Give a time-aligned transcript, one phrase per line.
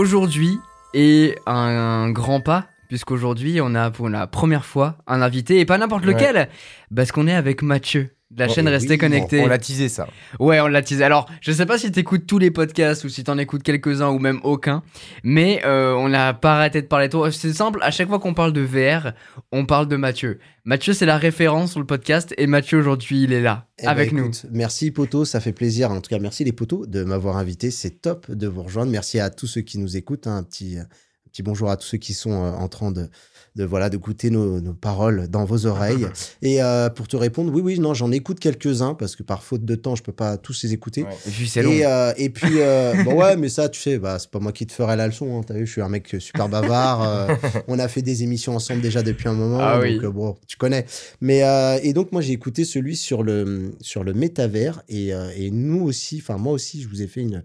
[0.00, 0.58] aujourd'hui
[0.94, 5.76] est un grand pas, puisqu'aujourd'hui on a pour la première fois un invité, et pas
[5.76, 6.14] n'importe Ouais.
[6.14, 6.48] lequel,
[6.94, 8.10] parce qu'on est avec Mathieu.
[8.30, 9.40] De la Oh, chaîne oui, Restez Connectés.
[9.40, 10.06] On l'a teasé ça.
[10.38, 11.02] Ouais, on l'a teasé.
[11.02, 14.20] Alors, je sais pas si t'écoutes tous les podcasts ou si t'en écoutes quelques-uns ou
[14.20, 14.84] même aucun,
[15.24, 17.32] mais euh, on n'a pas arrêté de parler de toi.
[17.32, 19.14] C'est simple, à chaque fois qu'on parle de VR,
[19.50, 20.38] on parle de Mathieu.
[20.64, 23.88] Mathieu, c'est la référence sur le podcast et Mathieu, aujourd'hui, il est là, Eh ben,
[23.90, 24.20] avec nous.
[24.26, 25.90] écoute, Merci Poto, ça fait plaisir.
[25.90, 27.72] En tout cas, merci les potos de m'avoir invité.
[27.72, 28.92] C'est top de vous rejoindre.
[28.92, 30.28] Merci à tous ceux qui nous écoutent.
[30.28, 30.36] hein.
[30.36, 30.86] Un petit, un
[31.32, 33.08] petit bonjour à tous ceux qui sont euh, en train de,
[33.56, 36.06] de voilà de goûter nos, nos paroles dans vos oreilles.
[36.42, 39.64] Et euh, pour te répondre, oui, oui, non, j'en écoute quelques-uns parce que par faute
[39.64, 41.02] de temps, je peux pas tous les écouter.
[41.02, 41.10] Ouais.
[41.26, 41.72] Et puis, c'est long.
[41.72, 44.52] Et, euh, et puis, euh, bon, ouais, mais ça, tu sais, bah, c'est pas moi
[44.52, 45.38] qui te ferai la leçon.
[45.38, 47.02] Hein, T'as vu, je suis un mec super bavard.
[47.02, 47.34] euh,
[47.68, 49.58] on a fait des émissions ensemble déjà depuis un moment.
[49.60, 50.00] Ah donc, oui.
[50.02, 50.86] euh, bon, tu connais.
[51.20, 54.82] Mais, euh, et donc, moi, j'ai écouté celui sur le, sur le métavers.
[54.88, 57.42] Et, euh, et nous aussi, enfin, moi aussi, je vous ai fait une,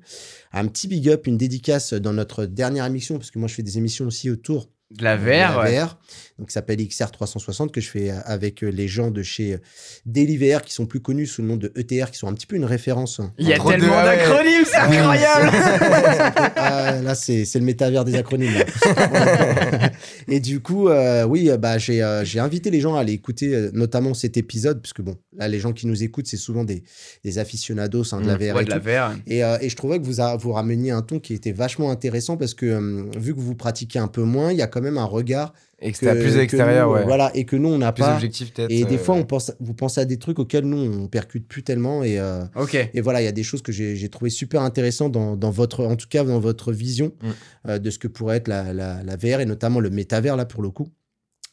[0.53, 3.63] un petit big up, une dédicace dans notre dernière émission, parce que moi, je fais
[3.63, 5.79] des émissions aussi autour de la de VR, la ouais.
[5.79, 5.97] VR,
[6.37, 9.57] donc qui s'appelle XR360 que je fais euh, avec euh, les gens de chez euh,
[10.05, 12.55] Deliver qui sont plus connus sous le nom de ETR qui sont un petit peu
[12.55, 13.19] une référence.
[13.39, 14.17] Il y a de- tellement ah ouais.
[14.17, 15.51] d'acronymes, c'est Ouais, incroyable.
[16.57, 18.51] Ah, là, c'est c'est le métavers des acronymes.
[20.27, 23.53] et du coup, euh, oui, bah, j'ai euh, j'ai invité les gens à aller écouter
[23.55, 26.83] euh, notamment cet épisode, puisque bon, là, les gens qui nous écoutent, c'est souvent des,
[27.23, 28.55] des aficionados hein, de la Mmh, VR.
[28.55, 28.79] Ouais, et de la.
[28.79, 29.15] VR.
[29.27, 31.89] Et, euh, et je trouvais que vous, a- vous rameniez un ton qui était vachement
[31.91, 34.81] intéressant parce que euh, vu que vous pratiquez un peu moins, il y a quand
[34.81, 37.05] même un regard Et que plus nous, ouais.
[37.05, 38.15] Voilà, et que nous, on n'a pas.
[38.15, 38.69] objectif peut-être.
[38.69, 41.47] Et des euh, fois, on pense, vous pensez à des trucs auxquels nous, on percute
[41.47, 42.03] plus tellement.
[42.03, 42.75] Et, euh, Ok.
[42.93, 45.49] et voilà, il y a des choses que j'ai j'ai trouvé super intéressantes dans, dans
[45.49, 47.29] votre, en tout cas dans votre vision Mm.
[47.69, 50.45] euh, de ce que pourrait être la, la, la VR et notamment le métavers là
[50.45, 50.89] pour le coup.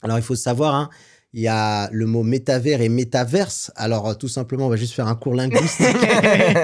[0.03, 0.91] Alors il faut savoir, hein,
[1.35, 3.71] il y a le mot métavers et métaverse.
[3.77, 5.87] Alors euh, tout simplement, on va juste faire un cours linguistique.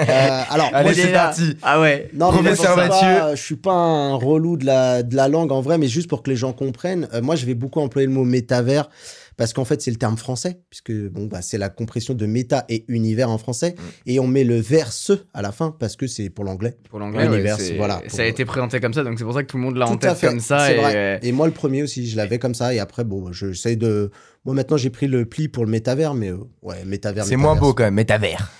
[0.09, 1.57] Euh, alors Allez, moi, c'est parti.
[1.61, 2.09] Ah ouais.
[2.13, 3.19] non, mais Professeur Mathieu.
[3.19, 6.07] pas- je suis pas un relou de la, de la langue en vrai, mais juste
[6.09, 7.07] pour que les gens comprennent.
[7.13, 8.89] euh, moi, je vais beaucoup employer le mot métavers
[9.39, 12.65] parce qu'en fait, c'est le terme français, puisque bon, bah, c'est la compression de méta
[12.67, 13.73] et univers en français.
[13.77, 13.81] Mm.
[14.11, 16.75] Et on met le verse à la fin parce que c'est pour l'anglais.
[16.89, 19.23] Pour l'anglais, ouais, L'univers, c'est- voilà, ça pour- a été présenté comme ça, donc c'est
[19.23, 20.71] pour ça que tout le monde l'a en tête fait, comme ça.
[20.73, 20.93] et, vrai.
[20.95, 22.73] euh, Et moi, le premier aussi, je l'avais comme ça.
[22.73, 24.11] Et après, bon, je j'essaie de.
[24.45, 27.23] Moi, maintenant, j'ai pris le pli pour le métavers, mais euh, ouais, métavers.
[27.25, 28.51] C'est moins beau quand même, métavers.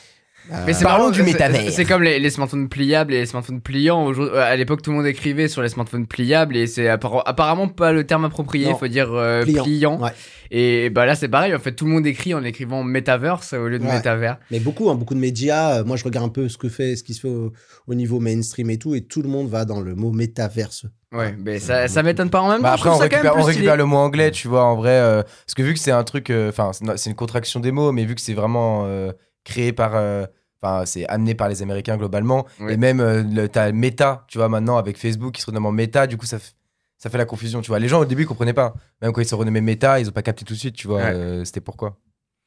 [0.52, 1.72] Euh, Mais c'est Parlons marrant, du c'est- métavers.
[1.72, 4.04] C'est comme les, les smartphones pliables et les smartphones pliants.
[4.06, 7.24] Aujourd'hui- euh, À l'époque, tout le monde écrivait sur les smartphones pliables et c'est appara-
[7.26, 8.66] apparemment pas le terme approprié.
[8.66, 8.78] Il Non.
[8.78, 9.64] faut dire euh, pliant.
[9.64, 10.12] Pliant, ouais.
[10.52, 11.54] Et bah là, c'est pareil.
[11.54, 13.94] En fait, tout le monde écrit en écrivant metaverse au lieu de Ouais.
[13.94, 14.38] métavers.
[14.50, 15.80] Mais beaucoup, hein, beaucoup de médias.
[15.80, 17.52] euh, moi, je regarde un peu ce que fait, ce qui se fait au,
[17.88, 20.86] au niveau mainstream et tout, et tout le monde va dans le mot métaverse.
[21.14, 22.64] Ouais, mais ça, ça m'étonne pas en même temps.
[22.64, 24.64] Bah je après, trouve on ça quand même récupère, plus le mot anglais, tu vois,
[24.64, 24.92] en vrai.
[24.92, 26.32] euh, parce que vu que c'est un truc.
[26.32, 29.12] Enfin, c'est- c'est une contraction des mots, mais vu que c'est vraiment euh,
[29.44, 29.92] créé par.
[29.96, 30.26] euh,
[30.62, 32.46] Enfin, c'est amené par les Américains globalement.
[32.68, 35.72] Et même, euh, le- t'as Meta, tu vois, maintenant avec Facebook qui se renomme en
[35.72, 37.80] Meta, du coup, ça, fait la confusion, tu vois.
[37.80, 38.74] Les gens au début ils comprenaient pas.
[39.02, 40.97] Même quand ils se renommaient Meta, ils ont pas capté tout de suite, tu vois.
[40.97, 41.14] Ouais.
[41.14, 41.97] euh, C'était pourquoi.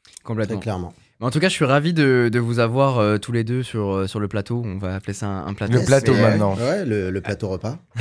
[0.05, 0.59] Très Complètement.
[0.59, 0.95] clairement.
[1.23, 3.93] En tout cas, je suis ravi de, de vous avoir euh, tous les deux sur,
[3.95, 4.61] euh, sur le plateau.
[4.67, 5.75] On va appeler ça un, un plateau.
[5.75, 6.55] Le plateau Mais, euh, maintenant.
[6.57, 7.79] Ouais, le, le plateau repas.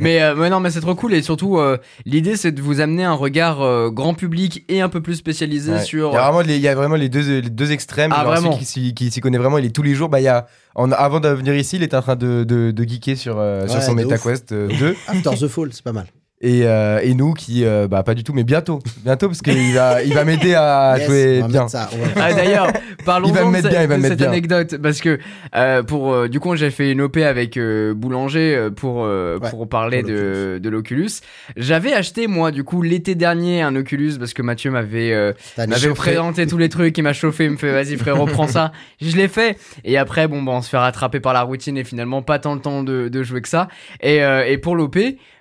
[0.00, 2.80] mais, euh, mais non, mais c'est trop cool et surtout euh, l'idée c'est de vous
[2.80, 5.82] amener un regard euh, grand public et un peu plus spécialisé Ouais.
[5.82, 6.10] sur.
[6.10, 8.12] Il, y a vraiment les, il y a vraiment les deux, les deux extrêmes.
[8.14, 10.08] Ah, Genre, vraiment celui qui, s'y- qui s'y connaît vraiment, il est tous les jours.
[10.08, 12.70] Bah, il y a, en, avant de venir ici, il était en train de, de,
[12.72, 13.94] de geeker sur, euh, sur son.
[13.94, 14.96] MetaQuest euh, 2.
[15.08, 16.06] After the Fall, c'est pas mal.
[16.42, 18.78] Et, euh, et nous qui, euh, bah pas du tout, mais bientôt.
[19.02, 21.68] Bientôt, parce qu'il va, il va m'aider à Yes, jouer on va bien.
[21.68, 22.66] ça, on va- Ah, D'ailleurs,
[23.06, 24.28] parlons Il va me de, bien, il va de me mettre cette bien.
[24.28, 25.18] anecdote parce que
[25.54, 29.38] euh, pour euh, du coup j'ai fait une OP avec euh, Boulanger euh, pour euh,
[29.38, 31.08] Ouais, pour parler pour de, de l'Oculus.
[31.56, 35.74] J'avais acheté moi du coup l'été dernier un Oculus parce que Mathieu m'avait euh, m'avait
[35.76, 35.94] chauffé.
[35.94, 38.72] présenté tous les trucs, il m'a chauffé, il me fait vas-y frérot prends ça.
[39.00, 41.84] Je l'ai fait et après bon bah on se fait rattraper par la routine et
[41.84, 43.68] finalement pas tant le temps de, de jouer que ça.
[44.02, 44.98] Et, euh, et pour l'OP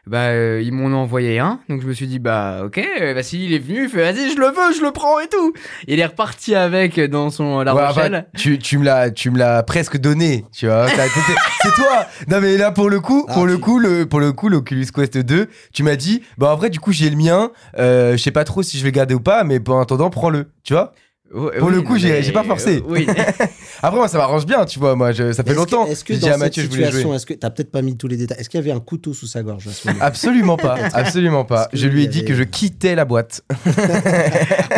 [0.07, 3.13] bah euh, ils m'en ont envoyé un donc je me suis dit bah ok euh,
[3.13, 5.27] bah si il est venu il fait vas-y je le veux je le prends et
[5.27, 5.53] tout
[5.87, 9.31] il est reparti avec dans son La Ouais, Rochelle enfin, tu, tu me l'as, tu
[9.31, 10.87] me l'as presque donné, tu vois.
[11.61, 12.05] C'est toi.
[12.27, 14.85] Non mais là pour le coup, Ah, pour le coup, le pour le coup, l'Oculus
[14.93, 17.51] Quest 2, tu m'as dit, bah après du coup j'ai le mien.
[17.79, 20.09] euh, je sais pas trop si je vais le garder ou pas, mais pour attendant
[20.09, 20.93] prends-le, tu vois.
[21.35, 22.77] Pour oui, le coup, j'ai- mais- j'ai pas forcé.
[22.77, 23.05] euh, oui
[23.83, 24.95] Après moi ça m'arrange bien, tu vois.
[24.95, 25.85] Moi je- ça fait longtemps.
[25.85, 27.15] Est-ce que j'ai dans dit à cette Mathieu je voulais situation, jouer.
[27.17, 29.13] est-ce que t'as peut-être pas mis tous les détails Est-ce qu'il y avait un couteau
[29.13, 31.67] sous sa gorge à ce moment Absolument pas, absolument pas.
[31.73, 33.41] Je lui ai dit que je quittais la boîte.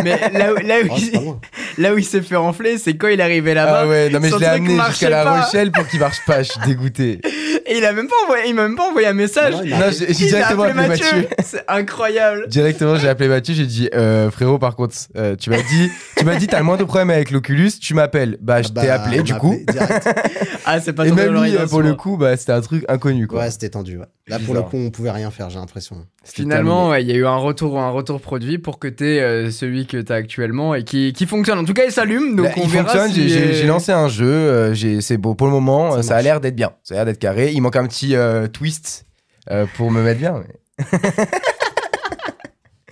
[0.04, 0.88] mais là, où- là, où
[1.28, 1.40] Oh,
[1.78, 4.18] là où il s'est fait enfler c'est quand il est arrivé là-bas Ah ouais, non
[4.20, 5.42] mais je l'ai amené jusqu'à La.
[5.44, 6.42] Rochelle pour qu'il marche pas.
[6.42, 7.20] Je suis dégoûté.
[7.66, 9.86] et il a même pas envoyé il m'a même pas envoyé un message Non, Non,
[9.90, 11.28] j'ai directement appelé appelé Mathieu.
[11.44, 15.58] c'est incroyable Directement, j'ai appelé Mathieu, j'ai dit euh, frérot, par contre, euh, tu m'as
[15.62, 18.36] dit, tu m'as dit, t'as le moindre problème avec l'Oculus, tu m'appelles.
[18.40, 19.56] Bah, je Bah, t'ai appelé on du coup.
[19.68, 19.82] appelé.
[20.70, 21.96] Ah, c'est pas Et même lui, pour le sourd.
[21.96, 23.40] coup, bah, c'était un truc inconnu, quoi.
[23.40, 23.96] Ouais, c'était tendu.
[23.96, 24.04] ouais.
[24.26, 26.04] Là, pour le coup, on pouvait rien faire, j'ai l'impression.
[26.24, 29.50] Finalement, ouais, il y a eu un retour, un retour produit pour que t'aies euh,
[29.50, 31.58] celui que t'as actuellement et qui, qui fonctionne.
[31.58, 34.08] En tout cas, il s'allume, donc on il verra fonctionne, si, j'ai- euh, lancé un
[34.08, 36.96] jeu, euh, c'est beau pour le moment, Ça ça, a l'air d'être bien, ça a
[36.98, 37.52] l'air d'être carré.
[37.54, 39.06] Il manque un petit euh, twist
[39.50, 40.42] euh, pour me mettre bien.
[40.78, 40.84] mais-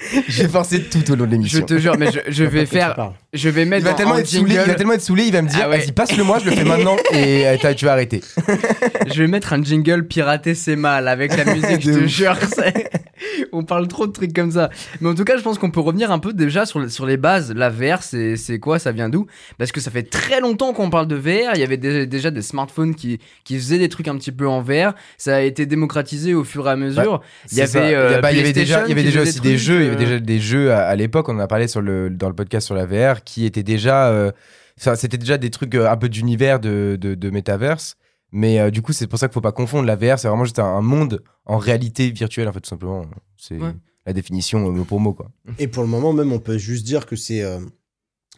[0.29, 1.67] J'ai forcé tout au long de Je l'émission.
[1.67, 4.13] te jure, mais je, je vais tu faire, je vais Il mettre va, en- tellement
[4.13, 5.79] en être saoulé, il va jingle, tellement être saoulé, il va me dire Ah ouais.
[5.79, 8.23] vas-y passe-le moi, je le fais maintenant et euh, tu vas arrêter.
[9.15, 12.37] je vais mettre un jingle pirater c'est mal avec la musique, je De te jure.
[13.53, 14.71] On parle trop de trucs comme ça.
[15.01, 17.17] Mais en tout cas, je pense qu'on peut revenir un peu déjà sur, sur les
[17.17, 17.53] bases.
[17.55, 18.79] La VR, c'est quoi?
[18.79, 19.27] Ça vient d'où?
[19.59, 21.53] Parce que ça fait très longtemps qu'on parle de VR.
[21.55, 24.47] Il y avait dé- déjà des smartphones qui, qui faisaient des trucs un petit peu
[24.47, 24.95] en VR.
[25.17, 27.23] Ça a été démocratisé au fur et à mesure.
[27.51, 29.41] Il y avait, euh, il y avait déjà, il y avait PlayStation déjà qui aussi
[29.41, 31.41] des des jeux, il y avait trucs, déjà des jeux à, à l'époque, on en
[31.41, 34.33] a parlé sur le, dans le podcast sur la VR, qui étaient déjà, euh,
[34.77, 37.97] c'était déjà des trucs euh, un peu d'univers de, de, de metaverse.
[38.33, 39.85] Mais euh, du coup, c'est pour ça qu'il faut pas confondre.
[39.87, 43.05] La VR, c'est vraiment juste un, un monde en réalité virtuelle, en fait, tout simplement.
[43.37, 43.75] C'est Ouais.
[44.07, 45.31] la définition euh, mot pour mot, quoi.
[45.59, 47.43] Et pour le moment, même, on peut juste dire que c'est.
[47.43, 47.61] euh,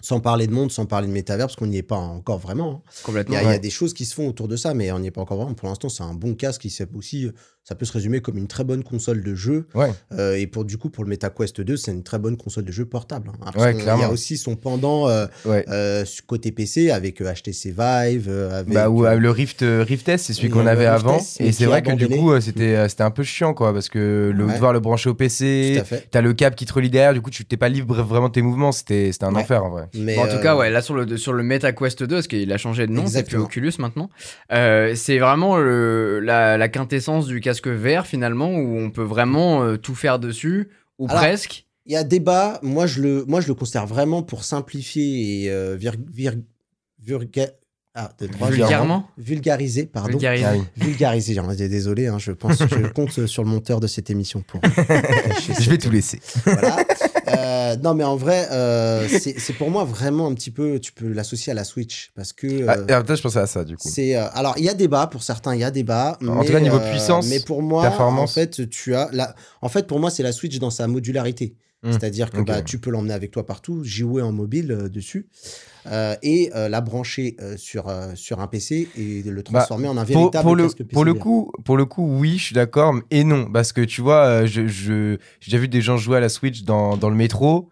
[0.01, 2.71] sans parler de monde, sans parler de métavers, parce qu'on n'y est pas encore vraiment.
[2.87, 2.91] hein.
[3.01, 3.35] Il Complètement.
[3.35, 5.01] y, a, il y a des choses qui se font autour de ça, mais on
[5.01, 5.55] n'y est pas encore vraiment.
[5.55, 7.29] Pour l'instant, c'est un bon casque qui s'est aussi.
[7.69, 9.67] Ça peut se résumer comme une très bonne console de jeu.
[9.75, 9.91] Ouais.
[10.19, 12.73] Euh, et pour du coup, pour le MetaQuest 2, c'est une très bonne console de
[12.73, 13.31] jeu portable.
[13.45, 13.51] hein.
[13.61, 15.67] Ouais, il y a aussi son pendant euh, Ouais.
[15.69, 18.29] euh, côté PC avec HTC Vive.
[18.31, 21.19] euh, avec, Bah, ou le Rift, Rift S, c'est celui qu'on avait avant.
[21.19, 24.33] S, Et c'est vrai que du coup, c'était c'était un peu chiant, quoi, parce que
[24.35, 24.55] le, Ouais.
[24.55, 27.45] devoir le brancher au PC, t'as le câble qui te relie derrière, du coup, tu
[27.45, 28.73] t'es pas libre vraiment de tes mouvements.
[28.73, 29.43] C'était c'était un Ouais.
[29.43, 29.89] enfer, en vrai.
[29.95, 32.51] Mais, Bon, en tout cas, ouais, là sur le, sur le MetaQuest 2, parce qu'il
[32.51, 33.37] a changé de nom, c'est plus.
[33.37, 34.09] Oculus maintenant,
[34.55, 39.63] euh, c'est vraiment le- la, la quintessence du casque VR finalement, où on peut vraiment
[39.65, 40.69] euh, tout faire dessus,
[40.99, 41.67] ou Alors, presque.
[41.87, 42.59] Il y a débat.
[42.63, 46.41] Moi, je le, moi, je le considère vraiment pour simplifier et euh, vir- vir-
[47.03, 47.53] vulga-
[47.95, 50.11] ah, de trois- Vulgairement vulgariser, pardon.
[50.11, 50.45] Vulgariser.
[50.45, 50.63] Ah oui.
[50.77, 51.69] Vulgariser.
[51.69, 54.61] Désolé, hein, je pense, je compte sur le monteur de cette émission pour.
[55.61, 56.21] Je vais tout laisser.
[56.45, 56.77] Voilà.
[57.37, 60.79] Euh, non, mais en vrai, euh, c'est pour moi vraiment un petit peu.
[60.79, 62.67] Tu peux l'associer à la Switch parce que.
[62.69, 63.89] Ah, euh, peut-être je pensais à ça, du coup.
[63.89, 66.47] c'est euh, alors il y a débat pour certains il y a débat En mais,
[66.47, 68.31] tout cas, niveau puissance, mais pour moi performance.
[68.31, 71.55] en fait tu as la en fait pour moi c'est la Switch dans sa modularité
[71.83, 71.93] Hmm.
[71.93, 75.29] c'est-à-dire que bah, tu peux l'emmener avec toi partout jouer en mobile euh, dessus
[75.87, 80.13] euh, et euh, la brancher sur sur un PC et le transformer en un Bah,
[80.13, 82.95] Pour, véritable pour le, PC pour le coup, pour le coup, oui, je suis d'accord,
[83.13, 86.17] et non, parce que tu vois, euh, je, je- j'ai déjà vu des gens jouer
[86.17, 87.71] à la Switch dans, dans le métro,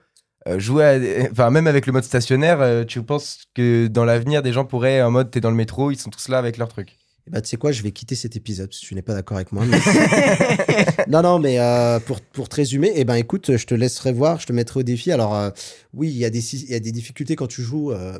[0.56, 4.64] jouer, à- enfin même avec le mode stationnaire, tu penses que dans l'avenir, des gens
[4.64, 6.96] pourraient en mode, t'es dans le métro, ils sont tous là avec leur truc?
[7.26, 9.36] Eh bah, tu sais quoi, je vais quitter cet épisode si tu n'es pas d'accord
[9.36, 9.64] avec moi.
[11.08, 14.38] non, non, mais euh, pour, pour te résumer, eh ben, écoute, je te laisserai voir,
[14.38, 15.10] je te mettrai au défi.
[15.10, 15.50] Alors, euh,
[15.92, 18.16] oui, il y, a des, y a des difficultés quand tu joues euh,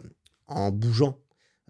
[0.49, 1.19] en bougeant.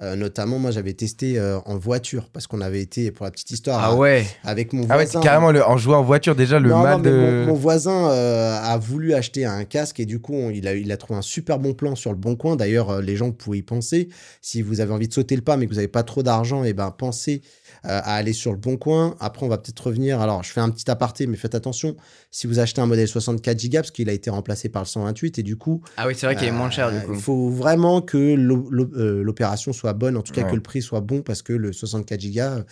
[0.02, 3.50] Euh, notamment, moi, j'avais testé euh, en voiture parce qu'on avait été, pour la petite
[3.50, 5.20] histoire, Ah ouais avec mon Ah ouais, voisin.
[5.20, 7.10] carrément le, en jouant en voiture, déjà le Non, mal non, de.
[7.10, 10.74] mon, mon voisin euh, a voulu acheter un casque et du coup, on- il, a,
[10.74, 12.56] il a trouvé un super bon plan sur le bon coin.
[12.56, 14.08] D'ailleurs, euh, les gens pouvaient y penser.
[14.42, 16.62] Si vous avez envie de sauter le pas mais que vous n'avez pas trop d'argent,
[16.62, 17.40] et ben pensez
[17.88, 19.14] à aller sur le bon coin.
[19.20, 20.20] Après, on va peut-être revenir.
[20.20, 21.96] Alors, je fais un petit aparté, mais faites attention.
[22.30, 25.38] Si vous achetez un modèle 64 Go, parce qu'il a été remplacé par le 128
[25.38, 27.12] et du coup, Ah oui, c'est vrai qu'il est moins cher du euh, coup.
[27.14, 30.50] Il faut vraiment que euh, l'opération soit bonne, en tout cas Ouais.
[30.50, 32.62] que le prix soit bon, parce que le 64 Go euh,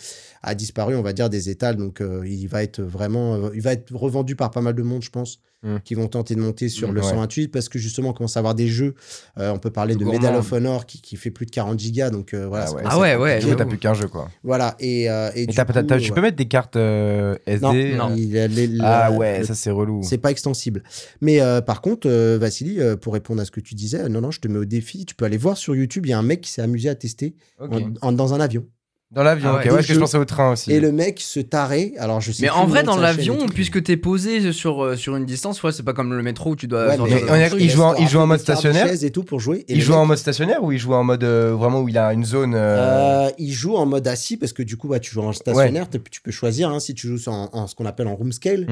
[0.43, 1.77] a disparu, on va dire, des étals.
[1.77, 4.83] Donc, euh, il va être vraiment, euh, il va être revendu par pas mal de
[4.83, 5.77] monde, je pense, Mm.
[5.83, 7.07] qui vont tenter de monter sur le ouais.
[7.09, 8.93] 128, parce que justement, on commence à avoir des jeux.
[9.39, 10.19] euh, on peut parler de Gourmand.
[10.19, 12.65] Medal of Honor qui, qui fait plus de 40 gigas, donc euh, voilà.
[12.67, 12.81] Ah ouais.
[12.85, 14.29] Ah ouais, ouais, t'as plus qu'un jeu, quoi.
[14.43, 14.75] Voilà.
[14.79, 16.21] Et, euh, et Et du t'as- t'as- coup, t'as- tu peux ouais.
[16.23, 20.01] mettre des cartes euh, SD Non, euh, il Ah ouais, le ça c'est relou.
[20.03, 20.83] c'est pas extensible.
[21.21, 24.21] Mais euh, par contre, euh, Vassili, euh, pour répondre à ce que tu disais, non,
[24.21, 25.05] non, je te mets au défi.
[25.05, 26.95] Tu peux aller voir sur YouTube, il y a un mec qui s'est amusé à
[26.95, 27.73] tester Ok.
[27.73, 28.65] en- en- dans un avion.
[29.11, 29.57] Dans l'avion, Ah ok.
[29.59, 29.69] ouais.
[29.69, 30.71] Ouais, parce que je pensais au train aussi.
[30.71, 31.93] Et le mec se tarait.
[31.99, 35.25] Alors, je sais Mais en vrai, dans l'avion, puisque t'es posé sur, euh, sur une
[35.25, 36.87] distance, ouais, c'est pas comme le métro où tu dois.
[36.87, 39.59] Ouais, mais il joue en- il joue en mode stationnaire et tout pour jouer.
[39.69, 41.87] Et il joue mec, en mode stationnaire ou il joue en mode euh, vraiment où
[41.87, 44.87] il a une zone euh, euh, il joue en mode assis parce que du coup,
[44.87, 45.87] bah, tu joues en stationnaire.
[45.89, 48.65] Tu peux choisir hein, si tu joues en, en ce qu'on appelle en room scale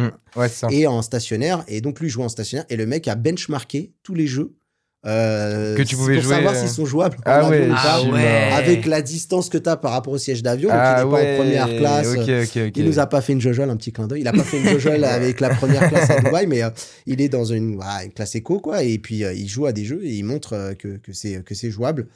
[0.50, 0.68] ça.
[0.72, 1.63] et en stationnaire.
[1.68, 2.66] Et donc, lui joue en stationnaire.
[2.70, 4.54] Et le mec a benchmarké tous les jeux.
[5.06, 7.18] Euh, Que tu pouvais pour jouer, savoir euh, s'ils sont jouables.
[7.26, 7.82] Ah ouais, ou pas.
[7.84, 8.50] Ah ouais.
[8.54, 10.70] avec la distance que tu as par rapport au siège d'avion.
[10.72, 12.08] Ah il n'est pas en première classe.
[12.08, 12.72] Ok, ok, ok.
[12.78, 14.22] Il nous a pas fait une jojole, un petit clin d'œil.
[14.22, 16.70] Il a pas fait une jojole avec la première classe à Dubaï, mais euh,
[17.06, 18.84] il est dans une, une classe éco, quoi.
[18.84, 21.44] Et puis, euh, il joue à des jeux et il montre euh, que, que c'est
[21.44, 22.08] que c'est jouable.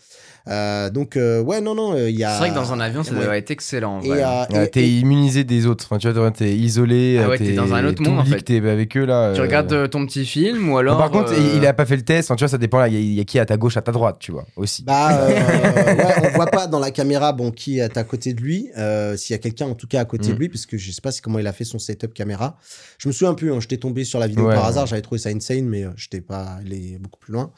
[0.47, 2.31] Euh, donc, euh, ouais, non, non, euh, il y a.
[2.31, 3.25] C'est vrai que dans un avion, ça Ouais.
[3.25, 3.99] doit être excellent.
[4.05, 5.85] euh, Ouais, t'es et- immunisé des autres.
[5.89, 7.19] Enfin, tu vois, t'es isolé.
[7.21, 8.41] Ah ouais, t'es dans un autre monde, en fait.
[8.41, 9.33] T'es avec eux là.
[9.35, 10.97] Tu regardes ton petit film ou alors.
[10.97, 12.29] Par contre, il a pas fait le test.
[12.31, 13.77] Enfin, tu vois, ça dépend Il y, a- il y a qui à ta gauche,
[13.77, 14.83] à ta droite, tu vois, aussi.
[14.83, 15.27] Bah, euh,
[15.95, 19.15] ouais, on voit pas dans la caméra bon qui est à côté de lui, euh,
[19.17, 20.33] s'il y a quelqu'un en tout cas à côté Mm.
[20.33, 22.57] de lui, parce que je sais pas comment il a fait son setup caméra.
[22.99, 24.69] Je me souviens un peu, hein, j'étais tombé sur la vidéo Ouais, par ouais.
[24.69, 27.51] hasard, j'avais trouvé ça insane, mais euh, j'étais pas allé beaucoup plus loin.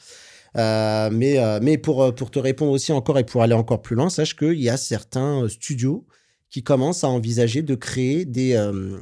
[0.56, 3.82] Euh, mais euh, mais pour, euh, pour te répondre aussi encore et pour aller encore
[3.82, 6.06] plus loin, sache qu'il y a certains euh, studios
[6.50, 8.98] qui commencent à envisager de créer des, euh,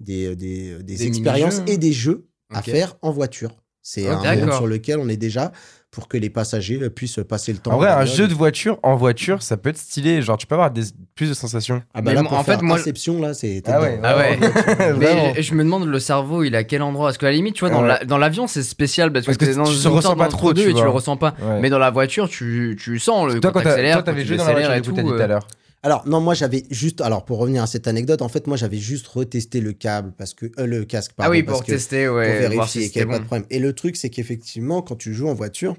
[0.00, 3.50] des, des, des Des expériences et des jeux à faire en voiture.
[3.88, 4.26] C'est Ok.
[4.26, 5.52] un monde sur lequel on est déjà
[5.92, 7.70] pour que les passagers euh, puissent passer le temps.
[7.70, 10.22] En vrai, un jeu de voiture en voiture, ça peut être stylé.
[10.22, 10.82] Genre, tu peux avoir des,
[11.14, 11.80] plus de sensations.
[11.94, 13.62] Ah bah là, pour en fait, faire moi- Inception, là, c'est...
[13.68, 14.38] Ah ouais, Ah ouais.
[14.98, 17.06] Mais je, je me demande le cerveau, il est à quel endroit?
[17.06, 17.88] Parce qu'à la limite, tu vois, dans Ouais.
[17.88, 20.52] la- dans l'avion, c'est spécial parce que, Parce que dans tu te ressens pas trop,
[20.52, 21.34] tu et tu le ressens pas.
[21.40, 21.60] Ouais.
[21.60, 23.64] Mais dans la voiture, tu, tu sens le Toi, quand quand
[24.02, 25.14] t'avais tu joué dans la voiture, et coup, tout.
[25.16, 25.46] à euh, l'heure.
[25.86, 27.00] Alors, non, moi, j'avais juste...
[27.00, 30.34] Alors, pour revenir à cette anecdote, en fait, moi, j'avais juste retesté le câble, parce
[30.34, 30.46] que...
[30.58, 31.28] euh, le casque, pardon.
[31.28, 32.40] Ah oui, parce pour que- tester, Pour ouais.
[32.40, 33.46] voir vérifier si qu'il n'y avait pas de problème.
[33.50, 35.76] Et le truc, c'est qu'effectivement, quand tu joues en voiture,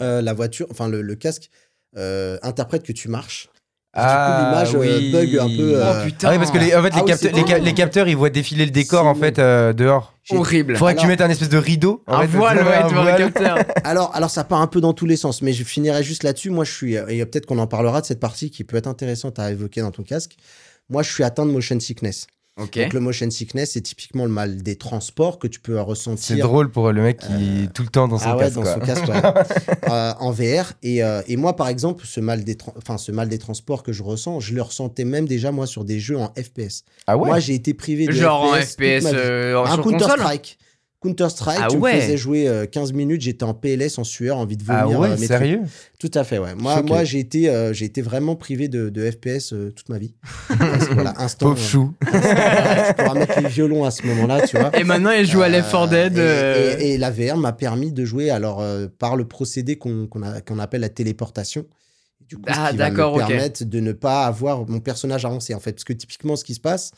[0.00, 0.68] euh, la voiture...
[0.70, 1.50] Enfin, le, le casque
[1.96, 3.48] euh, interprète que tu marches.
[4.00, 5.12] Ah, du coup, l'image euh, oui.
[5.12, 5.74] bug un peu...
[5.76, 7.40] euh, Oh putain Ah oui, parce que les, en fait, Ah les, oui, capteurs, les,
[7.42, 7.46] bon.
[7.48, 10.14] ca- les capteurs, ils voient défiler le décor en fait euh, dehors.
[10.30, 10.76] Horrible.
[10.76, 12.02] Faudrait que tu Alors- mettes un espèce de rideau.
[12.06, 13.58] en Un fait, voile, ouais, vois le capteur.
[13.84, 16.50] Alors, alors ça part un peu dans tous les sens, mais je finirai juste là-dessus.
[16.50, 19.38] Moi, je suis, et peut-être qu'on en parlera de cette partie qui peut être intéressante
[19.38, 20.36] à évoquer dans ton casque.
[20.90, 22.26] Moi, je suis atteint de motion sickness.
[22.58, 26.36] Donc, le motion sickness, c'est typiquement le mal des transports que tu peux ressentir.
[26.36, 28.54] C'est drôle pour le mec qui est tout le temps dans son ah ouais, casque.
[28.56, 28.74] dans quoi.
[28.74, 29.22] son casque, ouais.
[29.88, 30.72] Euh, en VR.
[30.82, 33.82] Et, euh, et moi, par exemple, ce mal, des tra- enfin, ce mal des transports
[33.82, 36.84] que je ressens, je le ressentais même déjà, moi, sur des jeux en FPS.
[37.06, 37.28] Ah ouais?
[37.28, 38.66] Moi, j'ai été privé de Genre en FPS.
[38.66, 40.58] toute FPS euh, un sur console Counter-Strike.
[41.00, 41.94] Counter-Strike, Ah tu ouais.
[41.94, 44.82] me faisais jouer euh, 15 minutes, j'étais en PLS, en sueur, envie de vomir.
[44.84, 45.28] Ah euh, ouais, mes trucs.
[45.28, 45.60] sérieux?
[46.00, 46.56] Tout à fait, ouais.
[46.56, 46.88] Moi, Choqué.
[46.88, 50.14] moi j'ai été, euh, j'ai été vraiment privé de, de FPS euh, toute ma vie.
[50.58, 51.50] Parce voilà, instant.
[51.50, 51.94] Pauvre chou.
[52.12, 54.76] euh, tu pourras mettre les violons à ce moment-là, tu vois.
[54.76, 56.16] Et maintenant, il joue à Left 4 Euh, Dead.
[56.16, 59.76] et- euh, Et, et la VR m'a permis de jouer alors euh, par le procédé
[59.78, 61.64] qu'on qu'on appelle la téléportation.
[62.28, 65.54] Du coup, Ah, ce qui va me permettre de ne pas avoir mon personnage avancé
[65.54, 65.72] en fait.
[65.72, 66.90] Parce que typiquement, ce qui se passe,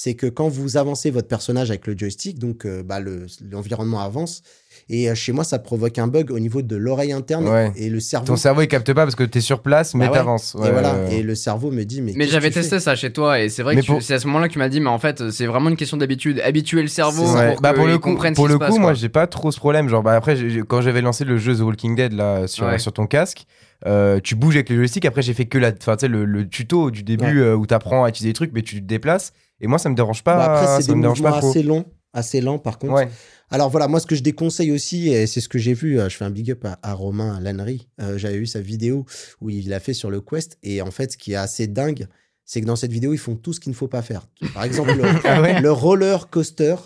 [0.00, 3.98] c'est que quand vous avancez votre personnage avec le joystick, donc euh, bah, le- l'environnement
[3.98, 4.42] avance.
[4.88, 7.72] Et euh, chez moi, ça provoque un bug au niveau de l'oreille interne Ouais.
[7.76, 8.26] et le cerveau.
[8.28, 10.18] Ton cerveau il capte pas parce que t'es sur place, mais Bah ouais.
[10.18, 10.54] t'avances.
[10.54, 10.94] et voilà.
[11.20, 12.12] le cerveau me dit mais.
[12.14, 14.14] Mais j'avais tu testé ça chez toi et c'est vrai Mais que tu- pour- c'est
[14.14, 16.40] à ce moment-là que tu m'as dit mais en fait c'est vraiment une question d'habitude
[16.44, 18.94] habituer le cerveau pour, Bah pour le coup, comprenne pour le se coup passe, moi
[18.94, 19.88] j'ai pas trop ce problème.
[19.88, 20.36] Genre bah après
[20.68, 22.78] quand j'avais lancé le jeu The Walking Dead là sur, Ouais.
[22.78, 23.46] sur ton casque,
[23.86, 25.04] euh, tu bouges avec le joystick.
[25.06, 27.66] Après j'ai fait que la, enfin tu sais le, le tuto du début euh, où
[27.66, 29.32] t'apprends à utiliser les trucs, mais tu te déplaces.
[29.60, 30.36] Et moi ça me dérange pas.
[30.36, 32.94] Bah, après, c'est des me mouvements pas assez longs, assez lents par contre.
[32.94, 33.08] Ouais.
[33.50, 36.08] Alors voilà, moi ce que je déconseille aussi, et c'est ce que j'ai vu, euh,
[36.08, 39.06] je fais un big up à, à Romain Lannery, euh, j'avais vu sa vidéo
[39.40, 42.06] où il l'a fait sur le Quest, et en fait ce qui est assez dingue,
[42.44, 44.28] c'est que dans cette vidéo ils font tout ce qu'il ne faut pas faire.
[44.52, 45.60] Par exemple le, Ah ouais?
[45.60, 46.76] le roller coaster,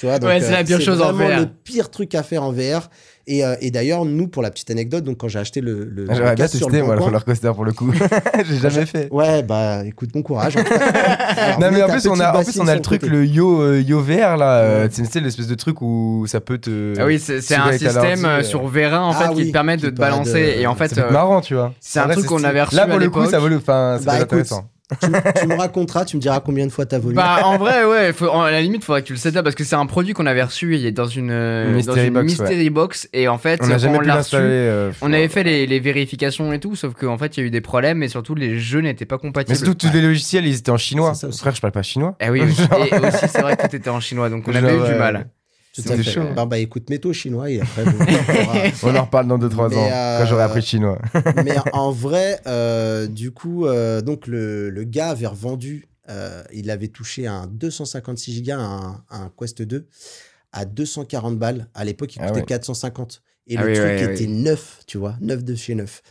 [0.00, 1.40] tu vois, donc, Ouais, c'est la pire chose en vraiment VR.
[1.40, 2.88] le pire truc à faire en VR.
[3.26, 6.06] Et, euh, et d'ailleurs nous pour la petite anecdote, donc quand j'ai acheté le, le,
[6.08, 7.72] Ah, le J'aurais bien casque sur le testé Bon moi le roller coaster pour le
[7.72, 7.92] coup.
[8.48, 9.08] j'ai jamais fait.
[9.12, 10.56] Ouais, bah écoute, bon courage.
[10.56, 10.60] en.
[11.36, 13.12] Alors, non mais en plus on a en plus on a le truc côté.
[13.12, 16.94] le yo euh, yo VR là, euh, sais l'espèce de truc où ça peut te.
[16.98, 19.52] Ah oui, c'est c'est un système euh, euh, sur Vera en Ah fait qui te
[19.52, 21.72] permet qui de te balancer de- et en fait euh, marrant tu vois.
[21.78, 24.06] c'est un truc qu'on avait reçu Là pour le coup ça vaut le, enfin c'est
[24.06, 24.64] Bah, intéressant.
[25.00, 25.06] Tu,
[25.40, 27.14] tu me raconteras, tu me diras combien de fois t'as voulu.
[27.14, 29.64] Bah en vrai ouais, faut, à la limite faudrait que tu le setup parce que
[29.64, 32.24] c'est un produit qu'on avait reçu il est dans une, euh, dans mystery une box,
[32.26, 34.44] mystery box et en fait On n'a quand jamais on pu l'a l'installer.
[34.44, 37.42] reçu euh, on avait fait les, les vérifications et tout sauf qu'en fait il y
[37.44, 39.56] a eu des problèmes et surtout les jeux n'étaient pas Mais compatibles.
[39.58, 41.14] surtout tous les logiciels ils étaient en chinois.
[41.14, 41.38] C'est ça.
[41.38, 42.16] Frère je parle pas chinois.
[42.20, 44.74] Eh oui, aussi- et aussi c'est vrai que tout était en chinois donc on avait
[44.76, 45.26] eu du mal.
[45.82, 46.02] Fait.
[46.02, 46.22] chaud.
[46.34, 47.84] Bah, bah écoute, mets-toi au chinois et après,
[48.82, 50.98] on en reparle dans 2-3 Mais, ans euh, quand j'aurai appris le chinois.
[51.44, 56.70] Mais en vrai, euh, du coup, euh, donc le, le gars avait revendu, euh, il
[56.70, 59.86] avait touché un 256 Go, un, un Quest 2,
[60.52, 61.68] à 240 balles.
[61.74, 62.46] À l'époque, il Ah coûtait ouais.
[62.46, 63.22] 450.
[63.46, 66.02] Et Ah le oui, truc était neuf, tu vois, neuf de chez neuf.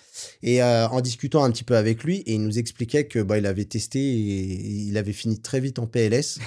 [0.44, 3.38] Et euh, en discutant un petit peu avec lui, et il nous expliquait que bah,
[3.38, 6.40] il avait testé et il avait fini très vite en PLS.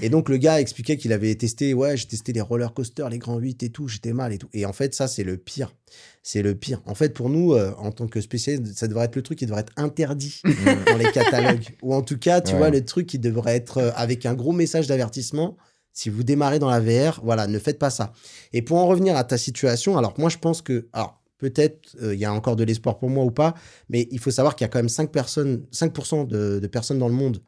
[0.00, 3.18] Et donc le gars expliquait qu'il avait testé, ouais, j'ai testé les roller coasters, les
[3.18, 4.48] grands 8 et tout, j'étais mal et tout.
[4.52, 5.74] Et en fait, ça, c'est le pire.
[6.22, 6.82] C'est le pire.
[6.86, 9.46] En fait, pour nous, euh, en tant que spécialistes, ça devrait être le truc qui
[9.46, 10.40] devrait être interdit
[10.88, 11.66] dans les catalogues.
[11.82, 12.58] Ou en tout cas, tu Ouais.
[12.58, 15.56] vois, le truc qui devrait être euh, avec un gros message d'avertissement.
[15.92, 18.12] Si vous démarrez dans la VR, voilà, ne faites pas ça.
[18.54, 22.14] Et pour en revenir à ta situation, alors moi, je pense que, alors peut-être euh,
[22.14, 23.54] il y a encore de l'espoir pour moi ou pas,
[23.90, 26.98] mais il faut savoir qu'il y a quand même 5 personnes, 5% de, de personnes
[26.98, 27.42] dans le monde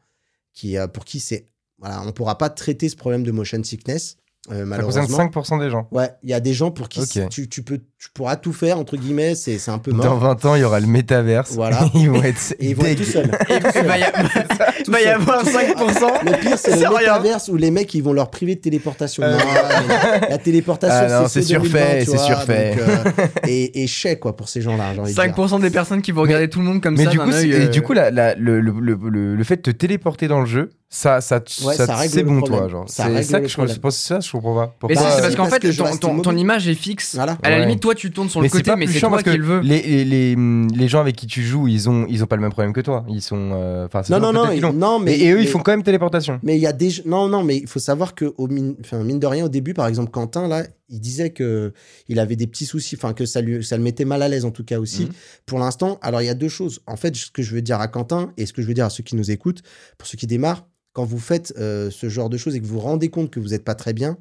[0.52, 1.48] qui, euh, pour qui c'est,
[1.84, 4.16] voilà, on pourra pas traiter ce problème de motion sickness,
[4.50, 5.02] euh, Ça malheureusement.
[5.06, 5.86] concerne 5% des gens.
[5.92, 8.78] Ouais, il y a des gens pour qui tu, tu peux tu pourras tout faire,
[8.78, 10.04] entre guillemets, c'est c'est un peu mort.
[10.04, 11.52] Dans 20 ans, il y aura le métaverse.
[11.52, 11.80] Voilà.
[11.94, 13.30] Ils vont être Et ils vont être tout seuls.
[13.48, 13.82] Il
[14.90, 16.24] va y, avoir 5%.
[16.24, 19.22] Le pire, c'est C'est le métaverse où les mecs, ils vont leur priver de téléportation.
[19.22, 19.32] Euh.
[19.32, 19.44] Non,
[20.20, 22.76] mais la téléportation, Ah non, c'est c'est surfait, c'est surfait.
[22.78, 22.96] euh,
[23.46, 25.24] et, et chèque, quoi, pour ces gens-là, j'ai envie de dire.
[25.34, 27.48] 5% des personnes qui vont regarder tout le monde comme Mais ça du coup, c'est-
[27.48, 30.28] et euh, du coup la- la- le, le, le, le- le fait de te téléporter
[30.28, 32.60] dans le jeu, ça, ça, te- Ouais, ça, ça te- règle c'est bon, problème.
[32.60, 32.68] toi.
[32.68, 32.84] Genre.
[32.86, 34.66] C'est ça que je, pense, ça, je comprends pas.
[34.66, 37.14] Mais Pourquoi, c'est c'est parce c'est qu'en fait, que ton, ton- ton image est fixe.
[37.16, 37.36] Voilà.
[37.42, 37.62] À la Ouais.
[37.62, 39.18] limite, toi, tu tournes sur le mais c'est côté, pas mais plus c'est chiant toi
[39.18, 39.60] parce que qui le veux.
[39.60, 40.36] les, les, les,
[40.74, 42.80] les gens avec qui tu joues, ils ont, ils ont pas le même problème que
[42.80, 43.04] toi.
[43.08, 43.50] Ils sont.
[43.54, 44.72] euh, Enfin, c'est Non, non, non, l'ont.
[44.72, 45.14] non, mais.
[45.16, 46.38] Et, et eux, mais- ils font quand même téléportation.
[46.42, 49.02] Mais il y a des non non mais il faut savoir que au mine, enfin,
[49.02, 51.72] mine de rien au début par exemple Quentin là il disait que
[52.08, 54.44] il avait des petits soucis enfin que ça lui ça le mettait mal à l'aise
[54.44, 55.10] en tout cas aussi Mhm.
[55.46, 57.80] pour l'instant alors il y a deux choses en fait ce que je veux dire
[57.80, 59.62] à Quentin et ce que je veux dire à ceux qui nous écoutent
[59.98, 62.74] pour ceux qui démarrent quand vous faites euh, ce genre de choses et que vous
[62.74, 64.16] vous rendez compte que vous n'êtes pas très bien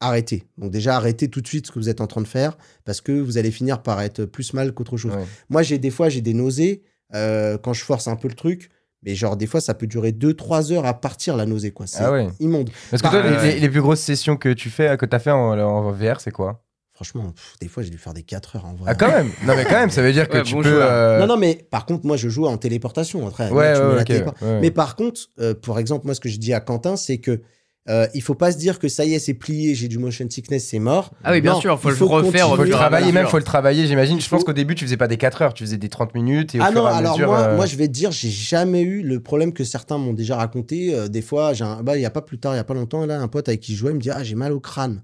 [0.00, 2.56] arrêtez donc déjà arrêtez tout de suite ce que vous êtes en train de faire
[2.84, 5.24] parce que vous allez finir par être plus mal qu'autre chose Ouais.
[5.48, 6.82] moi, j'ai des fois, j'ai des nausées
[7.14, 8.70] euh, quand je force un peu le truc.
[9.04, 11.86] Mais genre, des fois, ça peut durer 2-3 heures à partir la nausée, quoi.
[11.86, 12.26] C'est Ah ouais.
[12.40, 12.68] immonde.
[12.90, 13.54] Parce que Bah, toi, les- ouais.
[13.54, 16.32] les, les plus grosses sessions que tu fais, que t'as fait en, en VR, c'est
[16.32, 16.64] quoi?
[16.94, 18.86] Franchement, pff, des fois, j'ai dû faire des 4 heures en vrai.
[18.90, 20.82] Ah, quand même Non, mais quand même, ça veut dire que Ouais, tu bon peux.
[20.82, 23.24] euh, Non, non, mais par contre, moi, je joue en téléportation.
[23.28, 24.60] Après, Ouais, ouais.
[24.60, 27.40] Mais par contre, euh, pour exemple, moi, ce que je dis à Quentin, c'est que
[27.88, 30.26] euh, il faut pas se dire que ça y est, c'est plié, j'ai du motion
[30.28, 31.12] sickness, c'est mort.
[31.24, 32.52] Ah oui, bien Non, sûr, faut il le faut refaire continuer.
[32.52, 34.20] au faut le travailler, même faut le travailler, j'imagine.
[34.20, 36.14] Je Il pense qu'au début, tu faisais pas des 4 heures, tu faisais des 30
[36.14, 36.54] minutes.
[36.54, 37.92] Et au Ah fur non, et à alors mesure, moi, euh, moi, je vais te
[37.92, 40.94] dire, j'ai jamais eu le problème que certains m'ont déjà raconté.
[40.94, 42.64] Euh, des fois, j'ai un- bah, il y a pas plus tard, il y a
[42.64, 44.52] pas longtemps, là, un pote avec qui je jouais, il me dit, ah, j'ai mal
[44.52, 45.02] au crâne.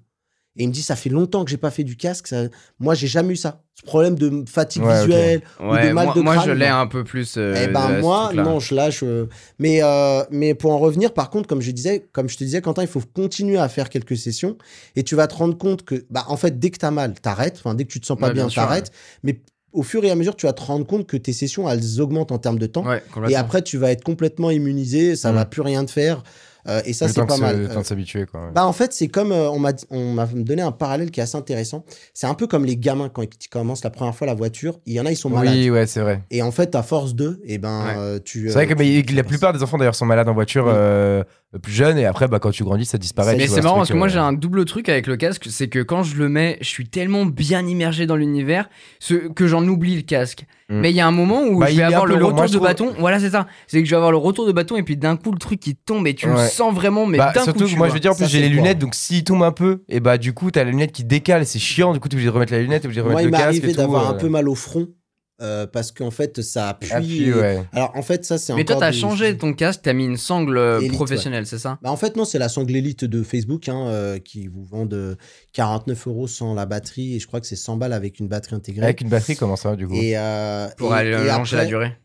[0.56, 2.28] Et il me dit, ça fait longtemps que j'ai pas fait du casque.
[2.28, 2.44] ça-
[2.78, 3.62] Moi, j'ai jamais eu ça.
[3.75, 6.46] Ce problème de fatigue Ouais, visuelle ou Ouais, de mal moi, de moi, crâne.
[6.46, 7.34] je l'ai un peu plus.
[7.37, 9.00] euh, Eh ben ce moi, non, je lâche.
[9.02, 9.26] euh,
[9.58, 12.61] Mais, euh, mais pour en revenir, par contre, comme je disais, comme je te disais,
[12.61, 14.57] Quentin, il faut continuer à faire quelques sessions
[14.94, 17.14] et tu vas te rendre compte que, bah, en fait, dès que tu as mal,
[17.20, 17.57] t'arrêtes.
[17.59, 18.92] Enfin, dès que tu te sens pas Ouais, bien, bien t'arrêtes.
[19.24, 19.40] Mais
[19.72, 22.31] au fur et à mesure, tu vas te rendre compte que tes sessions, elles augmentent
[22.31, 22.87] en termes de temps.
[22.87, 25.35] Ouais, Et après, tu vas être complètement immunisé, ça Mm.
[25.35, 26.22] va plus rien te faire.
[26.66, 27.59] Euh, et ça, c'est pas mal.
[27.59, 28.40] le Euh, temps de s'habituer, quoi.
[28.46, 28.53] ouais.
[28.55, 31.85] bah en fait, c'est comme euh, on m'a donné un parallèle qui est assez intéressant.
[32.14, 34.79] C'est un peu comme les gamins quand ils commencent la première fois la voiture.
[34.87, 35.55] Il y en a, ils sont malades.
[35.55, 36.22] Oui, ouais, c'est vrai.
[36.31, 37.94] Et en fait, à force d'eux, et ben, Ouais.
[37.96, 38.48] euh, tu.
[38.48, 41.24] C'est vrai que mais, la plupart des enfants d'ailleurs sont malades en voiture Oui.
[41.54, 43.36] Euh, plus jeunes et après bah, quand tu grandis ça disparaît.
[43.36, 45.16] Mais tu c'est ce marrant parce que moi euh, j'ai un double truc avec le
[45.16, 49.28] casque, c'est que quand je le mets, je suis tellement bien immergé dans l'univers ce-
[49.28, 50.44] que j'en oublie le casque.
[50.70, 50.80] Mm.
[50.80, 52.46] Mais il y a un moment où Bah, je il vais avoir le retour Moi,
[52.46, 52.92] de trouve- bâton.
[52.98, 53.46] Voilà, c'est ça.
[53.66, 55.60] C'est que je vais avoir le retour de bâton et puis d'un coup le truc
[55.60, 57.68] qui tombe et tu le sens vraiment, mais Bah, d'un surtout coup.
[57.68, 57.88] tu moi vois.
[57.88, 60.00] je veux dire en plus j'ai les le lunettes donc s'il tombe un peu et
[60.00, 62.34] bah du coup t'as la lunette qui décale c'est chiant du coup t'es obligé de
[62.34, 64.06] remettre la lunette t'es obligé de remettre Moi, il le m'est casque et tout, d'avoir
[64.08, 64.88] euh, un peu mal au front
[65.42, 66.92] euh, parce qu'en fait, ça appuie.
[66.92, 67.62] appui, et- ouais.
[67.73, 70.16] Alors, en fait, ça, c'est Mais toi t'as des- changé ton casque, t'as mis une
[70.16, 71.79] sangle euh, Élite, professionnelle, c'est ça?
[71.83, 74.87] Bah, en fait, non, c'est la sangle élite de Facebook hein, euh, qui vous vend
[74.87, 75.16] de
[75.53, 78.55] 49 euros sans la batterie et je crois que c'est 100 balles avec une batterie
[78.57, 78.85] intégrée.
[78.85, 79.94] avec une batterie comment ça du coup?
[79.94, 81.97] Et, euh, Pour et- aller et allonger la durée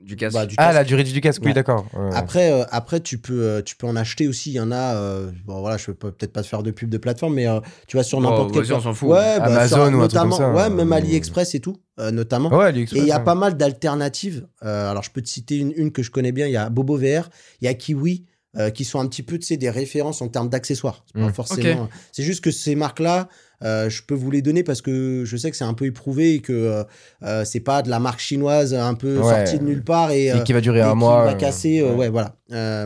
[0.00, 0.34] du casque.
[0.34, 0.74] bah, du ah casque.
[0.76, 1.54] la durée du casque oui Ouais.
[1.54, 2.10] d'accord ouais.
[2.14, 4.50] Après, euh, après tu, peux, euh, tu peux en acheter aussi.
[4.50, 4.94] Il y en a.
[4.96, 7.46] euh, bon, voilà, je ne peux peut-être pas te faire de pub de plateforme, mais
[7.48, 8.62] euh, tu vas sur Bon, n'importe quel.
[8.62, 9.08] vas-y, on s'en fout.
[9.10, 11.76] Ouais, bah, Amazon sur- ou un truc comme ça, Ouais, euh, même AliExpress et tout,
[12.00, 12.50] euh, notamment.
[12.50, 13.24] ouais Et AliExpress, il y a ouais.
[13.24, 14.46] pas mal d'alternatives.
[14.64, 16.46] Euh, alors, je peux te citer une, une que je connais bien.
[16.46, 17.28] Il y a Bobo VR,
[17.60, 18.24] il y a Kiwi,
[18.56, 21.04] euh, qui sont un petit peu, tu sais, des références en termes d'accessoires.
[21.06, 21.32] C'est pas Mm.
[21.34, 21.88] forcément.
[22.12, 23.28] C'est juste que ces marques-là,
[23.64, 26.34] euh, je peux vous les donner parce que je sais que c'est un peu éprouvé
[26.34, 26.84] et que euh,
[27.24, 29.22] euh, c'est pas de la marque chinoise un peu Ouais.
[29.46, 31.82] sortie de nulle part et, et qui va durer et un qui mois va casser.
[31.82, 32.08] ouais.
[32.08, 32.34] voilà.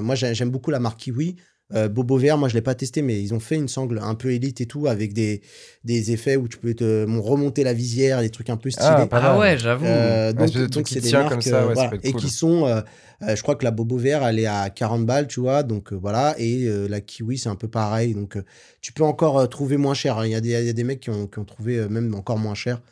[0.00, 1.36] Moi, j'ai- j'aime beaucoup la marque Kiwi.
[1.74, 4.14] Euh, Bobo VR, moi je l'ai pas testé, mais ils ont fait une sangle un
[4.14, 5.40] peu élite et tout, avec des,
[5.84, 8.86] des effets où tu peux te mon- remonter la visière, des trucs un peu stylés.
[8.88, 9.84] Ah, Ah ouais, j'avoue.
[9.86, 11.66] Euh, Un donc, espèce de donc truc qui c'est des tient marques comme ça, euh,
[11.68, 12.20] ouais, voilà, et cool.
[12.20, 12.80] qui sont, euh,
[13.22, 15.92] euh, je crois que la Bobo Vert elle est à 40 balles, tu vois, donc
[15.92, 18.42] euh, voilà, et euh, la Kiwi c'est un peu pareil, donc euh,
[18.80, 20.18] tu peux encore euh, trouver moins cher.
[20.18, 20.26] hein.
[20.26, 21.88] Il y, a des- il y a des mecs qui ont, qui ont trouvé euh,
[21.88, 22.82] même encore moins cher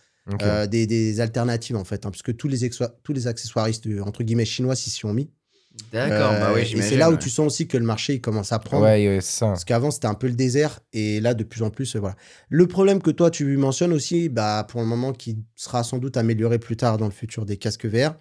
[0.47, 2.71] euh, des, des alternatives en fait, hein, parce que tous les,
[3.03, 5.29] tous les accessoiristes entre guillemets chinois s'y sont mis.
[5.93, 6.91] D'accord, bah Euh, oui, et j'imagine.
[6.91, 8.85] c'est là où tu sens aussi que le marché il commence à prendre.
[8.85, 10.81] ouais ouais, c'est ça Parce qu'avant, c'était un peu le désert.
[10.93, 12.17] Et là, de plus en plus, euh, voilà.
[12.49, 16.17] Le problème que toi, tu mentionnes aussi, bah, pour le moment, qui sera sans doute
[16.17, 18.15] amélioré plus tard dans le futur des casques VR,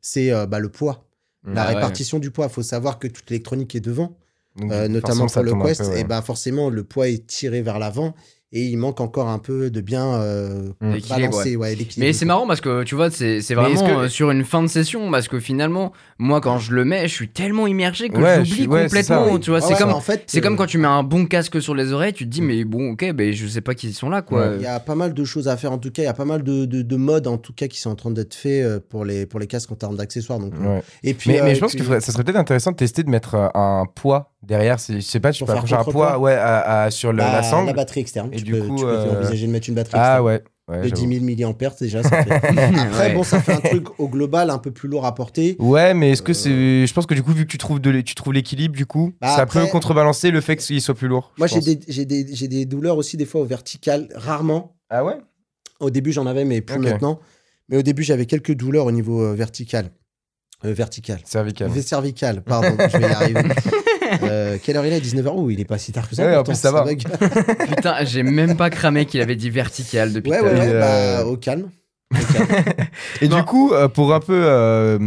[0.00, 1.04] c'est euh, bah, le poids.
[1.44, 1.74] La Ah ouais.
[1.74, 2.46] répartition du poids.
[2.46, 4.18] Il faut savoir que toute l'électronique est devant,
[4.56, 5.82] Donc, euh, notamment pour le Quest.
[5.82, 6.00] peu, ouais.
[6.00, 8.14] Et bah, forcément, le poids est tiré vers l'avant.
[8.56, 10.92] Et il manque encore un peu de bien euh, Mm.
[10.92, 12.06] L'équilibre, balancer ouais, l'équilibre.
[12.06, 14.66] Mais c'est marrant parce que tu vois, c'est vraiment que- euh, sur une fin de
[14.68, 18.44] session parce que finalement, moi quand je le mets, je suis tellement immergé que Ouais,
[18.44, 19.38] j'oublie ça, complètement.
[19.38, 21.02] Tu vois, Ah c'est ouais, comme en fait, c'est euh, comme quand tu mets un
[21.02, 23.74] bon casque sur les oreilles, tu te dis mais bon, ok, ben je sais pas
[23.74, 24.52] qu'ils sont là quoi.
[24.56, 26.02] Il y a pas mal de choses à faire en tout cas.
[26.02, 27.94] Il y a pas mal de, de, de modes en tout cas qui sont en
[27.96, 30.38] train d'être faits euh, pour les, pour les casques en termes d'accessoires.
[30.38, 30.80] Donc, euh.
[31.02, 32.76] Et puis, mais, euh, mais et je pense puis- que ça serait peut-être intéressant de
[32.76, 34.76] tester de mettre un poids derrière.
[34.78, 37.42] Je sais pas, tu peux faire accrocher un poids ouais, à- à- sur Bah, la
[37.42, 37.72] sangle.
[37.74, 38.28] batterie externe.
[38.32, 40.42] Et du peux, coup, tu peux euh, envisager de mettre une batterie Ah ouais.
[40.68, 41.06] Ouais, de j'avoue.
[41.06, 42.02] 10 000 mAh déjà.
[42.02, 42.30] Ça fait...
[42.32, 43.14] Après, Ouais.
[43.14, 45.54] bon, ça fait un truc au global un peu plus lourd à porter.
[45.60, 46.86] Ouais, mais est-ce que Euh, c'est.
[46.88, 47.90] Je pense que du coup, vu que tu trouves, de...
[47.90, 50.94] l'é- tu trouves l'équilibre, du coup, Bah, ça après- peut contrebalancer le fait qu'il soit
[50.94, 51.32] plus lourd.
[51.38, 54.76] Moi, j'ai des, j'ai des, j'ai des douleurs aussi des fois au vertical, rarement.
[54.90, 55.14] Ah ouais?
[55.78, 57.20] Au début, j'en avais, mais plus maintenant.
[57.68, 59.90] Mais au début, j'avais quelques douleurs au niveau euh, vertical.
[60.66, 61.18] Euh, vertical.
[61.24, 61.68] Cervical.
[61.70, 63.40] V- Cervical, pardon, je vais y arriver.
[64.22, 65.00] Euh, quelle heure il est?
[65.00, 66.24] 19h Oh, il est pas si tard que ça.
[66.24, 66.84] Ouais, en plus, ça va.
[66.84, 67.02] bug.
[67.68, 70.64] Putain, j'ai même pas cramé qu'il avait dit vertical depuis Ouais, tout à ouais, l'heure.
[70.68, 71.70] Et, euh, bah, au calme.
[73.20, 73.38] Et Non.
[73.38, 74.42] du coup, euh, pour un peu.
[74.44, 74.98] euh,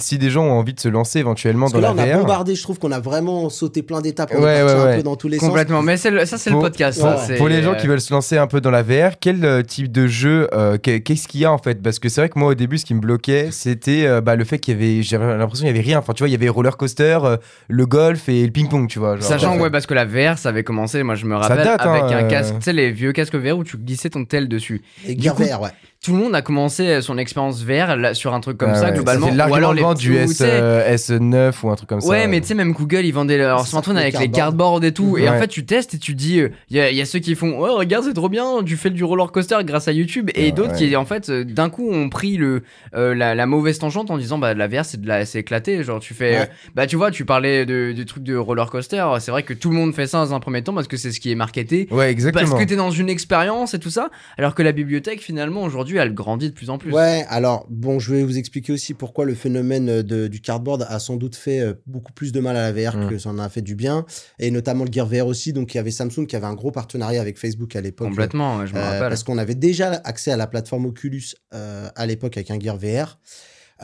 [0.00, 2.14] si des gens ont envie de se lancer éventuellement Parce que dans là, la on
[2.14, 2.20] a VR.
[2.22, 4.32] bombardé, je trouve qu'on a vraiment sauté plein d'étapes.
[4.34, 4.96] On Ouais, ouais, un ouais.
[4.96, 5.48] peu dans tous les sens.
[5.48, 5.82] Complètement.
[5.82, 7.00] Mais le- ça, c'est le podcast.
[7.00, 7.10] Ouais.
[7.16, 9.18] ça, c'est- Pour les gens euh, qui veulent se lancer un peu dans la VR,
[9.20, 11.80] quel euh, type de jeu, euh, qu'est- qu'est-ce qu'il y a en fait?
[11.82, 14.34] Parce que c'est vrai que moi au début, ce qui me bloquait, c'était euh, bah,
[14.36, 15.98] le fait qu'il y avait, j'avais l'impression qu'il y avait rien.
[15.98, 17.36] Enfin, tu vois, il y avait roller coaster, euh,
[17.68, 19.16] le golf et le ping-pong, tu vois.
[19.16, 19.24] genre.
[19.24, 21.92] Sachant, ouais, parce que la VR, ça avait commencé, moi je me rappelle, date, hein,
[21.92, 22.28] avec un euh.
[22.28, 24.82] casque, tu sais, les vieux casques VR où tu glissais ton tel dessus.
[25.06, 25.70] Et Du coup, VR, ouais.
[26.00, 28.92] Tout le monde a commencé son expérience VR là, sur un truc comme ça, ouais.
[28.94, 29.26] globalement.
[29.74, 32.08] Vent petits- du S, euh, S9 ou un truc comme ça.
[32.08, 34.82] Ouais, mais tu sais, même Google, ils vendaient leur C'est smartphone avec les les cardboards
[34.82, 35.18] et tout.
[35.18, 37.34] Et en fait, tu testes et tu dis, il y, a- y a ceux qui
[37.34, 40.30] font, oh, regarde, c'est trop bien, tu fais du roller coaster grâce à YouTube.
[40.34, 40.88] Et d'autres ouais.
[40.88, 42.62] qui, en fait, euh, d'un coup, ont pris le,
[42.94, 45.82] euh, la, la mauvaise tangente en disant, bah, la VR, c'est de la, c'est éclaté.
[45.84, 46.40] Genre, tu fais, Ouais.
[46.42, 49.04] euh, bah, tu vois, tu parlais de, du truc de roller coaster.
[49.20, 51.12] C'est vrai que tout le monde fait ça dans un premier temps parce que c'est
[51.12, 51.88] ce qui est marketé.
[51.90, 52.48] Ouais, exactement.
[52.48, 54.08] Parce que t'es dans une expérience et tout ça,
[54.38, 56.92] alors que la bibliothèque finalement aujourd'hui elle grandit de plus en plus.
[56.92, 60.86] Ouais, alors bon, je vais vous expliquer aussi pourquoi le phénomène euh, de- du cardboard
[60.88, 63.08] a sans doute fait euh, beaucoup plus de mal à la VR Mm.
[63.10, 64.06] que ça en a fait du bien,
[64.38, 65.52] et notamment le Gear VR aussi.
[65.52, 68.08] Donc il y avait Samsung qui avait un gros partenariat avec Facebook à l'époque.
[68.10, 69.08] Complètement, je me Euh, rappelle.
[69.08, 72.76] parce qu'on avait déjà accès à la plateforme Oculus euh, à l'époque avec un Gear
[72.76, 73.18] VR.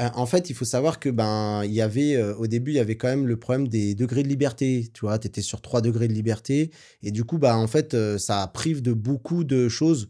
[0.01, 2.75] Euh, en fait, il faut savoir que ben il y avait euh, au début il
[2.75, 4.89] y avait quand même le problème des degrés de liberté.
[4.93, 6.73] Tu vois, tu étais sur 3 degrés de liberté
[7.05, 10.09] et du coup bah en fait euh, ça prive de beaucoup de choses.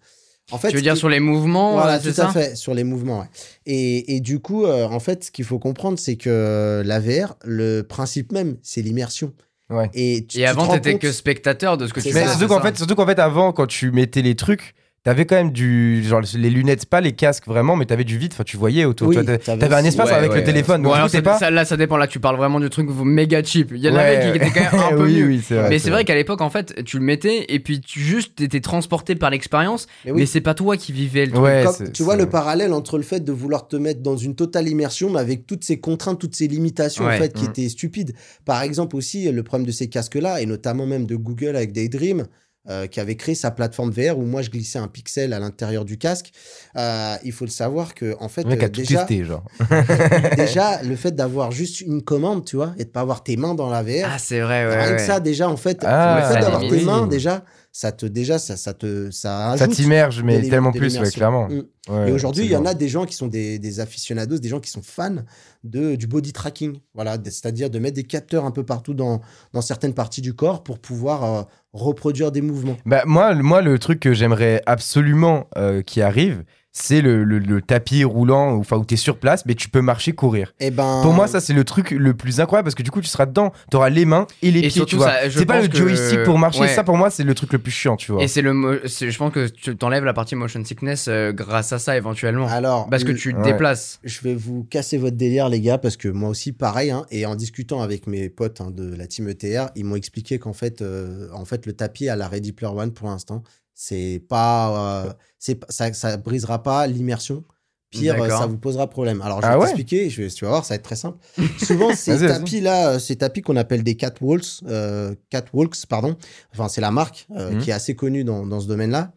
[0.52, 2.74] En fait, tu veux dire sur les mouvements, voilà, euh, tout à ça fait, sur
[2.74, 3.20] les mouvements.
[3.20, 3.26] ouais.
[3.66, 7.36] Et, et du coup, euh, en fait, ce qu'il faut comprendre, c'est que la VR,
[7.44, 9.32] le principe même, c'est l'immersion.
[9.70, 9.88] Ouais.
[9.94, 12.20] Et, tu- Et tu avant t'étais compte- que spectateur de ce que tu Mais ça,
[12.26, 12.28] fais.
[12.38, 15.52] surtout qu'en fait, surtout qu'en fait, avant, quand tu mettais les trucs, t'avais quand même
[15.52, 16.02] du.
[16.02, 18.32] Genre les lunettes, pas les casques vraiment, mais t'avais du vide.
[18.34, 19.08] Enfin, tu voyais autour.
[19.08, 20.38] Oui, tu vois, t'a- t'avais un espace Ouais, avec ouais.
[20.38, 20.82] le téléphone.
[20.82, 21.38] Donc, alors pas.
[21.38, 23.70] ça- là ça dépend, là tu parles vraiment du truc méga cheap.
[23.74, 25.26] Il y en avait qui étaient quand même un peu oui, mieux.
[25.26, 25.68] oui, c'est vrai.
[25.68, 28.60] mais c'est vrai qu'à l'époque en fait tu le mettais et puis tu juste t'étais
[28.60, 30.20] transporté par l'expérience, Mais oui.
[30.20, 31.44] mais c'est pas toi qui vivais le truc.
[31.44, 34.16] Ouais, Comme- c'est- tu vois le parallèle entre le fait de vouloir te mettre dans
[34.16, 37.14] une totale immersion, mais avec toutes ces contraintes, toutes ces limitations Ouais.
[37.14, 37.48] en fait qui Mm.
[37.50, 38.14] étaient stupides.
[38.46, 42.24] Par exemple aussi le problème de ces casques-là, et notamment même de Google avec Daydream,
[42.70, 45.84] euh, qui avait créé sa plateforme VR où moi je glissais un pixel à l'intérieur
[45.84, 46.32] du casque.
[46.76, 49.44] Euh, il faut le savoir que en fait Le mec euh, déjà, testé, genre.
[50.36, 53.54] déjà le fait d'avoir juste une commande, tu vois, et de pas avoir tes mains
[53.54, 54.06] dans la VR.
[54.06, 54.76] Ah c'est vrai, ouais.
[54.76, 54.96] Rien ouais.
[54.96, 57.44] que ça, déjà, en fait, Ah, le fait d'avoir tes mains, déjà,
[57.76, 61.48] ça te, déjà, ça, ça te, ça Ça t'immerge, mais tellement plus, ouais, clairement.
[61.48, 61.62] Mm.
[61.88, 64.48] Ouais, Et aujourd'hui, il y en a des gens qui sont des, des aficionados, des
[64.48, 65.16] gens qui sont fans
[65.64, 66.78] de, du body tracking.
[66.94, 69.20] Voilà, c'est-à-dire de mettre des capteurs un peu partout dans,
[69.52, 72.76] dans certaines parties du corps pour pouvoir euh, reproduire des mouvements.
[72.86, 76.44] Bah, moi, le- moi, le truc que j'aimerais absolument euh, qui arrive,
[76.76, 79.80] c'est le, le- le tapis roulant, où- enfin où t'es sur place, mais tu peux
[79.80, 80.52] marcher, courir.
[80.58, 83.00] Et ben, Pour moi, ça c'est le truc le plus incroyable parce que du coup,
[83.00, 85.12] tu seras dedans, t'auras les mains et les Et pieds, surtout, tu vois.
[85.30, 86.68] C'est pas le que- joystick pour marcher, ouais.
[86.68, 88.22] ça pour moi c'est le truc le plus chiant, tu vois.
[88.24, 91.32] Et c'est le, mo- c'est- je pense que tu t'enlèves la partie motion sickness euh,
[91.32, 92.48] grâce à ça éventuellement.
[92.48, 93.44] alors, Parce que tu te Ouais.
[93.52, 94.00] déplaces.
[94.02, 97.24] je vais vous casser votre délire, les gars, parce que moi aussi, pareil, hein, et
[97.24, 100.82] en discutant avec mes potes hein, de la team ETR, ils m'ont expliqué qu'en fait,
[100.82, 105.12] euh, en fait, le tapis à la Ready Player One, pour l'instant, c'est pas, euh,
[105.38, 107.44] c'est ça, ça brisera pas l'immersion.
[107.90, 108.40] Pire, D'accord.
[108.40, 109.22] ça vous posera problème.
[109.22, 109.66] Alors, je vais Ah ouais?
[109.66, 111.18] t'expliquer, je vais- tu vas voir, ça va être très simple.
[111.62, 112.38] Souvent, ces Vas-y, vas-y.
[112.40, 116.16] tapis-là, euh, ces tapis qu'on appelle des catwalks, euh, catwalks, pardon,
[116.52, 117.58] enfin, c'est la marque euh, Mhm.
[117.60, 119.12] qui est assez connue dans, dans ce domaine-là.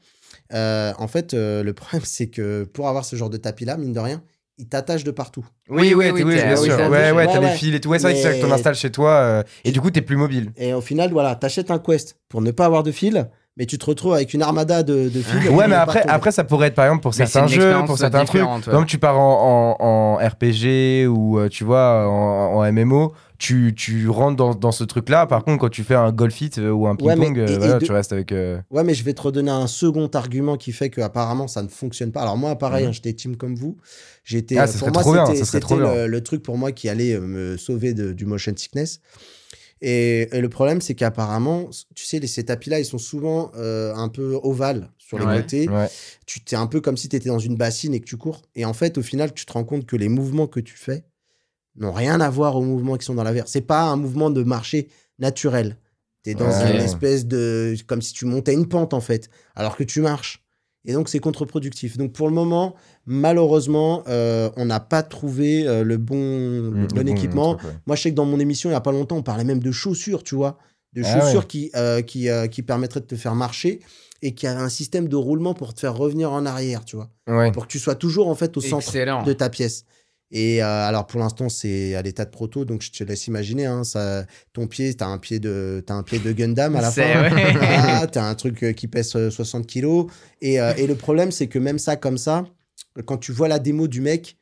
[0.54, 3.94] Euh, en fait, euh, le problème, c'est que pour avoir ce genre de tapis-là, mine
[3.94, 4.22] de rien,
[4.60, 5.46] ils t'attachent de partout.
[5.70, 6.78] Oui, oui, oui, bien oui, sûr.
[6.78, 7.56] t'es Ouais, ouais, t'as Ouais, les ouais.
[7.58, 7.90] fils et tout.
[7.90, 10.02] Ouais, c'est vrai que c'est Mais- ton installe chez toi euh, et du coup, t'es
[10.02, 10.52] plus mobile.
[10.56, 13.78] Et au final, voilà, t'achètes un Quest pour ne pas avoir de fil, mais tu
[13.78, 15.50] te retrouves avec une armada de, de.
[15.50, 17.98] Ouais, mais vont après, après, ça pourrait être par exemple pour Mais certains jeux, pour
[17.98, 18.42] certains trucs.
[18.44, 18.60] ouais.
[18.72, 23.74] Comme tu pars en, en, en RPG ou euh, tu vois en, en MMO, tu,
[23.76, 25.26] tu rentres dans, dans ce truc-là.
[25.28, 27.86] Par contre, quand tu fais un golf it euh, ou un ping-pong, euh, voilà, de-
[27.86, 28.32] tu restes avec.
[28.32, 31.62] euh, Ouais, mais je vais te redonner un second argument qui fait que apparemment ça
[31.64, 32.22] ne fonctionne pas.
[32.22, 32.90] Alors moi, pareil, Mhm.
[32.90, 33.78] hein, j'étais team comme vous.
[34.24, 34.58] J'étais.
[34.58, 37.22] Ah, euh, pour moi, trop bien, c'était le, le truc pour moi qui allait euh,
[37.22, 39.00] me sauver de- du motion sickness.
[39.82, 43.94] Et, et le problème, c'est qu'apparemment, tu sais, les, ces tapis-là, ils sont souvent euh,
[43.96, 45.38] un peu ovales sur les Ouais.
[45.42, 45.70] côtés.
[45.70, 45.88] Ouais.
[46.26, 48.42] Tu t'es un peu comme si tu étais dans une bassine et que tu cours.
[48.56, 51.06] Et en fait, au final, tu te rends compte que les mouvements que tu fais
[51.76, 53.48] n'ont rien à voir aux mouvements qui sont dans la VR.
[53.48, 54.88] C'est pas un mouvement de marché
[55.20, 55.78] naturel.
[56.24, 56.74] Tu es dans Ouais.
[56.76, 57.76] une espèce de.
[57.86, 60.44] comme si tu montais une pente, en fait, alors que tu marches.
[60.86, 61.98] Et donc, c'est contre-productif.
[61.98, 62.74] Donc, pour le moment,
[63.08, 67.58] malheureusement, euh, on n'a pas trouvé euh, le bon, le Mm, bon équipement.
[67.88, 69.60] Moi, je sais que dans mon émission, il n'y a pas longtemps, on parlait même
[69.60, 70.58] de chaussures, tu vois.
[70.94, 71.46] De Ah chaussures ouais.
[71.48, 73.80] qui, euh, qui, euh, qui permettraient de te faire marcher
[74.22, 77.10] et qui avaient un système de roulement pour te faire revenir en arrière, tu vois.
[77.28, 77.52] Ouais.
[77.52, 79.24] Pour que tu sois toujours, en fait, au centre Excellent.
[79.24, 79.84] de ta pièce.
[80.30, 83.66] Et euh, alors pour l'instant c'est à l'état de proto donc je te laisse imaginer
[83.66, 86.92] hein, ça ton pied t'as un pied de t'as un pied de Gundam à la
[86.92, 87.52] fin C'est- ouais.
[87.54, 90.08] Voilà, t'as un truc qui pèse euh, 60 kilos
[90.42, 92.46] et, euh, et le problème c'est que même ça comme ça
[93.06, 94.38] quand tu vois la démo du mec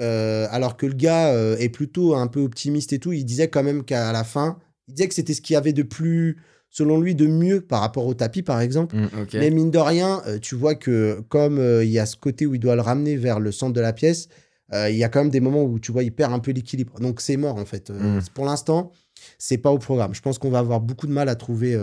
[0.00, 3.48] euh, alors que le gars euh, est plutôt un peu optimiste et tout il disait
[3.48, 6.36] quand même qu'à la fin il disait que c'était ce qu'il y avait de plus
[6.70, 9.34] selon lui de mieux par rapport au tapis par exemple Ok.
[9.34, 12.54] mais mine de rien, euh, tu vois que comme il y a ce côté où
[12.54, 14.28] il doit le ramener vers le centre de la pièce,
[14.74, 17.00] il y a quand même des moments où tu vois, il perd un peu l'équilibre.
[17.00, 17.88] Donc c'est mort en fait.
[17.88, 18.20] Mm.
[18.34, 18.92] Pour l'instant,
[19.38, 20.14] c'est pas au programme.
[20.14, 21.74] Je pense qu'on va avoir beaucoup de mal à trouver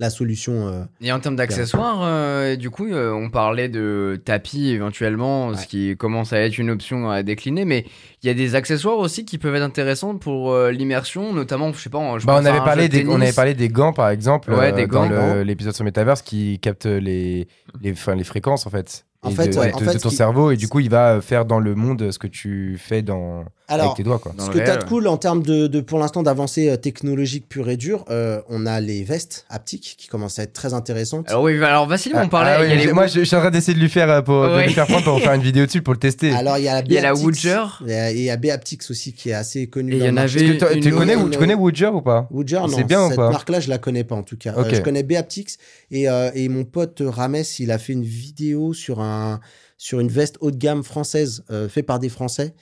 [0.00, 0.66] la solution.
[0.66, 0.82] euh.
[1.02, 5.94] Et en termes d'accessoires, euh, du coup, euh, on parlait de tapis éventuellement, ce qui
[5.96, 7.84] commence à être une option à décliner, mais
[8.22, 11.80] il y a des accessoires aussi qui peuvent être intéressants pour euh, l'immersion, notamment, je
[11.80, 14.50] sais pas, je Bah, on, avait parlé des, on avait parlé des gants, par exemple,
[14.52, 15.34] Ouais, euh, des dans gants.
[15.44, 17.46] l'épisode sur Metaverse qui capte les,
[17.82, 19.04] les, enfin, les fréquences, en fait.
[19.22, 20.88] En fait, de, ouais, de- en de fait, ton qui- cerveau, et du coup, il
[20.88, 24.32] va faire dans le monde ce que tu fais dans, Alors, avec tes doigts, quoi.
[24.34, 26.70] Dans ce que tu as réel, de cool en termes de, de, pour l'instant d'avancée
[26.70, 30.54] euh, technologique pure et dure, euh, on a les vestes haptiques qui commencent à être
[30.54, 31.28] très intéressantes.
[31.28, 33.36] Alors oui, alors Vassili Ah, on parlait, ah a oui, les moi, je, je suis
[33.36, 34.66] en train d'essayer de lui faire, euh, pour, de Ouais.
[34.68, 36.30] lui faire prendre pour faire une vidéo dessus pour le tester.
[36.34, 37.64] Alors il y a la il y a la Woodger.
[37.86, 39.92] et il y a Beaptics aussi qui est assez connue.
[39.92, 42.26] Et il y en avait une tu, connais, tu connais Woodger ou pas?
[42.30, 43.30] Woodger, C'est non, bien ou cette pas?
[43.30, 44.54] marque-là, je la connais pas en tout cas.
[44.56, 44.68] Ok.
[44.68, 45.02] Euh, je connais
[46.08, 49.09] euh, et mon pote Rames, il a fait une vidéo sur, un,
[49.80, 52.54] sur une veste haut de gamme française euh, faite par des Français.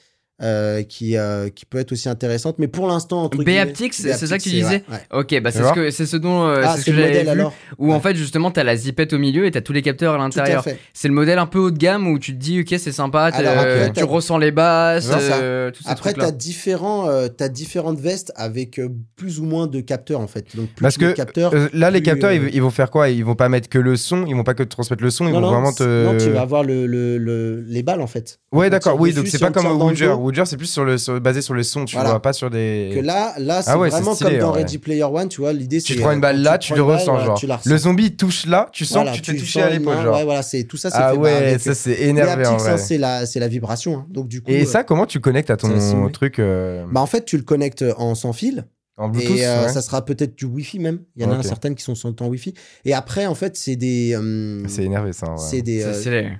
[0.42, 4.12] Euh, qui, euh, qui peut être aussi intéressante, mais pour l'instant, entre guillemets, Beaptics, c'est
[4.16, 5.18] ça que tu disais ouais, ouais.
[5.20, 7.08] Ok, bah c'est ce, que, c'est ce dont euh, Ah, c'est ce que le j'avais
[7.08, 9.72] modèle vu, alors où en fait justement t'as la zipette au milieu et t'as tous
[9.72, 10.62] les capteurs à Tout à l'intérieur.
[10.62, 10.78] fait.
[10.94, 13.24] C'est le modèle un peu haut de gamme où tu te dis ok c'est sympa,
[13.34, 15.38] Alors après, tu ressens les basses, C'est ça.
[15.40, 19.80] euh, Après, tu as, différents, euh, t'as différentes vestes avec euh, plus ou moins de
[19.80, 20.54] capteurs en fait.
[20.54, 22.90] Donc, plus Parce tu que capteurs, euh, là, les capteurs, euh, ils, ils vont faire
[22.90, 23.08] quoi?
[23.08, 25.26] Ils vont pas mettre que le son, ils vont pas que te transmettre le son,
[25.26, 26.04] ils vont vraiment te.
[26.04, 28.38] non, tu vas avoir le, le, le- les balles en fait.
[28.52, 30.06] Ouais, d'accord, oui, donc c'est pas comme le Woodger.
[30.28, 32.10] Woodger, c'est plus sur le, sur- basé sur le son, tu Voilà.
[32.10, 32.90] vois, pas sur des.
[32.94, 34.58] Que là, là c'est Ah ouais, vraiment stylé, comme dans ouais.
[34.62, 35.52] Ready Player One, tu vois.
[35.52, 35.94] L'idée, c'est.
[35.94, 37.60] Tu prends une euh, balle là, tu le balle, ressens, genre.
[37.64, 39.70] Le zombie touche là, tu sens Voilà, que tu te tu fais toucher sens à
[39.70, 40.16] l'épaule, main, genre.
[40.16, 42.08] Ouais, voilà, c'est tout ça, c'est Ah fait par ouais, avec, ça euh, c'est les
[42.08, 42.78] énervé en haptics, vrai.
[43.26, 43.96] c'est la, vibration.
[43.98, 44.06] hein.
[44.10, 44.50] Donc du coup.
[44.50, 47.42] Et euh, ça, comment tu connectes à ton truc euh, Bah en fait, tu le
[47.42, 48.64] connectes en sans fil.
[48.98, 49.72] En Bluetooth et euh, ouais.
[49.72, 51.00] ça sera peut-être du Wi-Fi même.
[51.16, 52.52] Il y en a certaines qui sont sans en Wi-Fi.
[52.84, 54.14] Et après, en fait, c'est des.
[54.14, 55.36] euh, C'est énervé ça.
[55.38, 55.80] c'est des,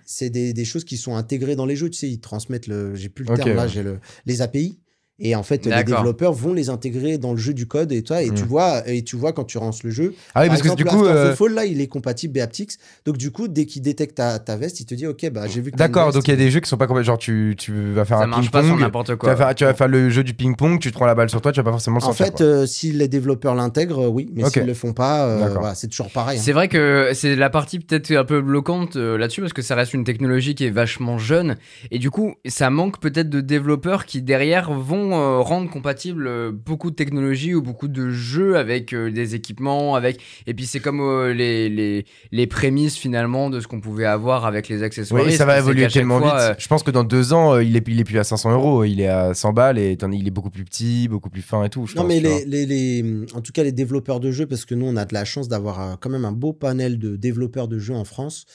[0.04, 1.88] C'est euh, des, des choses qui sont intégrées dans les jeux.
[1.88, 2.94] Tu sais, ils transmettent le.
[2.94, 3.68] J'ai plus le terme là, ouais.
[3.68, 4.80] j'ai le, les API.
[5.20, 8.22] Et en fait, les développeurs vont les intégrer dans le jeu du code et toi,
[8.22, 8.46] et tu Mm.
[8.46, 10.14] vois, et tu vois quand tu lances le jeu.
[10.34, 11.04] Ah oui, Par parce que du coup.
[11.06, 12.72] Euh, the Fall, là, il est compatible Beaptics.
[13.04, 15.60] Donc du coup, dès qu'il détecte ta, ta veste, il te dit, ok, bah j'ai
[15.60, 15.72] vu.
[15.72, 17.06] que D'accord, donc il y a des jeux qui sont pas complètement.
[17.08, 18.80] Genre, tu, tu vas faire Ça un marche pas sur ping-pong.
[18.80, 19.34] n'importe Tu quoi.
[19.34, 21.40] vas, faire, tu vas faire le jeu du ping-pong, tu te prends la balle sur
[21.40, 22.26] toi, tu vas pas forcément le En sentir.
[22.26, 22.46] fait, quoi.
[22.46, 24.52] euh, si les développeurs l'intègrent, euh, oui, mais Ok.
[24.52, 26.38] s'ils le font pas, euh, voilà, c'est toujours pareil.
[26.38, 26.42] hein.
[26.44, 29.74] C'est vrai que c'est la partie peut-être un peu bloquante euh, là-dessus parce que ça
[29.74, 31.56] reste une technologie qui est vachement jeune
[31.90, 36.50] et du coup ça manque peut-être de développeurs qui derrière vont euh, rendre compatible euh,
[36.52, 40.80] beaucoup de technologies ou beaucoup de jeux avec euh, des équipements avec et puis c'est
[40.80, 45.24] comme euh, les, les les prémices finalement de ce qu'on pouvait avoir avec les accessoires.
[45.24, 46.56] Oui, ça va évoluer tellement vite.
[46.58, 48.84] Je pense que dans deux ans, euh, il, est, il est plus à 500 euros,
[48.84, 51.68] il est à 100 balles et il est beaucoup plus petit, beaucoup plus fin et
[51.70, 51.86] tout.
[51.86, 54.64] je Non, pense, mais les, les, les- en tout cas, les développeurs de jeux, parce
[54.64, 57.68] que nous, on a de la chance d'avoir quand même un beau panel de développeurs
[57.68, 58.46] de jeux en France.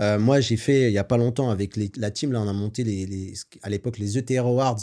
[0.00, 2.48] Euh, moi, j'ai fait, il y a pas longtemps, avec les- la team, là, on
[2.48, 4.78] a monté les, les- à l'époque les ETR Awards,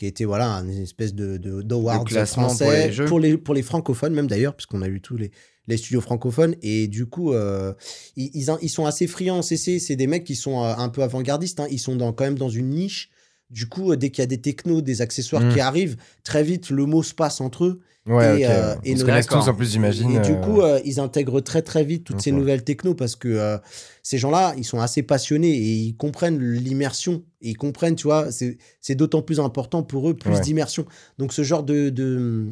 [0.00, 3.04] qui était voilà, une espèce de, d'awards pour français, les jeux.
[3.04, 5.30] pour les, pour les francophones, même d'ailleurs, puisqu'on a eu tous les,
[5.68, 6.54] les studios francophones.
[6.62, 7.74] Et du coup, euh,
[8.16, 9.78] ils, ils, ils sont assez friands CC.
[9.78, 11.60] C'est des mecs qui sont euh, un peu avant-gardistes.
[11.60, 11.66] hein.
[11.70, 13.10] Ils sont dans, quand même dans une niche.
[13.50, 15.52] Du coup, euh, dès qu'il y a des technos, des accessoires Mm.
[15.52, 17.80] qui arrivent, très vite, le mot se passe entre eux.
[18.10, 18.50] Ouais, et, ok.
[18.52, 19.48] euh, et On se le- connaît tous D'accord.
[19.48, 20.10] en plus, j'imagine.
[20.10, 22.94] Et, et du euh, coup, euh, ils intègrent très très vite toutes ces nouvelles technos
[22.94, 23.56] parce que euh,
[24.02, 27.22] ces gens-là, ils sont assez passionnés et ils comprennent l'immersion.
[27.40, 30.40] Et ils comprennent, tu vois, c'est c'est d'autant plus important pour eux, plus Ouais.
[30.40, 30.84] d'immersion.
[31.18, 32.46] Donc ce genre de, de,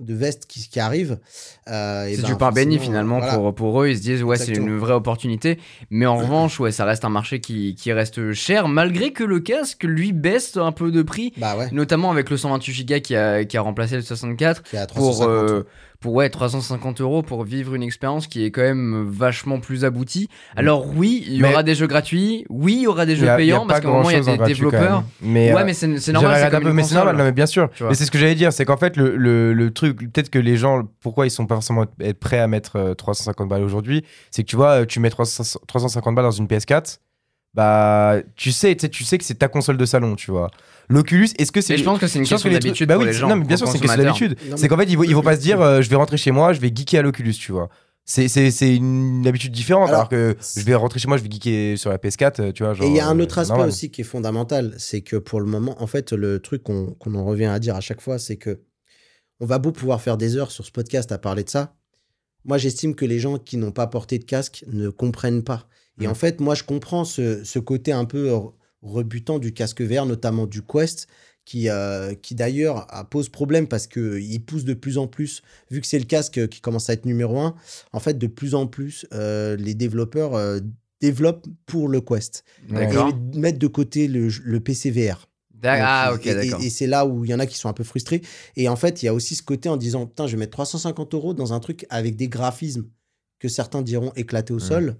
[0.00, 1.18] de veste qui, qui arrive.
[1.68, 3.34] euh, C'est ben, du pain béni finalement voilà.
[3.36, 3.88] pour, pour eux.
[3.88, 5.58] Ils se disent, ouais, c'est une vraie opportunité.
[5.90, 9.40] Mais en revanche, ouais, ça reste un marché qui, qui reste cher, malgré que le
[9.40, 11.32] casque, lui, baisse un peu de prix.
[11.36, 14.76] Bah ouais, Notamment avec le 128 Go qui a, qui a remplacé le 64 qui
[14.76, 15.28] est à pour, 350.
[15.50, 15.62] euh,
[16.04, 20.28] pour ouais 350 euros pour vivre une expérience qui est quand même vachement plus aboutie.
[20.54, 23.26] Alors oui, il y Mais- aura des jeux gratuits, oui, il y aura des jeux
[23.26, 25.02] a- payants parce qu'à un moment il y a des développeurs.
[25.22, 26.50] Mais, ouais, euh, mais c'est normal.
[26.50, 27.70] comme mais c'est normal, non, mais bien sûr.
[27.80, 30.38] Mais c'est ce que j'allais dire, c'est qu'en fait, le, le, le truc, peut-être que
[30.38, 34.04] les gens, pourquoi ils sont pas forcément être prêts à mettre euh, 350 balles aujourd'hui,
[34.30, 36.98] c'est que tu vois, euh, tu mets 300 350 balles dans une PS4,
[37.54, 40.50] bah, tu sais, tu sais, tu sais que c'est ta console de salon, tu vois.
[40.88, 41.74] L'Oculus, est-ce que c'est.
[41.74, 43.12] Mais je pense que c'est une question que les trucs- d'habitude bah pour oui, les
[43.14, 43.28] c'est- gens.
[43.28, 44.36] Non, mais bien sûr, c'est une question d'habitude.
[44.56, 46.30] C'est qu'en fait, ils vont, ils vont pas se dire, euh, je vais rentrer chez
[46.30, 47.68] moi, je vais geeker à l'Oculus, tu vois.
[48.04, 51.22] C'est- C'est c'est une habitude différente, alors, Alors, que je vais rentrer chez moi, je
[51.22, 52.74] vais geeker sur la PS4, euh, tu vois.
[52.74, 53.68] Genre, Et il y a un euh, autre aspect normal.
[53.68, 57.14] aussi qui est fondamental, c'est que pour le moment, en fait, le truc qu'on qu'on
[57.14, 58.60] en revient à dire à chaque fois, c'est que
[59.40, 61.74] on va beau pouvoir faire des heures sur ce podcast à parler de ça.
[62.44, 65.66] Moi, j'estime que les gens qui n'ont pas porté de casque ne comprennent pas.
[66.00, 66.10] Et Mm.
[66.10, 68.38] en fait, moi, je comprends ce, ce côté un peu euh,
[68.82, 71.06] rebutant du casque VR, notamment du Quest,
[71.44, 75.80] qui, euh, qui d'ailleurs euh, pose problème parce qu'il pousse de plus en plus, vu
[75.80, 77.54] que c'est le casque qui commence à être numéro un,
[77.92, 80.60] en fait, de plus en plus, euh, les développeurs euh,
[81.00, 83.08] développent pour le Quest D'accord.
[83.34, 85.28] et mettre de côté le, le PC VR.
[85.52, 86.62] D'ac- Ah, ok, et- d'accord.
[86.62, 88.22] Et, c'est là où il y en a qui sont un peu frustrés.
[88.56, 90.52] Et en fait, il y a aussi ce côté en disant Putain, je vais mettre
[90.52, 92.86] 350 euros dans un truc avec des graphismes
[93.38, 94.60] que certains diront éclatés au Mm.
[94.60, 94.96] sol.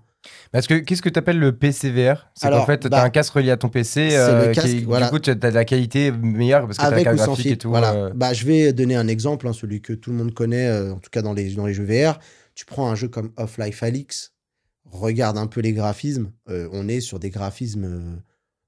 [0.53, 3.11] Parce que qu'est-ce que tu appelles le PCVR C'est qu'en fait, tu bah, as un
[3.11, 5.07] casque relié à ton PC, euh, qui- voilà.
[5.07, 7.47] du coup, tu as de la qualité meilleure parce que tu as la carte graphique
[7.47, 7.71] et tout.
[7.71, 7.93] Voilà.
[7.95, 10.93] euh, Bah, je vais donner un exemple, hein, celui que tout le monde connaît, euh,
[10.95, 12.19] en tout cas dans les, dans les jeux VR.
[12.55, 14.33] Tu prends un jeu comme Off-Life Alix,
[14.91, 16.31] regarde un peu les graphismes.
[16.49, 18.21] on est sur des graphismes.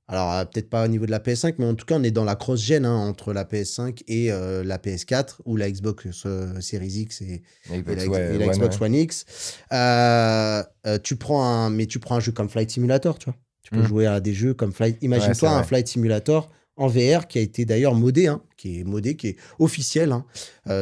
[0.08, 2.12] Alors, euh, peut-être pas au niveau de la PS5, mais en tout cas, on est
[2.12, 6.60] dans la cross-gen hein, entre la PS5 et euh, la PS4 ou la Xbox euh,
[6.60, 7.42] Series X et,
[7.72, 8.86] et Xbox, la, ouais, et la One, Xbox ouais.
[8.86, 9.24] One X.
[9.72, 10.62] Euh,
[11.02, 13.36] tu prends un, mais tu prends un jeu comme Flight Simulator, tu vois.
[13.62, 13.86] Tu peux Mm.
[13.86, 14.96] jouer à des jeux comme Flight.
[15.02, 15.62] Imagine-toi un.
[15.64, 19.36] Flight Simulator en VR qui a été d'ailleurs modé, hein, qui est modé, qui est
[19.58, 20.24] officiel, hein.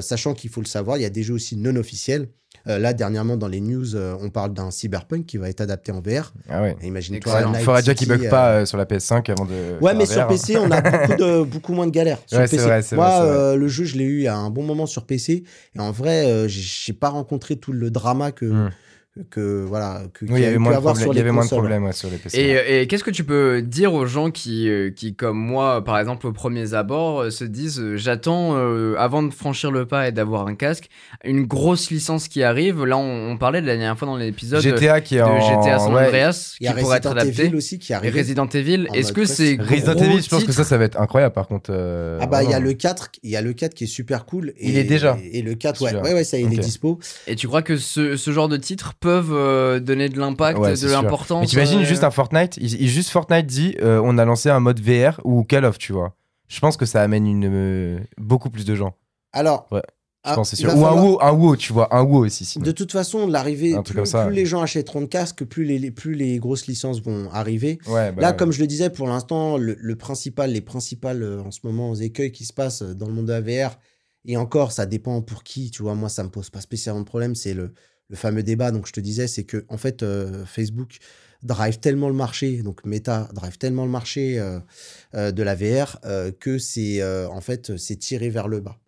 [0.03, 2.29] Sachant qu'il faut le savoir, il y a des jeux aussi non officiels.
[2.67, 5.93] Euh, là, dernièrement, dans les news, euh, on parle d'un Cyberpunk qui va être adapté
[5.93, 6.33] en VR.
[6.49, 6.77] Ah ouais.
[6.81, 7.41] Et Imagine-toi.
[7.59, 9.79] Il faudrait déjà qu'il bug euh, pas euh, sur la PS5 avant de.
[9.83, 10.27] Ouais, mais sur.
[10.27, 12.19] PC, on a beaucoup, de, beaucoup moins de galères.
[12.27, 12.59] Sur Ouais, PC.
[12.65, 15.45] vrai, Moi, vrai, le jeu, je l'ai eu a un bon moment sur PC.
[15.77, 18.71] Et en vrai, euh, j'ai- j'ai pas rencontré tout le drama que, Mm.
[19.31, 21.31] Que voilà, que, Oui, il y avait moins de problèmes, sur il y les avait
[21.31, 21.59] moins de consoles.
[21.61, 22.37] problèmes ouais, sur les PC.
[22.37, 26.01] Et, et qu'est-ce que tu peux dire aux gens qui, euh, qui comme moi, par
[26.01, 30.09] exemple, au premier abord, euh, se disent euh, j'attends, euh, avant de franchir le pas
[30.09, 30.89] et d'avoir un casque,
[31.23, 32.85] une grosse licence qui arrive.
[32.85, 35.41] Là, on, on parlait de la dernière fois dans l'épisode de GTA qui est en.
[35.41, 35.95] GTA San.
[35.95, 37.45] Andreas, qui pourrait être Resident adapté.
[37.45, 38.17] Evil aussi qui Et arrive.
[38.17, 40.77] Resident Evil, en est-ce mode que c'est Resident Evil, je pense que titre ça, ça
[40.77, 41.71] va être incroyable par contre.
[41.73, 43.87] euh, Ah bah il y a le 4, il y a le 4 qui est
[43.87, 44.53] super cool.
[44.59, 45.17] Et, Il est déjà.
[45.33, 46.99] Et le 4, ouais, ouais, ouais, ça il est dispo.
[47.29, 50.75] Et tu crois que ce, ce genre de titres peuvent euh, donner de l'impact, Ouais,
[50.75, 54.19] de l'importance Mais t'imagines euh, juste un Fortnite, il, il- juste Fortnite dit euh, on
[54.19, 56.17] a lancé un mode VR ou Call of, tu vois.
[56.49, 58.97] Je pense que ça amène une, euh, beaucoup plus de gens.
[59.33, 59.83] Alors, Ouais,
[60.25, 60.75] Je ah, pense c'est sûr.
[60.77, 62.45] Ou un WoW, un WoW, tu vois, un WoW aussi.
[62.45, 62.65] sinon.
[62.65, 64.37] De toute façon, l'arrivée, plus, truc comme ça, plus ouais.
[64.37, 67.79] les gens achèteront de casques, plus les, les- plus les grosses licences vont arriver.
[67.89, 68.37] Ouais, bah Là, ouais.
[68.37, 71.95] comme je le disais, pour l'instant, le, le principal, les principales euh, en ce moment
[71.95, 73.79] écueils qui se passent dans le monde de la VR,
[74.27, 77.07] et encore, ça dépend pour qui, tu vois, moi, ça me pose pas spécialement de
[77.07, 77.75] problème, c'est le,
[78.09, 80.99] le fameux débat, donc je te disais, c'est que, en fait, euh, Facebook
[81.43, 84.59] drive tellement le marché, donc Meta drive tellement le marché euh,
[85.15, 85.99] euh, de la VR,
[86.41, 88.79] que c'est, en fait, c'est tiré vers le bas.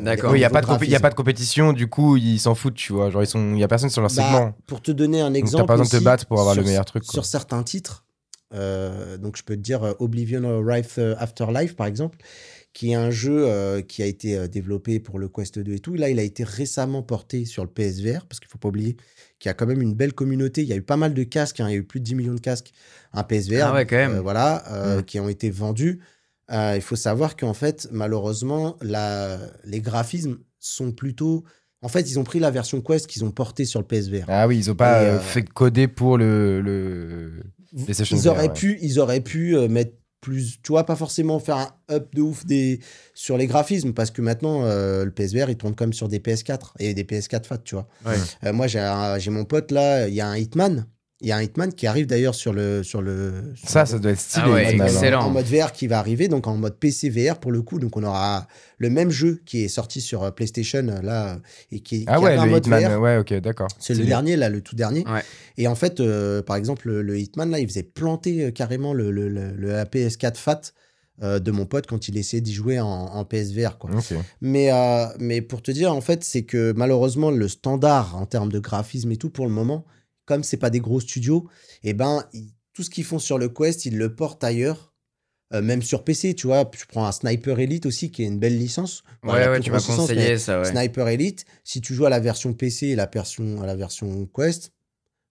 [0.00, 0.30] D'accord.
[0.32, 1.02] Oui, il n'y a, pas de compé- y a graphisme.
[1.02, 3.10] pas de compétition, du coup, ils s'en foutent, tu vois.
[3.10, 3.52] Genre, ils sont...
[3.54, 4.54] il y a personne sur leur Bah, segment.
[4.66, 5.64] Pour te donner un Donc, exemple.
[5.64, 7.04] t'as pas besoin de te battre pour avoir le sur- meilleur truc.
[7.04, 7.12] quoi.
[7.12, 8.06] Sur certains titres,
[8.54, 12.16] donc je peux te dire Oblivion Rift Afterlife par exemple,
[12.74, 15.78] qui est un jeu euh, qui a été euh, développé pour le Quest 2 et
[15.80, 15.94] tout.
[15.94, 18.96] Là, il a été récemment porté sur le PSVR, parce qu'il faut pas oublier
[19.40, 20.62] qu'il y a quand même une belle communauté.
[20.62, 22.04] Il y a eu pas mal de casques, hein, il y a eu plus de
[22.04, 22.72] 10 millions de casques,
[23.12, 24.12] un PSVR, Ah ouais, quand même.
[24.16, 25.02] euh, voilà, euh, Mm.
[25.04, 26.00] qui ont été vendus.
[26.50, 31.44] Il faut savoir qu'en fait, malheureusement, la, les graphismes sont plutôt...
[31.82, 34.24] En fait, ils ont pris la version Quest qu'ils ont portée sur le PSVR.
[34.28, 36.60] Ah oui, ils ont pas euh, fait coder pour le.
[36.60, 37.42] le...
[37.72, 38.52] Ils VR, auraient ouais.
[38.52, 42.44] pu ils auraient pu mettre plus tu vois pas forcément faire un up de ouf
[42.44, 42.80] des
[43.14, 46.72] sur les graphismes parce que maintenant euh, le PSVR il tourne comme sur des PS4
[46.80, 48.16] et des PS4 fat tu vois Ouais.
[48.44, 50.86] Euh, moi j'ai mon pote là il y a un Hitman
[51.20, 53.86] il y a un Hitman qui arrive d'ailleurs sur le sur le sur Ça, le-
[53.86, 54.44] ça doit être stylé.
[54.46, 54.92] Ah ouais, en Hitman, mode- hein.
[55.00, 55.20] excellent.
[55.22, 57.78] en mode VR qui va arriver, donc en mode PC VR pour le coup.
[57.80, 58.46] Donc on aura
[58.78, 61.36] le même jeu qui est sorti sur euh, PlayStation euh, là euh,
[61.72, 63.00] et qui, Ah qui ouais, le mode Hitman, VR.
[63.00, 63.68] ouais, ok, d'accord.
[63.80, 65.04] C'est le dernier, là, le tout dernier.
[65.08, 65.22] Ouais.
[65.56, 68.92] Et en fait, euh, par exemple, le, le Hitman, là, il faisait planter euh, carrément
[68.94, 70.60] le, le, le- le PS4 FAT
[71.24, 73.76] euh, de mon pote quand il essayait d'y jouer en, en PSVR.
[73.78, 73.90] Quoi.
[74.40, 78.52] Mais, euh, mais pour te dire, en fait, c'est que malheureusement, le standard en termes
[78.52, 79.84] de graphisme et tout, pour le moment,
[80.28, 81.48] comme c'est pas des gros studios,
[81.82, 84.94] et ben, ils- tout ce qu'ils font sur le Quest, ils le portent ailleurs
[85.54, 88.38] Euh, même sur PC, tu vois, je prends un Sniper Elite aussi, qui est une
[88.38, 89.02] belle licence.
[89.24, 90.70] Ouais, tu m'as conseillé ça, ouais.
[90.70, 94.26] Sniper Elite, si tu joues à la version PC et la version, à la version
[94.26, 94.72] Quest,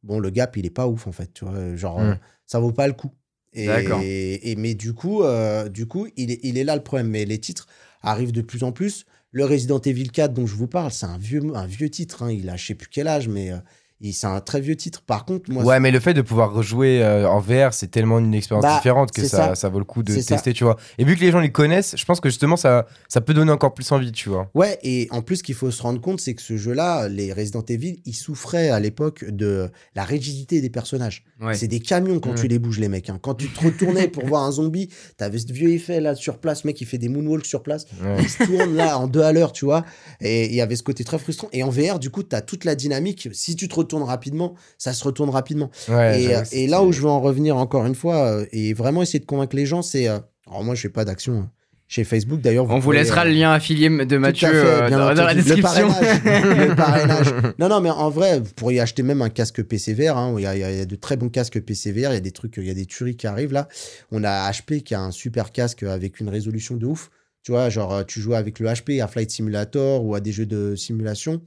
[0.02, 2.18] bon, le gap, il est pas ouf, en fait, tu vois, genre, Mm.
[2.48, 3.12] ça vaut pas le coup.
[3.54, 4.02] Et, D'accord.
[4.04, 7.10] et, mais du coup, euh, du coup il, est, il est là le problème.
[7.10, 7.68] Mais les titres
[8.02, 9.06] arrivent de plus en plus.
[9.32, 12.24] Le Resident Evil 4 dont je vous parle, c'est un vieux, un vieux titre.
[12.24, 12.32] hein.
[12.32, 13.58] Il a je sais plus quel âge, mais euh,
[14.02, 15.02] c'est un très vieux titre.
[15.02, 18.20] Par contre, moi, Ouais, mais le fait de pouvoir rejouer euh, en VR, c'est tellement
[18.20, 19.56] une expérience Bah, différente que ça, ça.
[19.56, 20.36] ça vaut le coup de ça.
[20.36, 20.78] tester, tu vois.
[21.00, 23.52] Et vu que les gens les connaissent, je pense que justement, ça, ça peut donner
[23.52, 24.50] encore plus envie, tu vois.
[24.54, 27.34] Ouais, et en plus, ce qu'il faut se rendre compte, c'est que ce jeu-là, les
[27.34, 31.24] Resident Evil, ils souffraient à l'époque de la rigidité des personnages.
[31.42, 31.56] Ouais.
[31.56, 32.36] C'est des camions quand Mm.
[32.42, 33.10] tu les bouges, les mecs.
[33.10, 33.20] hein.
[33.22, 36.66] Quand tu te retournais pour voir un zombie, t'avais ce vieux effet là sur place,
[36.66, 37.86] mec, il fait des moonwalks sur place.
[38.04, 38.18] Ouais.
[38.20, 39.86] Il se tourne là en deux à l'heure, tu vois.
[40.22, 41.48] Et il y avait ce côté très frustrant.
[41.52, 43.30] Et en VR, du coup, t'as toute la dynamique.
[43.34, 45.72] Si tu te retournes rapidement, ça se retourne rapidement.
[45.90, 48.74] Ouais, et, euh, et là où je veux en revenir encore une fois, euh, et
[48.74, 50.08] vraiment essayer de convaincre les gens, c'est.
[50.08, 51.52] euh, alors moi, je fais pas d'action hein,
[51.88, 52.42] chez Facebook.
[52.42, 55.34] D'ailleurs, On vous pouvez, laissera euh, le lien affilié de Mathieu fait, dans, dans la
[55.34, 55.88] description.
[55.88, 56.68] Le parrainage.
[56.70, 57.28] le parrainage.
[57.60, 60.18] Non, non, mais en vrai, vous pourriez acheter même un casque PC VR.
[60.18, 60.34] hein.
[60.38, 62.12] Il, y a, il y a- il y a de très bons casques PC VR.
[62.12, 63.68] Il y a des trucs, il y a des tueries qui arrivent là.
[64.12, 67.10] On a HP qui a un super casque avec une résolution de ouf.
[67.44, 70.46] Tu vois, genre, tu joues avec le HP à Flight Simulator ou à des jeux
[70.46, 71.42] de simulation.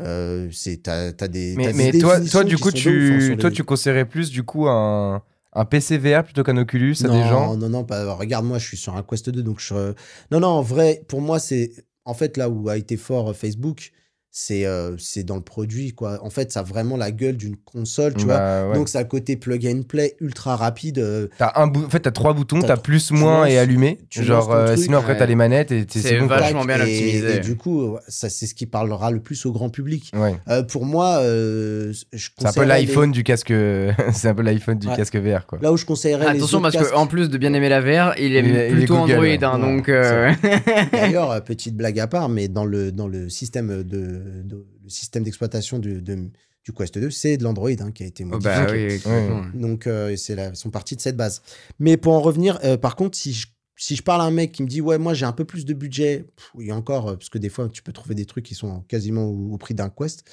[0.00, 1.54] Euh, c'est, t'as, t'as des.
[1.56, 4.42] Mais, t'as mais des toi, toi, du coup, tu, toi, les- tu conseillerais plus, du
[4.42, 5.22] coup, un,
[5.52, 8.58] un PC VR plutôt qu'un Oculus à non, des gens Non, non, pas, regarde, moi,
[8.58, 9.92] je suis sur un Quest 2, donc je.
[10.30, 11.72] Non, non, en vrai, pour moi, c'est.
[12.04, 13.92] En fait, là où a été fort euh, Facebook,
[14.30, 16.18] c'est euh, c'est dans le produit, quoi.
[16.22, 18.36] En fait, ça a vraiment la gueule d'une console, tu vois.
[18.38, 18.74] Bah, ouais.
[18.74, 20.98] Donc, ça a le côté plug and play ultra rapide.
[20.98, 23.58] euh, T'as un bout, en fait, t'as trois boutons, T'as plus, tu moins lances- et
[23.58, 23.98] allumé.
[24.10, 25.18] tu Genre, euh, truc, sinon après ouais.
[25.18, 26.26] t'as les manettes et C'est bon.
[26.26, 27.36] vachement bien et, optimisé.
[27.36, 30.12] Et du coup, ça, c'est ce qui parlera le plus au grand public.
[30.14, 30.36] Ouais.
[30.48, 33.48] Euh, pour moi, euh, je C'est un peu les- l'iPhone du casque,
[34.12, 34.96] c'est un peu l'iPhone du Ouais.
[34.96, 35.58] casque VR, quoi.
[35.62, 38.14] Là où je conseillerais les Attention parce casques- qu'en plus de bien aimer la VR,
[38.18, 39.90] il aime Il est- il est plutôt Google, Android, hein, donc
[40.92, 45.22] D'ailleurs, petite blague à part, mais dans le, dans le système de, de- le système
[45.22, 46.30] d'exploitation du, de-
[46.64, 48.52] du Quest 2, c'est de l'Android hein, qui a été oh, modifié.
[48.52, 49.60] bah oui.
[49.60, 51.42] Donc, euh, c'est la, ils sont partis de cette base.
[51.78, 53.46] Mais pour en revenir, euh, par contre, si je,
[53.80, 55.64] si je parle à un mec qui me dit, ouais, moi j'ai un peu plus
[55.64, 58.14] de budget, pff, il y a encore, euh, parce que des fois, tu peux trouver
[58.14, 60.24] des trucs qui sont quasiment au, au prix d'un Quest,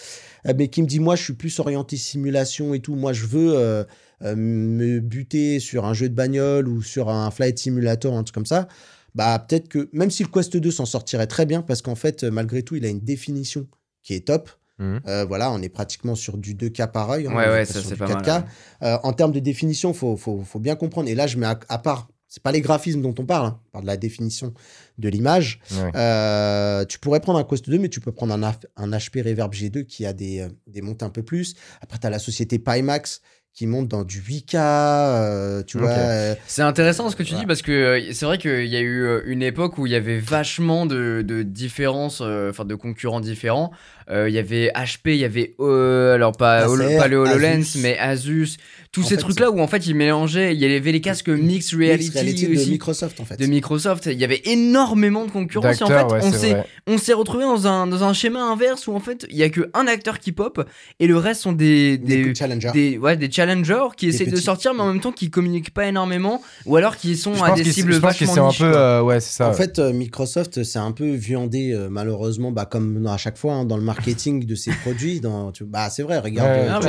[0.48, 3.28] euh, mais qui me dit, moi je suis plus orienté simulation et tout, moi je
[3.28, 3.84] veux euh,
[4.24, 8.34] euh, me buter sur un jeu de bagnole ou sur un flight simulator, un truc
[8.34, 8.68] comme ça.
[9.16, 12.24] Bah, peut-être que même si le Quest 2 s'en sortirait très bien, parce qu'en fait,
[12.24, 13.68] malgré tout, il a une définition
[14.03, 14.49] qui est top.
[14.78, 14.99] Mhm.
[15.07, 17.28] Euh, voilà, on est pratiquement sur du 2K pareil.
[17.28, 18.28] hein, Ouais, ouais, ça c'est pas 4K.
[18.28, 18.41] mal.
[18.43, 18.88] ouais.
[18.89, 21.07] Euh, en termes de définition, faut, faut, faut bien comprendre.
[21.07, 23.59] Et là, je mets à, à part, c'est pas les graphismes dont on parle, hein,
[23.68, 24.53] on parle de la définition
[24.97, 25.61] de l'image.
[25.95, 28.43] Euh, tu pourrais prendre un Quest 2, mais tu peux prendre un,
[28.76, 31.55] un HP Reverb G2 qui a des, des montes un peu plus.
[31.80, 33.22] Après, tu as la société Pimax
[33.56, 35.89] qui monte dans du 8K, euh, tu vois.
[35.89, 38.82] euh, C'est intéressant ce que tu dis parce que euh, c'est vrai qu'il y a
[38.82, 43.22] eu une époque où il y avait vachement de, de différences, euh, enfin de concurrents
[43.22, 43.72] différents.
[44.12, 47.62] Euh, Il y avait HP, il y avait euh, alors pas, Acer, pas le HoloLens
[47.62, 47.80] Asus.
[47.82, 48.58] mais Asus,
[48.91, 50.53] tous En ces trucs-là où en fait ils mélangeaient.
[50.53, 52.72] Il y avait les casques Mixed Reality, Mixed Reality de.
[52.72, 53.39] Microsoft, en fait.
[53.39, 56.56] de Microsoft, il y avait énormément de concurrence et en fait ouais, on s'est
[56.88, 59.49] on s'est retrouvé dans un, dans un schéma inverse où en fait il y a
[59.49, 60.64] que un acteur qui pop
[60.99, 62.72] et le reste sont des des, des, challengers.
[62.74, 65.88] des, ouais, des challengers qui essaient de sortir mais en même temps qui communiquent pas
[65.88, 68.49] énormément ou alors qui sont Je à des cibles je pense qu'ils vachement sont un
[68.49, 68.80] niches, peu, quoi.
[68.80, 69.47] euh, ouais, c'est ça.
[69.47, 69.56] En ouais.
[69.58, 73.66] fait, euh, Microsoft, c'est un peu viandé, euh, malheureusement, bah, comme à chaque fois, hein,
[73.66, 75.20] dans le marketing de ses produits.
[75.20, 76.50] Dans, tu- bah, c'est vrai, regarde.
[76.50, 76.80] Ouais, Non,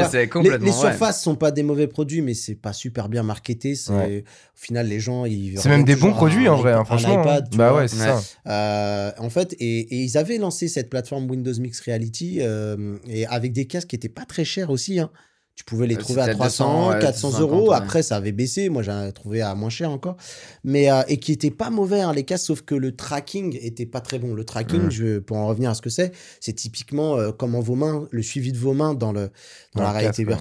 [0.43, 3.75] mais les, les surfaces sont pas des mauvais produits, mais c'est pas super bien marketé.
[3.75, 4.23] C'est au
[4.59, 5.59] final les gens ils.
[5.59, 7.23] C'est même des bons produits un en vrai, iPad- hein, un franchement.
[7.23, 7.49] iPad, hein.
[7.51, 7.81] tu bah vois.
[7.81, 8.21] ouais, c'est ça.
[8.47, 13.27] Euh, en fait, et, et ils avaient lancé cette plateforme Windows Mixed Reality euh, et
[13.27, 14.99] avec des casques qui étaient pas très chers aussi.
[14.99, 15.11] hein.
[15.57, 17.71] Tu pouvais les Euh, trouver à c'était 300, 200, ouais, 400 250, euros.
[17.71, 17.77] ouais.
[17.77, 18.69] Après, ça avait baissé.
[18.69, 20.17] Moi, j'en ai trouvé à moins cher encore.
[20.65, 23.87] Mais, euh, et qui étaient pas mauvais, hein, les casques, sauf que le tracking était
[23.87, 24.35] pas très bon.
[24.35, 24.91] Le tracking, Mhm.
[24.91, 28.23] je, pour en revenir à ce que c'est, c'est typiquement euh, comment vos mains, le
[28.23, 29.31] suivi de vos mains dans, le,
[29.75, 30.35] dans Dans la réalité casque, ouais.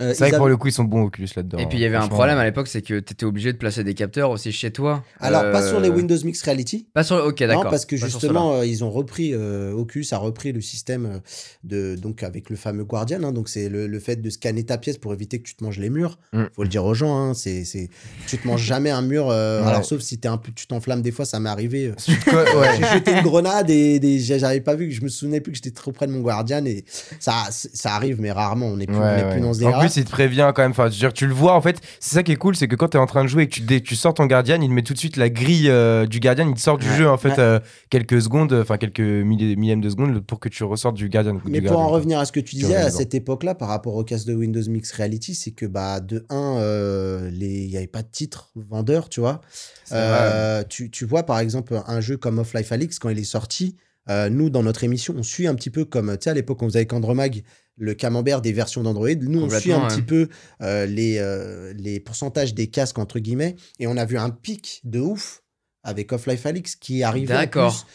[0.00, 1.58] Euh, C'est vrai que pour le coup, ils sont bons Oculus là-dedans.
[1.58, 3.58] Et puis il y avait un problème à l'époque, c'est que tu étais obligé de
[3.58, 5.02] placer des capteurs aussi chez toi.
[5.18, 6.86] Alors, pas Euh, sur les Windows Mixed Reality.
[6.94, 7.16] Pas sur.
[7.16, 7.70] Ok, Non, d'accord.
[7.70, 11.18] parce que Pas justement, euh, ils ont repris, euh, Oculus a repris le système euh,
[11.64, 13.22] de, donc avec le fameux Guardian.
[13.24, 15.64] hein, donc, c'est le, le fait de scanner ta pièce pour éviter que tu te
[15.64, 16.18] manges les murs.
[16.32, 16.44] Mm.
[16.54, 17.16] Faut le dire aux gens.
[17.16, 17.90] Hein, c'est, c'est,
[18.28, 19.28] tu te manges jamais un mur.
[19.30, 19.66] euh, Ouais.
[19.68, 21.86] Alors, sauf si t'es un peu, tu t'enflammes des fois, ça m'est arrivé.
[21.88, 22.68] euh, ouais.
[22.80, 25.56] J'ai jeté une grenade et des- j'avais pas vu que je me souvenais plus que
[25.56, 26.84] j'étais trop près de mon Guardian et
[27.18, 28.66] ça, ça arrive, mais rarement.
[28.66, 29.87] On est plus, on Ouais, est plus dans ce délire.
[29.88, 30.70] Plus, il te prévient quand même.
[30.70, 32.88] Enfin, dire, tu le vois, en fait, c'est ça qui est cool, c'est que quand
[32.88, 34.92] t'es en train de jouer et que tu, tu sors ton gardien, il met tout
[34.94, 36.96] de suite la grille euh, du gardien, il te sort du Ouais.
[36.96, 37.38] jeu, en fait, Ouais.
[37.38, 37.60] euh,
[37.90, 41.38] quelques secondes, enfin, quelques milli- millièmes de secondes pour que tu ressortes du gardien.
[41.44, 44.04] Mais pour en revenir à ce que tu disais, à cette époque-là, par rapport au
[44.04, 48.08] casque de Windows Mix Reality, c'est que bah, de 1, il n'y avait pas de
[48.10, 49.40] titre vendeur, tu vois.
[49.92, 53.76] Euh, tu, tu vois, par exemple, un jeu comme Off-Life Alix, quand il est sorti,
[54.10, 56.62] euh, nous, dans notre émission, on suit un petit peu comme, tu sais, à l'époque,
[56.62, 57.42] on faisait avec Andromag
[57.78, 59.14] le camembert des versions d'Android.
[59.20, 60.28] Nous, on suit un petit peu
[60.62, 64.80] euh, les, euh, les pourcentages des casques, entre guillemets, et on a vu un pic
[64.84, 65.42] de ouf
[65.88, 67.86] avec Off-Life Alix qui arrivait D'accord.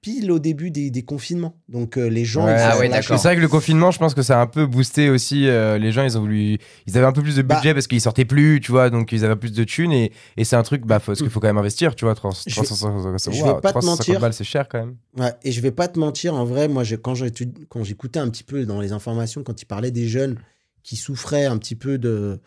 [0.00, 1.56] pile au début des, des confinements.
[1.68, 2.54] Donc, euh, les gens, Ouais.
[2.54, 3.18] ils Ah ouais, d'accord.
[3.18, 5.48] C'est vrai que le confinement, je pense que ça a un peu boosté aussi.
[5.48, 6.58] euh, les gens, ils ont voulu.
[6.86, 9.12] Ils avaient un peu plus de Bah- budget parce qu'ils sortaient plus, tu vois, donc
[9.12, 9.92] ils avaient plus de thunes.
[9.92, 12.14] Et, et c'est un truc, bah, faut- parce qu'il faut quand même investir, tu vois.
[12.14, 14.20] 300, Je vais- 350 je vais pas te 350 mentir.
[14.20, 14.96] balles, c'est cher quand même.
[15.18, 18.44] Ouais, et je vais pas te mentir, en vrai, moi, je- quand j'écoutais un petit
[18.44, 20.36] peu dans les informations, quand il parlait des jeunes
[20.82, 22.40] qui souffraient un petit peu de,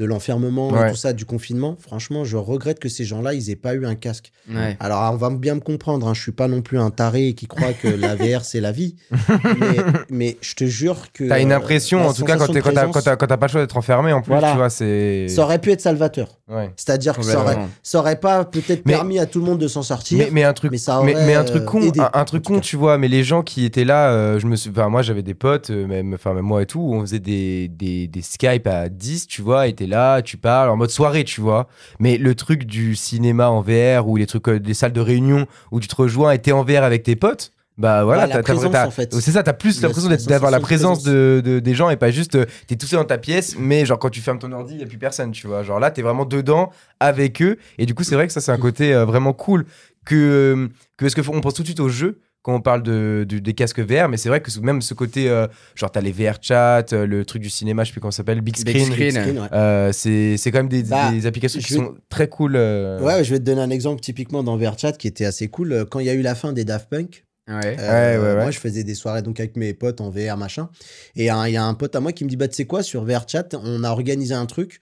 [0.00, 0.90] de l'enfermement et Ouais.
[0.90, 3.94] tout ça, du confinement, franchement, je regrette que ces gens-là, ils aient pas eu un
[3.94, 4.32] casque.
[4.50, 4.76] Ouais.
[4.80, 7.46] Alors, on va bien me comprendre, hein, je suis pas non plus un taré qui
[7.46, 8.96] croit que la VR, c'est la vie.
[9.60, 9.76] Mais,
[10.08, 11.24] mais je te jure que.
[11.28, 13.46] T'as une euh, impression, en tout cas, quand t'as présence, quand t'as- quand t'as pas
[13.46, 14.50] le choix d'être enfermé, en plus, Voilà.
[14.52, 15.28] tu vois, c'est.
[15.28, 16.38] Ça aurait pu être salvateur.
[16.48, 16.70] Ouais.
[16.76, 17.68] C'est-à-dire que ça aurait, Complètement.
[17.82, 20.18] ça aurait pas peut-être Mais- permis à tout le monde de s'en sortir.
[20.18, 22.24] Mais, mais un truc, mais ça mais, aurait, mais un truc euh, con, aidé, un,
[22.24, 22.60] truc con, cas.
[22.60, 22.96] tu vois.
[22.98, 25.70] Mais les gens qui étaient là, euh, je me suis, enfin, moi j'avais des potes,
[25.70, 29.26] euh, même, enfin même moi et tout, on faisait des, des, des Skype à 10,
[29.26, 31.68] tu vois, et là, tu parles en mode soirée, tu vois.
[31.98, 35.46] Mais le truc du cinéma en VR ou les trucs euh, des salles de réunion
[35.72, 37.52] où tu te rejoins et t'es en VR avec tes potes.
[37.78, 39.14] Bah voilà, Ouais, t'as- t'as- présence, t'as- en fait.
[39.14, 41.14] c'est ça, t'as plus l'impression d'avoir la présence présence.
[41.14, 43.86] de, de- des gens et pas juste euh, t'es tout seul dans ta pièce, mais
[43.86, 45.62] genre quand tu fermes ton ordi, il y a plus personne, tu vois.
[45.62, 48.52] Genre là, t'es vraiment dedans avec eux et du coup, c'est vrai que ça, c'est
[48.52, 49.64] un côté euh, vraiment cool
[50.04, 50.68] que,
[50.98, 53.26] que parce que faut- on pense tout de suite au jeu quand on parle de,
[53.28, 56.36] des casques VR, mais c'est vrai que même ce côté, euh, genre t'as les VR
[56.40, 58.86] chat, euh, le truc du cinéma, je sais plus comment ça s'appelle, Big Big Screen.
[58.92, 59.10] Screen.
[59.12, 59.48] Screen, ouais.
[59.52, 62.56] Euh, c'est c'est quand même des, Bah, des applications qui vais- sont très cool.
[62.56, 63.00] euh.
[63.00, 65.84] Ouais, je vais te donner un exemple typiquement dans VRChat qui était assez cool.
[65.90, 67.76] Quand il y a eu la fin des Daft Punk, Ouais.
[67.80, 68.42] euh, Ouais, ouais, ouais.
[68.42, 70.68] moi je faisais des soirées donc avec mes potes en VR machin.
[71.16, 72.82] Et il y a un pote à moi qui me dit bah tu sais quoi
[72.84, 74.80] sur VRChat on a organisé un truc.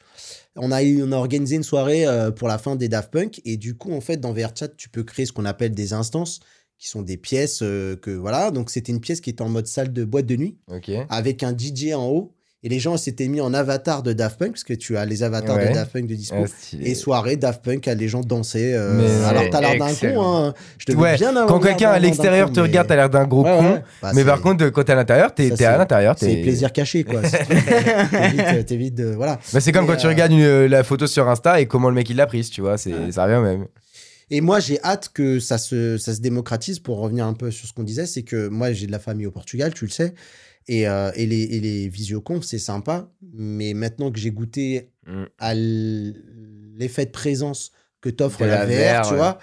[0.61, 3.41] On a, eu- on a organisé une soirée euh, pour la fin des Daft Punk
[3.45, 6.41] et du coup en fait dans VRChat tu peux créer ce qu'on appelle des instances
[6.79, 9.67] qui sont des pièces euh, que voilà donc c'était une pièce qui était en mode
[9.67, 10.91] salle de boîte de nuit Ok.
[11.11, 14.51] avec un DJ en haut et les gens s'étaient mis en avatar de Daft Punk
[14.51, 15.69] parce que tu as les avatars Ouais.
[15.69, 16.45] de Daft Punk de dispo.
[16.45, 16.77] Ah.
[16.83, 18.75] Et soirée, Daft Punk, les gens dansaient.
[18.75, 20.55] euh, alors, t'as l'air d'un con, hein.
[20.77, 23.45] Je te Ouais, bien Quand quelqu'un à l'extérieur te mais- regarde, t'as l'air d'un gros
[23.45, 23.81] Ouais, con.
[24.03, 26.17] Bah, mais par contre, quand t'es à l'intérieur, t'es à l'intérieur.
[26.19, 27.23] C'est plaisir caché, quoi.
[28.67, 29.05] T'évites de.
[29.15, 29.39] Voilà.
[29.53, 31.95] Bah, c'est comme quand tu euh, regardes euh, la photo sur Insta et comment le
[31.95, 33.67] mec il l'a prise, tu vois, ça revient même.
[34.31, 37.67] Et moi, j'ai hâte que ça se, ça se démocratise pour revenir un peu sur
[37.67, 38.07] ce qu'on disait.
[38.07, 40.15] C'est que moi, j'ai de la famille au Portugal, tu le sais.
[40.67, 43.11] Et, euh, et les, et les visioconf, c'est sympa.
[43.33, 45.25] Mais maintenant que j'ai goûté Mm.
[45.39, 49.17] à l'effet de présence que t'offre la, la VR, VR, tu ouais.
[49.17, 49.39] vois.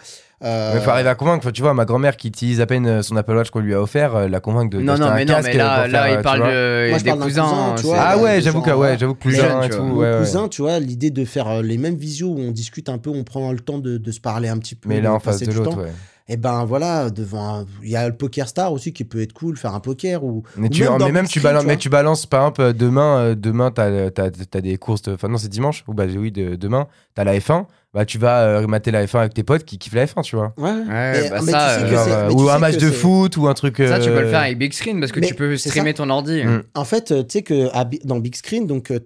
[0.46, 1.50] Euh, Mais faut arriver à convaincre.
[1.52, 3.82] Tu vois, ma grand-mère qui utilise à peine euh, son Apple Watch qu'on lui a
[3.82, 4.82] offert, euh, la convaincre de.
[4.82, 7.18] Non, non, un mais non, casque mais là, là faire, il parle de- des cousins.
[7.44, 7.98] cousin, tu c'est- vois.
[8.00, 10.04] Ah ouais, j'avoue que ouais, j'avoue que cousin et tu tout.
[10.20, 13.24] cousin, tu vois, l'idée de faire les mêmes visios où on discute un peu, on
[13.24, 14.88] prend le temps de, de se parler un petit peu.
[14.90, 15.92] Mais là en face de l'autre, ouais.
[16.28, 17.66] Et ben voilà, devant.
[17.84, 20.42] Il y a le Poker Star aussi qui peut être cool, faire un poker ou.
[20.58, 23.36] Mais ou tu, même mais tu balances, tu mais tu balances par exemple demain, euh,
[23.36, 25.04] demain t'as as, des courses.
[25.04, 27.68] de- Enfin non, c'est dimanche ou bah oui de- demain t'as la F1.
[27.96, 30.36] Bah tu vas euh, mater la F1 avec tes potes qui kiffent la F1, tu
[30.36, 30.54] vois.
[30.58, 30.70] Ouais.
[30.70, 32.60] Ouais, Mais- bah mais ça, tu sais euh, que Genre, c'est- mais tu ou un
[32.60, 33.78] match de foot ou un truc.
[33.78, 35.92] Ça, tu peux le euh, faire avec Big Screen parce que Mais tu peux streamer
[35.92, 35.94] ça.
[36.04, 36.44] ton ordi.
[36.44, 36.64] Mm.
[36.76, 39.00] En fait, euh, tu sais que à dans Big Screen, donc euh,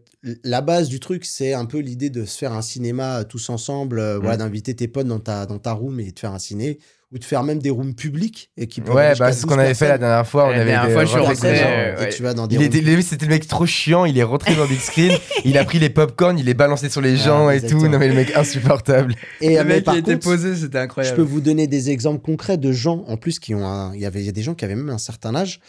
[0.44, 4.00] la base du truc, c'est un peu l'idée de se faire un cinéma tous ensemble,
[4.00, 4.40] euh, voilà, Mm.
[4.40, 6.80] d'inviter tes potes dans ta dans ta room et de faire un ciné,
[7.12, 9.52] ou de faire même des rooms publics et qui peuvent Ouais, bah c'est ce 12
[9.56, 10.46] qu'on avait fait la dernière fois.
[10.46, 12.10] On La avait dernière fois, je suis rentré euh, ouais.
[12.10, 14.54] tu vas dans des Il rooms était, c'était le mec trop chiant, il est rentré
[14.56, 17.62] dans Big Screen, il a pris les popcorn, il les balançait sur les gens et
[17.66, 17.88] tout.
[17.88, 19.16] Non mais le mec insupportable.
[19.42, 21.22] Et euh, Le mais mec, par il était contre, posé, c'était Je peux incroyable.
[21.24, 23.96] vous donner des exemples concrets de gens, en plus, qui ont un...
[23.96, 25.60] Il y avait il y a des gens qui avaient même un certain âge.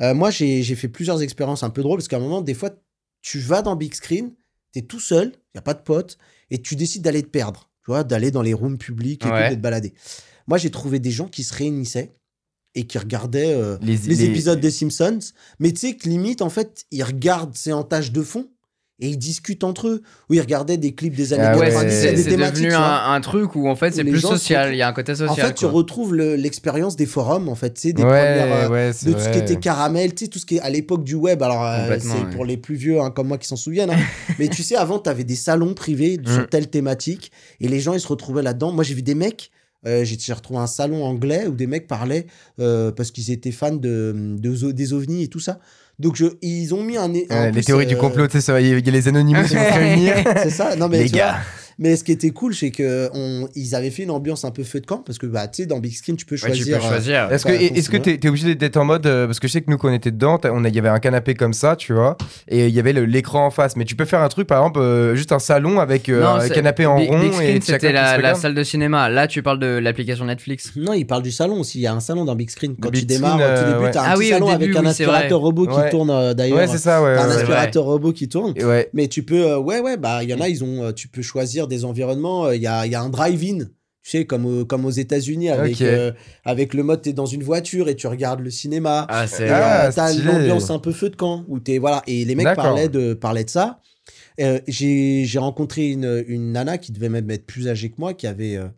[0.00, 2.54] Euh, moi, j'ai j'ai fait plusieurs expériences un peu drôles, parce qu'à un moment, des
[2.54, 2.70] fois,
[3.22, 4.32] tu vas dans Big Screen,
[4.72, 6.18] tu es tout seul, il n'y a pas de potes,
[6.50, 9.50] et tu décides d'aller te perdre, tu vois, d'aller dans les rooms publics et Ouais.
[9.50, 9.94] de te balader.
[10.48, 12.10] Moi, j'ai trouvé des gens qui se réunissaient
[12.74, 15.18] et qui regardaient euh, Les, les, les- épisodes des Simpsons,
[15.58, 18.48] mais tu sais que limite, en fait, ils regardent, c'est en tâche de fond,
[19.00, 21.72] et ils discutent entre eux, ou ils regardaient des clips des années Ah ouais, Ouais,
[21.72, 24.74] 90, c'est devenu un, un truc où en fait c'est plus social.
[24.74, 25.30] Il y a un côté social.
[25.30, 28.52] En fait, tu retrouves le- l'expérience des forums, en fait, tu sais, des Ouais, premières,
[28.52, 30.68] euh, ouais, de tout ce qui était caramel, tu sais, tout ce qui est à
[30.70, 31.42] l'époque du web.
[31.44, 33.90] Alors, euh, c'est pour les plus vieux hein, comme moi qui s'en souviennent.
[33.90, 33.98] hein.
[34.40, 36.46] Mais tu sais, avant, tu avais des salons privés sur Mm.
[36.48, 37.30] telle thématique
[37.60, 38.72] et les gens, ils se retrouvaient là-dedans.
[38.72, 39.50] Moi, j'ai vu des mecs
[39.86, 42.26] euh, j'ai retrouvé un salon anglais où des mecs parlaient
[42.58, 45.60] euh, parce qu'ils étaient fans de, des ovnis et tout ça.
[45.98, 47.12] Donc je, ils ont mis un.
[47.12, 49.54] Euh, les plus, théories du euh, complot, tu sais, il y a les anonymous qui
[49.54, 50.14] vont se réunir.
[50.42, 50.76] C'est ça.
[50.76, 51.38] Non mais les tu vois, gars.
[51.78, 54.64] Mais ce qui était cool, c'est que on, ils avaient fait une ambiance un peu
[54.64, 56.56] feu de camp parce que bah tu sais dans Big Screen tu peux Ouais, tu
[56.64, 56.78] choisir.
[56.78, 57.32] peux euh, choisir.
[57.32, 59.52] Est-ce que Bah, est-ce que t'es es obligé d'être en mode euh, parce que je
[59.52, 61.76] sais que nous quand on était dedans, on il y avait un canapé comme ça,
[61.76, 62.16] tu vois,
[62.48, 63.76] et il y avait l'écran en face.
[63.76, 66.34] Mais tu peux faire un truc par exemple euh, juste un salon avec euh, Non,
[66.34, 69.08] un canapé en Big- rond Big Screen, et c'était la, salle de cinéma.
[69.08, 70.72] Là, tu parles de l'application Netflix.
[70.76, 71.78] Non, il parle du salon aussi.
[71.78, 72.74] Il y a un salon dans Big Screen.
[72.80, 73.90] Quand Big tu démarres, Screen, au tout euh, début, ouais.
[73.92, 76.58] t'as un Ah petit oui, salon début, avec un aspirateur robot qui tourne d'ailleurs.
[76.58, 77.16] Ouais, c'est ça, ouais.
[77.16, 78.54] Un aspirateur robot qui tourne.
[78.92, 81.67] Mais tu peux, ouais, ouais, bah, il y en a, ils ont, tu peux choisir
[81.68, 82.46] des environnements.
[82.46, 83.58] euh, Il y, a, il y a un drive-in,
[84.02, 86.12] tu sais, comme, au- comme aux États-Unis, avec, euh,
[86.44, 89.06] avec le mode, t'es dans une voiture et tu regardes le cinéma.
[89.08, 89.46] Ah, c'est.
[89.46, 91.44] Et, Ah, euh, t'as l'ambiance un peu feu de camp.
[91.48, 92.02] Où t'es, voilà.
[92.06, 93.80] Et les mecs parlaient de, parlaient de ça.
[94.40, 98.26] Euh, j'ai rencontré une, une nana qui devait même être plus âgée que moi, qui
[98.26, 98.68] avait euh,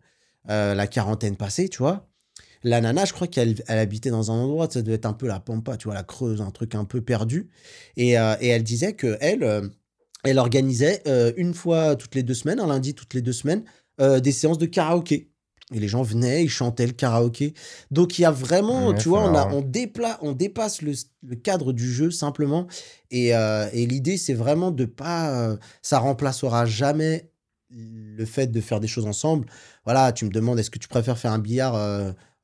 [0.49, 2.07] euh, la quarantaine passée, tu vois.
[2.63, 5.27] La nana, je crois qu'elle elle habitait dans un endroit, ça devait être un peu
[5.27, 7.49] la pampa, tu vois, la creuse, un truc un peu perdu.
[7.97, 9.61] Et, euh, et elle disait que elle, euh,
[10.23, 13.63] elle organisait euh, une fois toutes les deux semaines, un lundi toutes les deux semaines,
[13.99, 15.29] euh, des séances de karaoké.
[15.73, 17.53] Et les gens venaient, ils chantaient le karaoké.
[17.91, 20.91] Donc il y a vraiment, Ouais, tu vois, on, a, on, dépla- on dépasse le,
[21.25, 22.67] le cadre du jeu simplement.
[23.09, 25.57] Et, euh, et l'idée, c'est vraiment de pas.
[25.81, 27.31] ça remplacera jamais
[27.69, 29.47] le fait de faire des choses ensemble.
[29.85, 31.75] Voilà, tu me demandes, est-ce que tu préfères faire un billard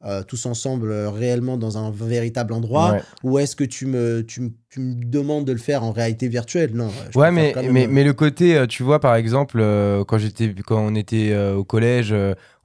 [0.05, 3.01] euh, tous ensemble euh, réellement dans un véritable endroit Ouais.
[3.23, 6.27] ou est-ce que tu me, tu, me- tu me demandes de le faire en réalité
[6.27, 6.71] virtuelle?
[6.75, 6.89] Non.
[7.11, 10.19] je Ouais, mais, même, mais, euh, mais le côté, tu vois, par exemple, euh, quand,
[10.19, 12.13] j'étais, quand on était au collège,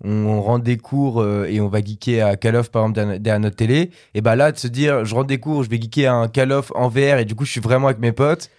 [0.04, 3.20] on, on rentre des cours et on va geeker à Call of, par exemple, derrière-
[3.20, 3.90] derrière notre télé.
[4.14, 6.28] Et bah là, de se dire, je rentre des cours, je vais geeker à un
[6.28, 8.50] Call of en VR et du coup, je suis vraiment avec mes potes.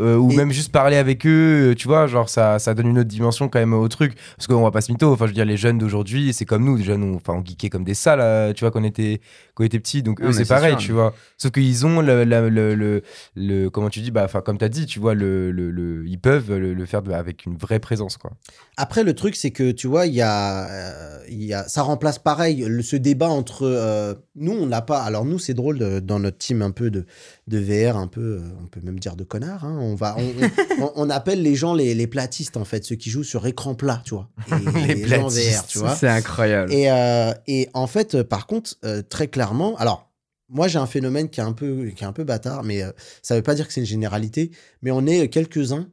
[0.00, 2.86] Euh, ou Et- même juste parler avec eux, euh, tu vois, genre ça, ça donne
[2.88, 4.14] une autre dimension quand même au truc.
[4.36, 6.64] Parce qu'on va pas se mytho, enfin je veux dire, les jeunes d'aujourd'hui, c'est comme
[6.64, 8.84] nous, les jeunes, on, enfin, on geekait comme des salles, euh, tu vois, quand on
[8.84, 9.20] était,
[9.54, 10.02] quand on était petits.
[10.02, 10.80] Donc eux, c'est pareil, sûr.
[10.80, 11.14] tu vois.
[11.36, 13.02] Sauf qu'ils ont le, le, le, le,
[13.36, 16.06] le- comment tu dis, bah, enfin, comme tu as dit, tu vois, le, le, le-
[16.06, 18.32] ils peuvent le, faire avec une vraie présence, quoi.
[18.76, 22.18] Après, le truc, c'est que tu vois, il y a, euh, y a, ça remplace
[22.18, 25.02] pareil ce débat entre euh, nous, on n'a pas.
[25.02, 27.04] Alors nous, c'est drôle de- dans notre team un peu de,
[27.48, 29.64] de VR, un peu, euh, on peut même dire de connards.
[29.64, 32.94] hein, on va, on, on- on appelle les gens les, les platistes en fait, ceux
[32.94, 34.30] qui jouent sur écran plat, tu vois.
[34.48, 35.66] Et Les gens VR, platistes.
[35.68, 35.96] tu vois.
[35.96, 36.72] C'est incroyable.
[36.72, 40.08] Et, euh, et en fait, euh, par contre, euh, très clairement, alors
[40.48, 42.92] moi j'ai un phénomène qui est un peu, qui est un peu bâtard, mais euh,
[43.22, 44.50] ça veut pas dire que c'est une généralité,
[44.82, 45.88] mais on est quelques-uns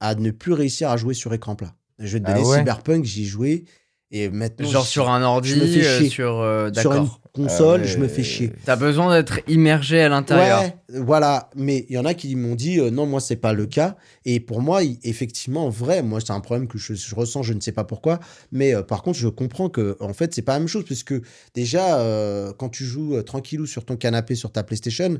[0.00, 1.74] à ne plus réussir à jouer sur écran plat.
[1.98, 2.58] Je vais te Ah donner ouais?
[2.58, 3.64] Cyberpunk, j'y jouais,
[4.10, 4.68] et maintenant...
[4.68, 6.08] Genre je- sur un ordi, je me fais euh, chier.
[6.08, 6.38] sur.
[6.40, 7.86] euh, sur une console, ouais.
[7.86, 8.52] je me fais chier.
[8.64, 10.60] T'as besoin d'être immergé à l'intérieur.
[10.62, 11.50] Ouais, voilà.
[11.54, 13.96] Mais il y en a qui m'ont dit euh, non, moi, c'est pas le cas.
[14.24, 17.60] Et pour moi, effectivement, vrai, moi, c'est un problème que je, je ressens, je ne
[17.60, 18.18] sais pas pourquoi.
[18.50, 20.84] Mais euh, par contre, je comprends que, en fait, c'est pas la même chose.
[20.84, 21.14] Puisque
[21.54, 25.18] déjà, euh, quand tu joues euh, tranquillou sur ton canapé, sur ta PlayStation, euh,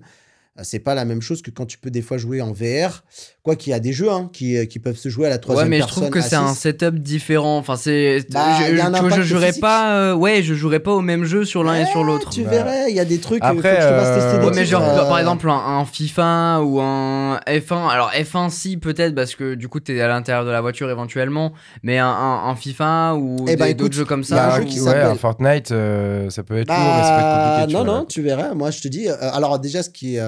[0.63, 3.03] c'est pas la même chose que quand tu peux des fois jouer en VR.
[3.43, 5.39] Quoi qu'il y a des jeux hein, qui, euh, qui peuvent se jouer à la
[5.39, 6.03] troisième Ouais, mais je personne.
[6.05, 7.57] trouve que c'est un setup différent.
[7.57, 8.27] Enfin, c'est.
[8.31, 9.63] Bah, je, je jouerais physique.
[9.63, 9.95] pas.
[9.95, 12.29] euh, ouais, je jouerais pas au même jeu sur l'un et sur l'autre.
[12.31, 12.51] Tu Bah.
[12.51, 13.43] verrais, il y a des trucs.
[13.43, 15.49] euh, Après, faut que je te fasse tester des Ouais, mais genre, euh, par exemple,
[15.49, 17.89] un, un FIFA ou un F1.
[17.89, 21.53] Alors, F1, si, peut-être, parce que du coup, t'es à l'intérieur de la voiture éventuellement.
[21.83, 24.47] Mais un, un- un FIFA ou Eh des- ben, d'autres jeux comme il y a
[24.47, 24.57] un ça.
[24.59, 27.21] jeu ou- qui ouais, s'appelle- un Fortnite, euh, ça peut être lourd, mais ça peut
[27.21, 27.79] être Bah, compliqué.
[27.79, 28.53] non, non, tu verras.
[28.55, 29.09] Moi, je te dis.
[29.09, 30.21] alors, déjà, ce qui est,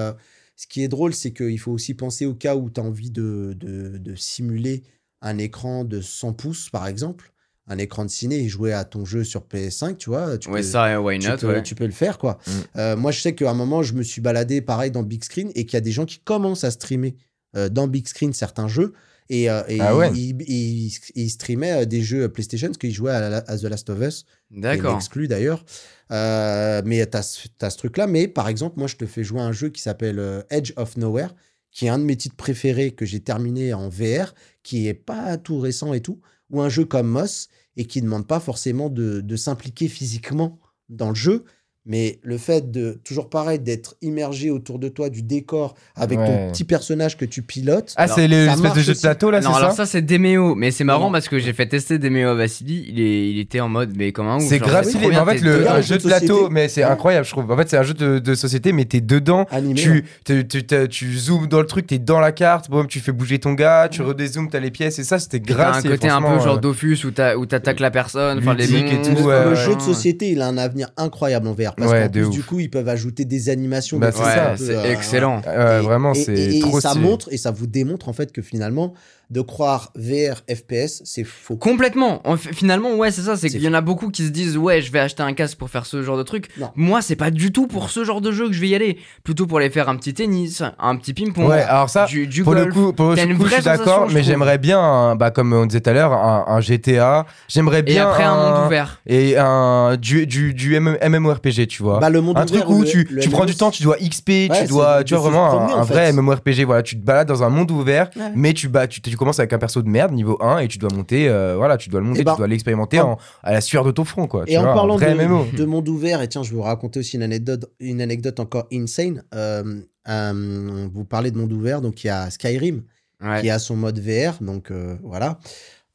[0.55, 3.09] ce qui est drôle, c'est qu'il faut aussi penser au cas où tu as envie
[3.11, 4.83] de, de, de simuler
[5.21, 7.31] un écran de 100 pouces, par exemple.
[7.67, 10.37] Un écran de ciné et jouer à ton jeu sur PS5, tu vois.
[10.37, 11.63] Tu Ouais, peux, ça, why tu not, peux, ouais.
[11.63, 12.39] tu peux le faire, quoi.
[12.45, 12.51] Mm.
[12.77, 15.51] Euh, moi, je sais qu'à un moment, je me suis baladé pareil dans Big Screen
[15.55, 17.15] et qu'il y a des gens qui commencent à streamer
[17.55, 18.93] euh, dans Big Screen certains jeux.
[19.33, 20.11] Et, euh, et Ah ouais.
[20.13, 23.99] ils streamaient euh, des jeux PlayStation parce qu'ils jouaient à, la- à The Last of
[24.01, 24.25] Us.
[24.51, 24.97] D'accord.
[24.97, 25.63] exclu d'ailleurs.
[26.11, 27.21] Euh, mais tu as,
[27.69, 28.07] ce truc-là.
[28.07, 31.33] Mais par exemple, moi, je te fais jouer un jeu qui s'appelle Edge of Nowhere,
[31.71, 35.37] qui est un de mes titres préférés que j'ai terminé en VR, qui est pas
[35.37, 36.19] tout récent et tout,
[36.49, 40.59] ou un jeu comme Moss, et qui ne demande pas forcément de, de s'impliquer physiquement
[40.89, 41.45] dans le jeu.
[41.85, 46.27] Mais le fait de, toujours pareil, d'être immergé autour de toi du décor avec Ouais.
[46.27, 47.93] ton petit personnage que tu pilotes.
[47.97, 50.01] Ah, c'est ça l'espèce de jeu de plateau, là, c'est non, alors ça ça, c'est
[50.03, 50.53] Demeo.
[50.53, 51.11] Mais c'est marrant Non.
[51.11, 52.85] parce que j'ai fait tester Demeo à Vassili.
[52.87, 54.43] Il, est, il était en mode, mais comme un ouf.
[54.43, 56.91] C'est grave mais en fait, le un jeu de plateau, mais c'est Ouais.
[56.91, 57.49] incroyable, je trouve.
[57.51, 59.45] En fait, c'est un jeu de, de société, mais t'es dedans.
[59.49, 62.85] Animé, Tu, tu, tu, tu- tu zoomes dans le truc, t'es dans la carte, boum,
[62.87, 65.75] tu fais bouger ton gars, tu redézoomes, t'as les pièces, et ça, c'était grave.
[65.77, 69.15] un côté un peu genre euh, Dofus où t'attaques la personne, enfin les et tout,
[69.15, 71.70] le, ouais, le jeu de société, il a un avenir incroyable en VR.
[71.75, 73.97] Parce Ouais, plus, du coup, ils peuvent ajouter des animations.
[73.99, 74.55] Bah, c'est ça.
[74.57, 75.41] c'est euh, excellent.
[75.47, 77.05] euh, vraiment, c'est et- ça stylé.
[77.05, 78.93] montre et ça vous démontre en fait que finalement,
[79.31, 81.55] de croire VR FPS, c'est faux.
[81.55, 82.21] Complètement.
[82.27, 83.37] En fait, finalement, ouais, c'est ça.
[83.37, 85.57] C'est qu'il y en a beaucoup qui se disent, ouais, je vais acheter un casque
[85.57, 86.49] pour faire ce genre de truc.
[86.59, 86.69] Non.
[86.75, 88.97] Moi, c'est pas du tout pour ce genre de jeu que je vais y aller.
[89.23, 92.43] Plutôt pour aller faire un petit tennis, un petit ping-pong, Ouais, alors ça, du, du
[92.43, 95.31] pour le coup, pour le coup, je vraie suis d'accord, mais j'aimerais bien, un- bah,
[95.31, 97.25] comme on disait tout à l'heure, un, un GTA.
[97.47, 98.99] J'aimerais Et bien après, un monde ouvert.
[99.07, 101.99] et un du du, du MM MMORPG, tu vois.
[101.99, 103.83] Bah, le monde un ouvert, truc où le- tu, le tu prends du temps, tu
[103.83, 106.11] dois XP, Ouais, tu dois, tu vois vraiment un, vrai.
[106.11, 106.65] MMORPG.
[106.65, 109.53] Voilà, tu te balades dans un monde ouvert, mais tu, bats, tu, tu commences avec
[109.53, 112.05] un perso de merde niveau 1 et tu dois monter, euh, voilà, tu dois le
[112.07, 114.45] monter, Et ben, tu dois l'expérimenter en- en- à la sueur de ton front, quoi.
[114.45, 115.45] tu Et en vois, parlant de, MMO.
[115.55, 118.67] de monde ouvert, et tiens, je vais vous raconter aussi une anecdote, une anecdote encore
[118.73, 119.23] insane.
[119.33, 122.83] Euh, euh, vous parlez de monde ouvert, donc il y a Skyrim
[123.23, 123.41] Ouais.
[123.41, 125.37] qui a son mode VR, donc euh, voilà.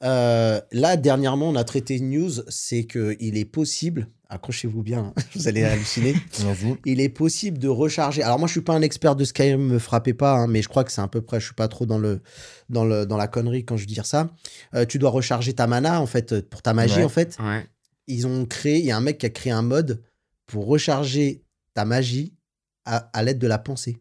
[0.04, 5.12] Euh, là, dernièrement, on a traité une news, c'est que il est possible, accrochez-vous bien,
[5.16, 6.14] hein, vous allez halluciner,
[6.84, 8.22] il est possible de recharger.
[8.22, 10.68] Alors moi, je suis pas un expert de Skyrim, me frappez pas, hein, mais je
[10.68, 11.40] crois que c'est à peu près.
[11.40, 12.20] Je suis pas trop dans le
[12.68, 14.28] dans le dans la connerie quand je dis ça.
[14.74, 17.04] Euh, tu dois recharger ta mana en fait pour ta magie Ouais.
[17.04, 17.36] en fait.
[17.40, 17.66] Ouais.
[18.08, 20.02] Ils ont créé, il y a un mec qui a créé un mode
[20.46, 21.42] pour recharger
[21.74, 22.34] ta magie
[22.84, 23.98] à, à l'aide de la pensée,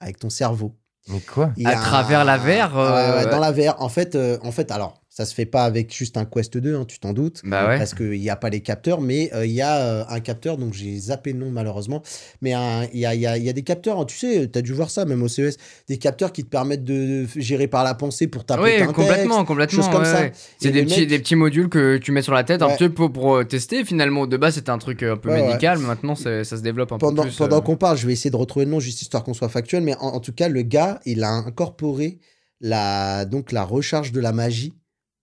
[0.00, 0.76] avec ton cerveau.
[1.08, 1.52] Mais quoi?
[1.64, 3.80] À travers la VR, euh, dans la VR.
[3.80, 6.74] En fait, euh, en fait, alors ça se fait pas avec juste un Quest 2,
[6.76, 7.78] hein, tu t'en doutes Bah ouais.
[7.78, 10.58] parce qu'il n'y a pas les capteurs, mais euh, il y a euh, un capteur,
[10.58, 12.02] donc j'ai zappé le nom malheureusement,
[12.42, 12.50] mais
[12.92, 14.58] il y, a, il y a- il y a des capteurs, hein, tu sais, tu
[14.58, 15.56] as dû voir ça même au CES,
[15.88, 19.36] des capteurs qui te permettent de gérer par la pensée pour taper Oui, un complètement,
[19.36, 19.82] texte, complètement.
[19.82, 20.20] choses comme ouais, ça.
[20.20, 20.32] ouais.
[20.58, 22.76] C'est des petits, mec- des petits modules que tu mets sur la tête un Ouais.
[22.76, 23.86] peu pour euh, tester.
[23.86, 25.46] Finalement, de base, c'était un truc un peu Ouais, ouais.
[25.46, 27.36] médical, mais maintenant, ça se développe un pendant, peu plus.
[27.38, 29.48] pendant euh, qu'on parle, je vais essayer de retrouver le nom juste histoire qu'on soit
[29.48, 32.18] factuel, mais en, en tout cas, le gars, il a incorporé
[32.60, 34.74] la, donc, la recharge de la magie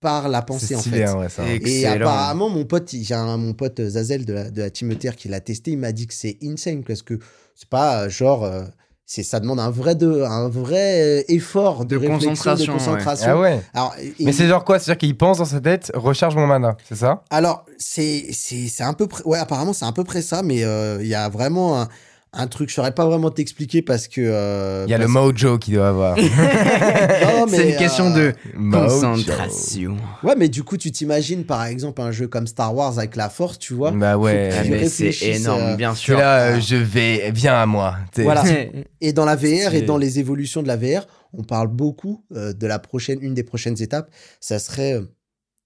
[0.03, 1.03] par la pensée en fait.
[1.05, 1.43] hein, ouais, ça.
[1.51, 4.91] Et- Et apparemment, mon pote, j'ai un, mon pote Zazel de la, de la Team
[4.91, 7.17] ETR qui l'a testé, il m'a dit que c'est insane parce que
[7.55, 8.43] c'est pas euh, genre.
[8.43, 8.63] euh,
[9.05, 12.85] c'est, ça demande un vrai, de, un vrai euh, effort de, concentration, de ouais.
[12.85, 13.31] concentration.
[13.31, 13.61] Ah ouais.
[13.73, 14.79] Alors, et- Mais c'est genre quoi?
[14.79, 17.21] C'est-à-dire qu'il pense dans sa tête, recharge mon mana, c'est ça?
[17.29, 19.21] Alors c'est, c'est, c'est un peu près.
[19.25, 21.89] Ouais, apparemment, c'est un peu près ça, mais euh, il y a vraiment un,
[22.33, 22.69] un truc.
[22.69, 24.21] Je saurais pas vraiment t'expliquer parce que.
[24.21, 26.17] euh, Il y a le mojo qu'il doit avoir.
[27.47, 28.87] C'est une question euh, de Mojo.
[28.87, 29.97] concentration.
[30.23, 33.29] Ouais, mais du coup, tu t'imagines par exemple un jeu comme Star Wars avec la
[33.29, 33.91] Force, tu vois.
[33.91, 34.49] Bah ouais.
[34.51, 36.17] Ah, c'est énorme, euh, bien sûr.
[36.17, 37.95] là, euh, je vais, viens à moi.
[38.17, 38.43] Voilà.
[39.01, 42.53] Et dans la VR et dans les évolutions de la VR, on parle beaucoup euh,
[42.53, 44.09] de la prochaine, une des prochaines étapes,
[44.39, 45.01] ça serait euh,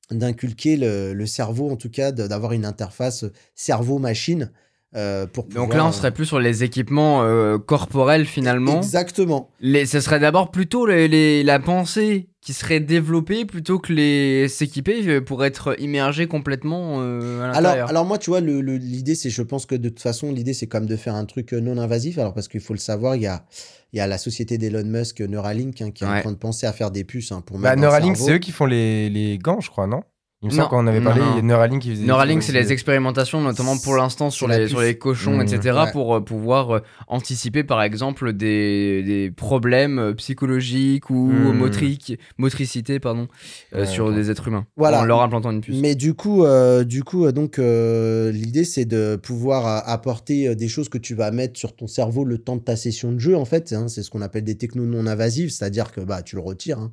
[0.09, 4.51] d'inculquer le, le cerveau, en tout cas, d'avoir une interface cerveau-machine
[4.95, 8.77] euh, pour Donc là, on euh, serait plus sur les équipements euh, corporels finalement.
[8.77, 9.49] Exactement.
[9.59, 14.47] Les, ce serait d'abord plutôt les, les- la pensée qui serait développée plutôt que les
[14.47, 17.89] s'équiper euh, pour être immergé complètement euh, à Alors, l'intérieur.
[17.89, 20.53] alors moi, tu vois, le- le- l'idée, c'est, je pense que de toute façon, l'idée,
[20.53, 22.17] c'est comme de faire un truc euh, non invasif.
[22.17, 23.45] Alors, parce qu'il faut le savoir, il y a,
[23.91, 26.37] il y a la société d'Elon Musk, euh, Neuralink, hein, qui est en train de
[26.37, 29.37] penser à faire des puces hein, pour Bah, Neuralink, c'est eux qui font les, les
[29.37, 30.01] gants, je crois, non?
[30.43, 30.69] Il me semble Non.
[30.69, 31.31] qu'on avait parlé, non.
[31.31, 32.05] il y a Neuralink qui faisait.
[32.05, 35.41] Neuralink, c'est les expérimentations, notamment pour l'instant sur les, sur les cochons, Mmh.
[35.41, 35.91] etc., Ouais.
[35.91, 41.53] pour euh, pouvoir euh, anticiper, par exemple, des, des problèmes euh, psychologiques ou Mmh.
[41.57, 43.27] motriques, motricité, pardon,
[43.73, 44.67] euh, Ouais, sur des êtres humains.
[44.77, 45.01] Voilà.
[45.01, 45.79] En leur implantant une puce.
[45.81, 50.67] Mais du coup, euh, du coup, donc euh, l'idée c'est de pouvoir apporter euh, des
[50.67, 53.35] choses que tu vas mettre sur ton cerveau le temps de ta session de jeu.
[53.35, 56.35] En fait, hein, c'est ce qu'on appelle des technos non invasives, c'est-à-dire que bah tu
[56.35, 56.77] le retires.
[56.77, 56.91] Hein.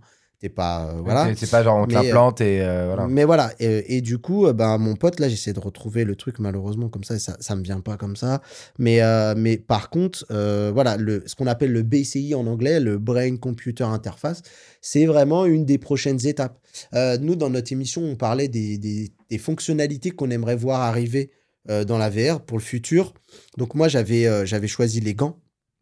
[0.48, 1.34] Pas euh, voilà.
[1.36, 3.06] C'est- pas genre on te l'implante et euh, voilà.
[3.08, 6.16] Mais voilà, et, et du coup, euh, ben, mon pote, là, j'essaie de retrouver le
[6.16, 8.40] truc, malheureusement, comme ça, et ça, ça me vient pas comme ça.
[8.78, 12.80] Mais, euh, mais par contre, euh, voilà, le, ce qu'on appelle le BCI en anglais,
[12.80, 14.42] le Brain Computer Interface,
[14.80, 16.58] c'est vraiment une des prochaines étapes.
[16.94, 21.30] Euh, nous, dans notre émission, on parlait des, des, des fonctionnalités qu'on aimerait voir arriver
[21.70, 23.14] euh, dans la VR pour le futur.
[23.56, 25.38] Donc, moi, j'avais euh, j'avais choisi les gants.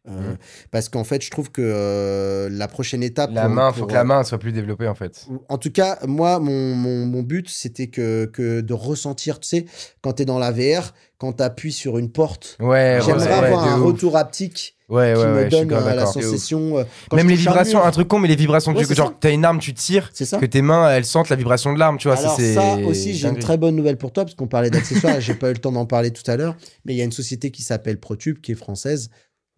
[0.08, 0.36] Euh, Mhm.
[0.72, 3.30] Parce qu'en fait, je trouve que euh, la prochaine étape.
[3.32, 5.26] La pour- main, faut pour, que la main soit plus développée en fait.
[5.48, 9.64] en tout cas, moi, mon, mon, mon but, c'était que, que de ressentir, tu sais,
[10.00, 13.32] quand tu es dans la VR, quand tu appuies sur une porte, Ouais, j'aimerais ouais,
[13.32, 13.86] avoir un ouf.
[13.86, 16.84] retour haptique Ouais, qui ouais, me donne euh, la sensation.
[17.12, 19.16] Même les vibrations, un truc con, mais les vibrations, c'est genre ça.
[19.20, 21.96] t'as une arme, tu tires, ça que tes mains elles sentent la vibration de l'arme,
[21.96, 22.18] tu vois.
[22.18, 25.18] Alors c'est ça aussi, j'ai une très bonne nouvelle pour toi, parce qu'on parlait d'accessoires,
[25.20, 27.12] j'ai pas eu le temps d'en parler tout à l'heure, mais il y a une
[27.12, 29.08] société qui s'appelle ProTube, qui est française.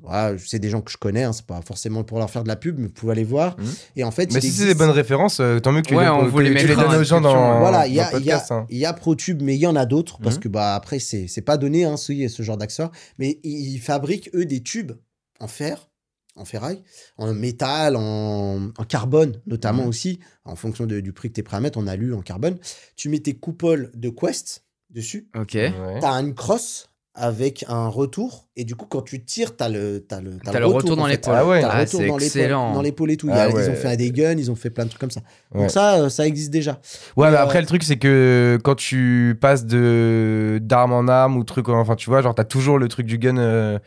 [0.05, 2.49] Voilà, c'est des gens que je connais, hein, c'est pas forcément pour leur faire de
[2.49, 3.57] la pub, mais vous pouvez aller voir.
[3.59, 3.65] Mhm.
[3.97, 6.05] Et en fait, Mais si c'est des bonnes références, euh, tant mieux que tu Ouais,
[6.05, 7.59] les, on les que tu les donnes aux gens dans.
[7.61, 8.67] Voilà, il y a, a- hein.
[8.69, 10.41] y a ProTube, mais il y en a d'autres, parce Mhm.
[10.43, 12.93] que bah, après, c'est c'est pas donné, hein, ce, ce genre d'accessoires.
[13.19, 14.93] Mais ils fabriquent, eux, des tubes
[15.41, 15.89] en fer,
[16.37, 16.83] en ferraille,
[17.17, 19.89] en métal, en, en carbone, notamment Mhm.
[19.89, 22.21] aussi, en fonction de- du prix que tu es prêt à mettre, en alu, en
[22.21, 22.59] carbone.
[22.97, 25.29] Tu mets tes coupoles de Quest dessus.
[25.35, 25.55] Ok.
[25.55, 25.73] Ouais.
[26.01, 28.47] Tu as une crosse avec un retour.
[28.57, 31.07] Et du coup, quand tu tires, t'as le, t'as le, t'as T'as le retour dans
[31.07, 31.35] l'épaule.
[31.37, 31.61] Ah ouais.
[31.61, 32.75] T'as le Ah, retour c'est dans l'épaule- excellent.
[32.75, 33.29] Dans l'épaule et tout.
[33.33, 33.69] Ah Ils ouais.
[33.69, 35.21] ont fait des guns, ils ont fait plein de trucs comme ça.
[35.55, 35.61] Ouais.
[35.63, 36.81] Donc ça, euh, ça existe déjà.
[37.17, 41.37] Ouais, mais Euh, après, le truc, c'est que quand tu passes de d'arme en arme
[41.37, 43.37] ou truc, enfin, tu vois, genre, t'as toujours le truc du gun.
[43.39, 43.79] euh,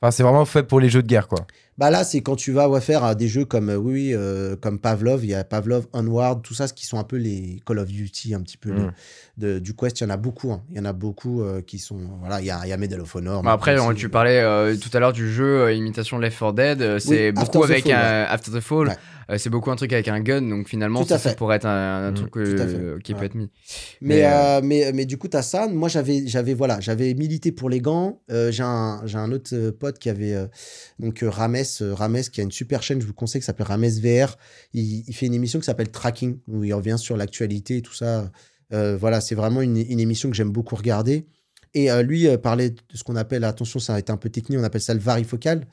[0.00, 1.40] Enfin, c'est vraiment fait pour les jeux de guerre, quoi.
[1.78, 4.56] Bah là, c'est quand tu vas ouais, faire euh, des jeux comme, euh, oui, euh,
[4.56, 7.60] comme Pavlov, il y a Pavlov, Onward, tout ça, ce qui sont un peu les
[7.64, 8.92] Call of Duty, un petit peu de- Mm.
[9.38, 10.00] de- du Quest.
[10.00, 10.50] Il y en a beaucoup.
[10.50, 10.62] hein.
[10.72, 12.00] Il y en a beaucoup euh, qui sont.
[12.20, 13.42] Voilà, il y a, y a Medal of Honor.
[13.44, 16.98] Bah, après, on- tu parlais euh, tout à l'heure du jeu imitation Left 4 Dead.
[16.98, 18.88] c'est Oui, beaucoup After the avec Fall, un After the Fall.
[19.28, 19.38] Ouais.
[19.38, 22.14] c'est beaucoup un truc avec un gun, donc finalement, ça, pourrait être un, un Mm,
[22.14, 22.32] truc
[23.04, 23.50] qui peut être mis.
[24.00, 25.68] Mais, Mais, mais, mais du coup, tu as ça.
[25.68, 28.20] Moi, j'avais, j'avais, voilà, j'avais milité pour les gants.
[28.28, 30.34] J'ai, un, j'ai un autre pote qui avait,
[30.98, 34.36] donc Rames, Rames, qui a une super chaîne, je vous conseille, qui s'appelle Rames VR.
[34.72, 38.30] Il, fait une émission qui s'appelle Tracking, où il revient sur l'actualité et tout ça.
[38.72, 41.26] Euh, voilà, c'est vraiment une, émission que j'aime beaucoup regarder.
[41.74, 44.30] Et euh, lui euh, parlait de ce qu'on appelle, attention, ça a été un peu
[44.30, 45.66] technique, on appelle ça le varifocal.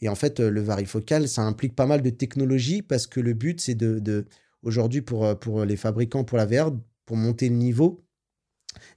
[0.00, 3.34] Et en fait, euh, le varifocal, ça implique pas mal de technologie parce que le
[3.34, 4.26] but, c'est de,
[4.62, 6.72] aujourd'hui, pour, euh, pour les fabricants, pour la VR,
[7.06, 8.04] pour monter le niveau,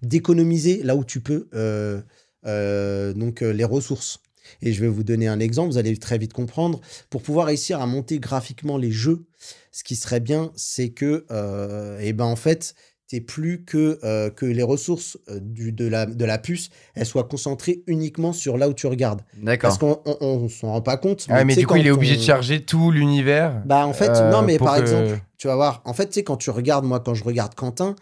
[0.02, 2.02] d'économiser là où tu peux euh,
[2.46, 4.20] euh, donc euh, les ressources.
[4.62, 6.80] Et je vais vous donner un exemple, vous allez très vite comprendre.
[7.10, 9.26] Pour pouvoir réussir à monter graphiquement les jeux,
[9.72, 12.76] ce qui serait bien, c'est que, euh, eh ben en fait,
[13.08, 17.06] t'es plus que, euh, que les ressources euh, du, de, la, de la puce, elles
[17.06, 19.22] soient concentrées uniquement sur là où tu regardes.
[19.62, 20.02] Parce D'accord.
[20.04, 21.28] qu'on on, on s'en rend pas compte.
[21.30, 23.62] Ah, mais du coup, il est obligé on- de charger tout l'univers.
[23.66, 26.14] bah en fait, Euh, non, mais par que- exemple, tu vas voir, en fait, tu
[26.14, 27.96] sais, quand tu regardes, moi, quand je regarde Quentin,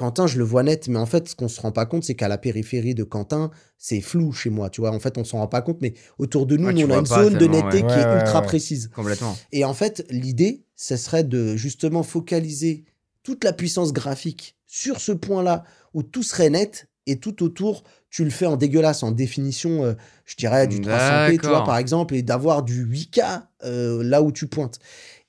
[0.00, 2.14] Quentin, je le vois net, mais en fait, ce qu'on se rend pas compte, c'est
[2.14, 4.92] qu'à la périphérie de Quentin, c'est flou chez moi, tu vois.
[4.92, 7.00] En fait, on s'en rend pas compte, mais autour de nous, Ouais, nous, on a
[7.00, 7.86] une pas zone de netteté ouais.
[7.86, 8.88] qui est Ouais, ultra précise.
[8.96, 9.36] Complètement.
[9.52, 12.84] Et en fait, l'idée, ce serait de justement focaliser
[13.24, 18.24] toute la puissance graphique sur ce point-là où tout serait net et tout autour, tu
[18.24, 19.92] le fais en dégueulasse, en définition, euh,
[20.24, 24.32] je dirais du 300p, tu vois, par exemple, et d'avoir du 8K euh, là où
[24.32, 24.78] tu pointes.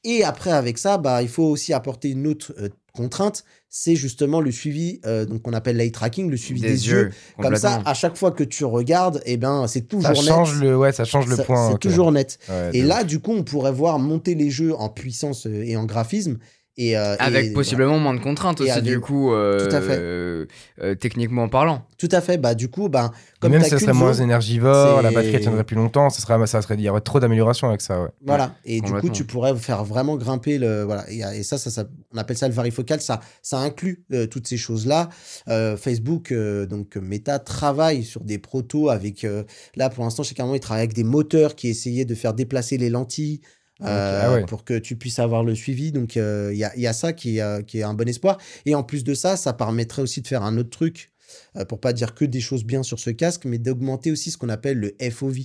[0.06, 4.42] Et après, avec ça, bah, il faut aussi apporter une autre euh, contrainte, c'est justement
[4.42, 7.12] le suivi, euh, donc on appelle l'eye tracking, le suivi des, yeux.
[7.42, 10.24] Comme ça, à chaque fois que tu regardes, eh ben, c'est toujours Ça net.
[10.24, 11.72] change le, ouais, ça change le Ça- point.
[11.72, 12.38] C'est toujours net.
[12.50, 15.78] Ouais, Et là, du coup, on pourrait voir monter les jeux en puissance euh, et
[15.78, 16.38] en graphisme.
[16.78, 19.76] Et, euh, Avec et- possiblement moins de contraintes Et aussi, avec- du coup, euh, Tout
[19.76, 19.98] à fait.
[20.00, 20.46] euh,
[20.82, 21.86] euh, techniquement parlant.
[21.98, 22.38] Tout à fait.
[22.38, 23.12] Bah, du coup, bah,
[23.42, 26.62] comme même ça serait moins zone, énergivore, la batterie tiendrait plus longtemps, ça serait, ça
[26.62, 28.10] serait, il y aurait trop d'améliorations avec ça, ouais.
[28.26, 28.56] Voilà.
[28.64, 30.84] Et du coup, tu pourrais faire vraiment grimper le.
[30.84, 31.06] Voilà.
[31.12, 33.02] Et, et ça, ça, ça, on appelle ça le varifocal.
[33.02, 35.10] Ça, ça inclut euh, toutes ces choses-là.
[35.50, 39.26] Euh, Facebook, euh, donc Meta, travaille sur des protos avec.
[39.26, 39.44] euh,
[39.76, 42.78] là, pour l'instant, chez Carmon, ils travaillent avec des moteurs qui essayaient de faire déplacer
[42.78, 43.42] les lentilles.
[43.84, 44.46] Euh, ah ouais.
[44.46, 45.92] pour que tu puisses avoir le suivi.
[45.92, 47.94] Donc, euh, il y, a, il y a ça qui, est, euh, qui est un
[47.94, 48.38] bon espoir.
[48.66, 51.12] Et en plus de ça, ça permettrait aussi de faire un autre truc,
[51.56, 54.38] euh, pour pas dire que des choses bien sur ce casque, mais d'augmenter aussi ce
[54.38, 55.38] qu'on appelle le FOV,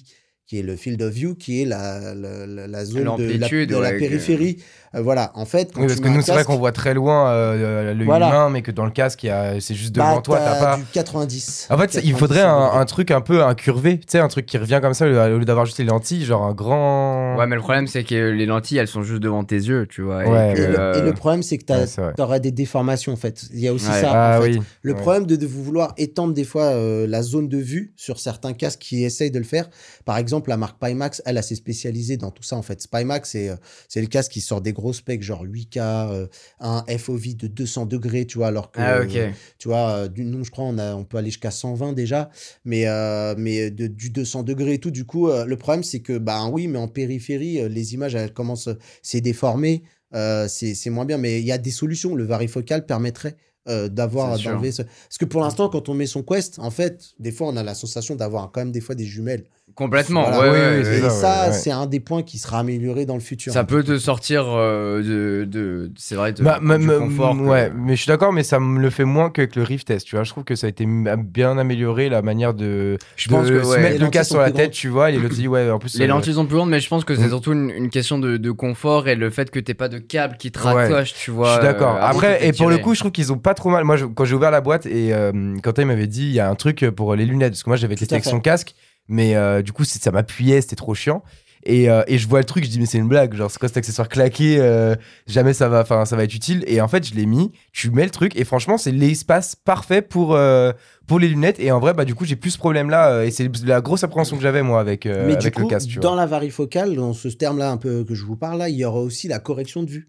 [0.46, 3.10] qui est le field of view, qui est la, la, la- la zone de la,
[3.10, 4.58] L'amplitude, de la ouais, que- périphérie.
[4.94, 6.94] Euh, voilà, en fait, quand Oui, parce tu que nous, c'est vrai qu'on voit très
[6.94, 8.28] loin euh, le Voilà.
[8.28, 9.26] humain, mais que dans le casque,
[9.60, 10.76] c'est juste devant bah, toi, t'as pas.
[10.76, 11.66] du 90.
[11.70, 14.56] En fait, il 90 faudrait un, truc un peu incurvé, tu sais, un truc qui
[14.56, 17.36] revient comme ça au lieu d'avoir juste les lentilles, genre un grand.
[17.36, 20.02] Ouais, mais le problème, c'est que les lentilles, elles sont juste devant tes yeux, tu
[20.02, 20.18] vois.
[20.24, 22.12] Ouais, et que, Et, le, euh, et le problème, c'est que Ouais, c'est vrai.
[22.16, 23.42] tu auras des déformations, en fait.
[23.52, 24.00] Il y a aussi Ouais.
[24.00, 24.12] ça.
[24.14, 24.50] ah en fait.
[24.50, 24.62] oui.
[24.82, 25.00] Le Ouais.
[25.00, 28.78] problème de, de vouloir étendre des fois euh, la zone de vue sur certains casques
[28.80, 29.68] qui essayent de le faire.
[30.04, 32.86] Par exemple, la marque Pimax, elle, elle s'est spécialisée dans tout ça en fait.
[32.90, 33.56] Pimax, c'est euh,
[33.88, 36.26] c'est le casque qui sort des gros specs, genre 8K, euh,
[36.60, 40.44] un FOV de 200 degrés, tu vois, alors que Ah, euh, tu vois, du, nous,
[40.44, 42.30] je crois, on, a, on peut aller jusqu'à 120 déjà,
[42.64, 44.90] mais, euh, mais de, du 200 degrés et tout.
[44.90, 48.68] Du coup, le problème, c'est que, bah oui, mais en périphérie, les images, elles commencent,
[49.02, 49.82] c'est déformé,
[50.14, 52.14] euh, c'est c'est moins bien, mais il y a des solutions.
[52.14, 53.36] Le varifocal permettrait
[53.68, 54.82] euh, d'avoir, d'enlever ce...
[54.82, 57.62] Parce que pour l'instant, quand on met son Quest, en fait, des fois, on a
[57.62, 59.44] la sensation d'avoir quand même des fois des jumelles.
[59.74, 60.52] Complètement, Voilà.
[60.52, 60.98] ouais, Oui, ouais, oui, ouais.
[60.98, 61.52] Et ça, ça, ouais, ouais.
[61.52, 63.52] c'est un des points qui sera amélioré dans le futur.
[63.52, 67.36] Ça peut te sortir euh, de, de c'est vrai, de, Bah, du confort.
[67.36, 69.90] que- ouais, mais je suis d'accord, mais ça me le fait moins qu'avec le Rift
[69.90, 70.22] S, tu vois.
[70.24, 73.62] Je trouve que ça a été bien amélioré la manière de, Je de pense que
[73.64, 74.70] se mettre le casque sur la tête, grandes.
[74.70, 75.10] tu vois.
[75.10, 75.98] Et dit, ouais, en plus.
[75.98, 77.28] Les euh, lentilles sont plus grandes, mais je pense que c'est Mm.
[77.28, 80.36] surtout une, une question de, de confort et le fait que t'aies pas de câble
[80.38, 80.72] qui te Ouais.
[80.72, 81.48] raccroche, tu vois.
[81.48, 81.96] Je suis d'accord.
[81.96, 83.82] euh, Après, et pour le coup, je trouve qu'ils ont pas trop mal.
[83.84, 86.40] Moi, je- quand j'ai ouvert la boîte et euh, Quentin il m'avait dit, il y
[86.40, 87.50] a un truc pour les lunettes.
[87.52, 88.74] Parce que moi, j'avais testé avec son casque,
[89.08, 91.22] mais euh, du coup, ça m'appuyait, c'était trop chiant.
[91.68, 93.34] Et, euh, et je vois le truc, je dis, mais c'est une blague.
[93.34, 94.94] Genre, c'est quoi cet accessoire claqué euh,
[95.26, 96.62] Jamais ça va, enfin, ça va être utile.
[96.68, 100.00] Et en fait, je l'ai mis, tu mets le truc, et franchement, c'est l'espace parfait
[100.00, 100.70] pour, euh,
[101.08, 101.58] pour les lunettes.
[101.58, 103.10] Et en vrai, bah, du coup, j'ai plus ce problème-là.
[103.10, 105.88] euh, et c'est la grosse appréhension que j'avais, moi, avec, Mais du coup, le casque.
[105.88, 106.20] Tu dans vois.
[106.20, 109.00] la varifocale, dans ce terme-là un peu que je vous parle là, il y aura
[109.00, 110.08] aussi la correction de vue.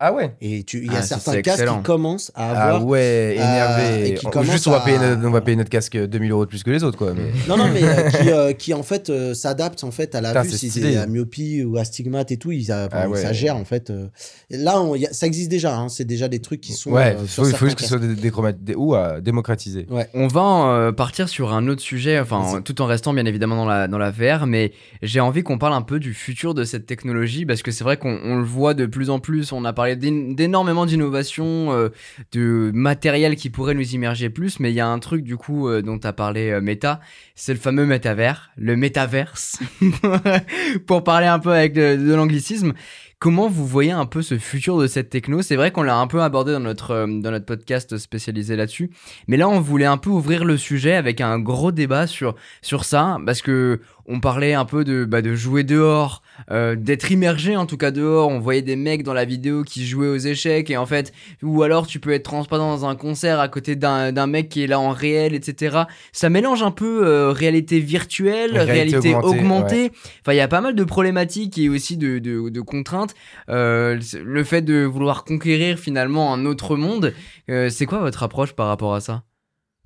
[0.00, 1.78] Ah ouais Et tu- il y a Ah, certains casques excellent.
[1.78, 2.86] qui commencent à Ah avoir.
[2.86, 4.08] ouais, euh, énervé.
[4.10, 5.96] et qui On- commence Juste, on va, à- payer notre, on va payer notre casque
[5.98, 7.14] 2000 euros de plus que les autres, quoi.
[7.14, 7.32] Mais...
[7.48, 10.28] Non, non, mais euh, qui, euh, qui en fait euh, s'adapte en fait à la
[10.28, 13.20] Putain, vue, si c'est à myopie ou astigmate et tout, ils, a- Ah ouais.
[13.20, 13.90] ça gère en fait.
[13.90, 14.06] euh.
[14.50, 16.92] Là, on- y a- ça existe déjà, hein, c'est déjà des trucs qui sont.
[16.92, 19.82] ouais, euh, il sur faut, juste que ce soit dé- ou euh, démocratisé.
[19.82, 19.96] casques.
[19.96, 20.08] Ouais.
[20.14, 20.40] On va
[20.74, 23.98] euh, partir sur un autre sujet, enfin tout en restant bien évidemment dans la, dans
[23.98, 24.70] la VR, mais
[25.02, 27.96] j'ai envie qu'on parle un peu du futur de cette technologie parce que c'est vrai
[27.96, 29.50] qu'on on le voit de plus en plus.
[29.50, 31.88] On a parlé d'é- d'énormément d'innovations, euh,
[32.32, 35.68] de matériel qui pourrait nous immerger plus, mais il y a un truc du coup
[35.68, 37.00] euh, dont tu as parlé euh, Meta,
[37.34, 39.58] c'est le fameux métavers, le métaverse,
[40.86, 42.72] pour parler un peu avec de, de l'anglicisme.
[43.20, 45.42] Comment vous voyez un peu ce futur de cette techno?
[45.42, 48.90] C'est vrai qu'on l'a un peu abordé dans notre, euh, dans notre podcast spécialisé là-dessus.
[49.26, 52.84] Mais là, on voulait un peu ouvrir le sujet avec un gros débat sur, sur
[52.84, 57.56] ça, parce que on parlait un peu de, bah, de jouer dehors, euh, d'être immergé
[57.56, 58.28] en tout cas dehors.
[58.28, 61.62] On voyait des mecs dans la vidéo qui jouaient aux échecs, et en fait, ou
[61.62, 64.80] alors tu peux être transparent dans un concert à côté d'un mec qui est là
[64.80, 65.82] en réel, etc.
[66.12, 69.92] Ça mélange un peu euh, réalité virtuelle, Réalité réalité, augmentée, augmentée.
[70.22, 73.14] Enfin, il y a pas mal de problématiques et aussi de, de, de contraintes.
[73.50, 77.14] Euh, le fait de vouloir conquérir finalement un autre monde,
[77.50, 79.22] euh, c'est quoi votre approche par rapport à ça?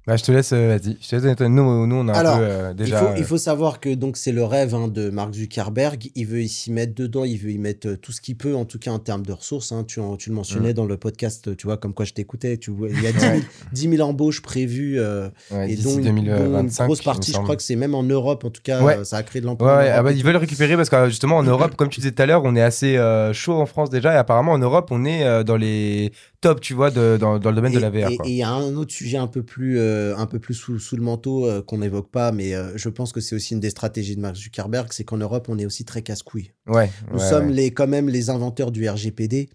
[0.04, 0.96] Bah, je te laisse, euh, vas-y.
[1.00, 2.96] Je te laisse, nous, nous, on a Alors, un peu euh, déjà.
[2.96, 6.10] il, faut, il euh, faut savoir que donc c'est le rêve hein, de Mark Zuckerberg.
[6.16, 8.64] Il veut s'y mettre dedans, il veut y mettre euh, tout ce qu'il peut, en
[8.64, 9.70] tout cas en termes de ressources.
[9.70, 9.84] hein.
[9.86, 12.56] Tu, le mentionnais dans le podcast, tu vois, comme quoi je t'écoutais.
[12.56, 13.32] Tu vois, il y a 10 000,
[13.72, 14.98] 10 000 embauches prévues.
[14.98, 18.02] euh, ouais, et dont, dont une 2025, grosse partie, je crois que c'est même en
[18.02, 18.96] Europe, en tout cas, Ouais.
[18.98, 19.76] euh, ça a créé de l'emploi.
[19.78, 22.10] ouais, ah bah, ils veulent récupérer parce que euh, justement en Europe, comme tu disais
[22.10, 24.88] tout à l'heure, on est assez euh, chaud en France déjà et apparemment en Europe,
[24.90, 26.10] on est euh, dans les
[26.42, 28.10] tops, tu vois, de- dans, dans le domaine de la VR.
[28.10, 30.78] Et- il y a un autre sujet un peu plus, euh, un peu plus sous,
[30.78, 33.60] sous le manteau euh, qu'on n'évoque pas, mais euh, je pense que c'est aussi une
[33.60, 36.50] des stratégies de Mark Zuckerberg, c'est qu'en Europe, on est aussi très casse-couille.
[36.66, 37.54] Ouais, Nous ouais, sommes ouais.
[37.54, 39.48] les, quand même les inventeurs du RGPD,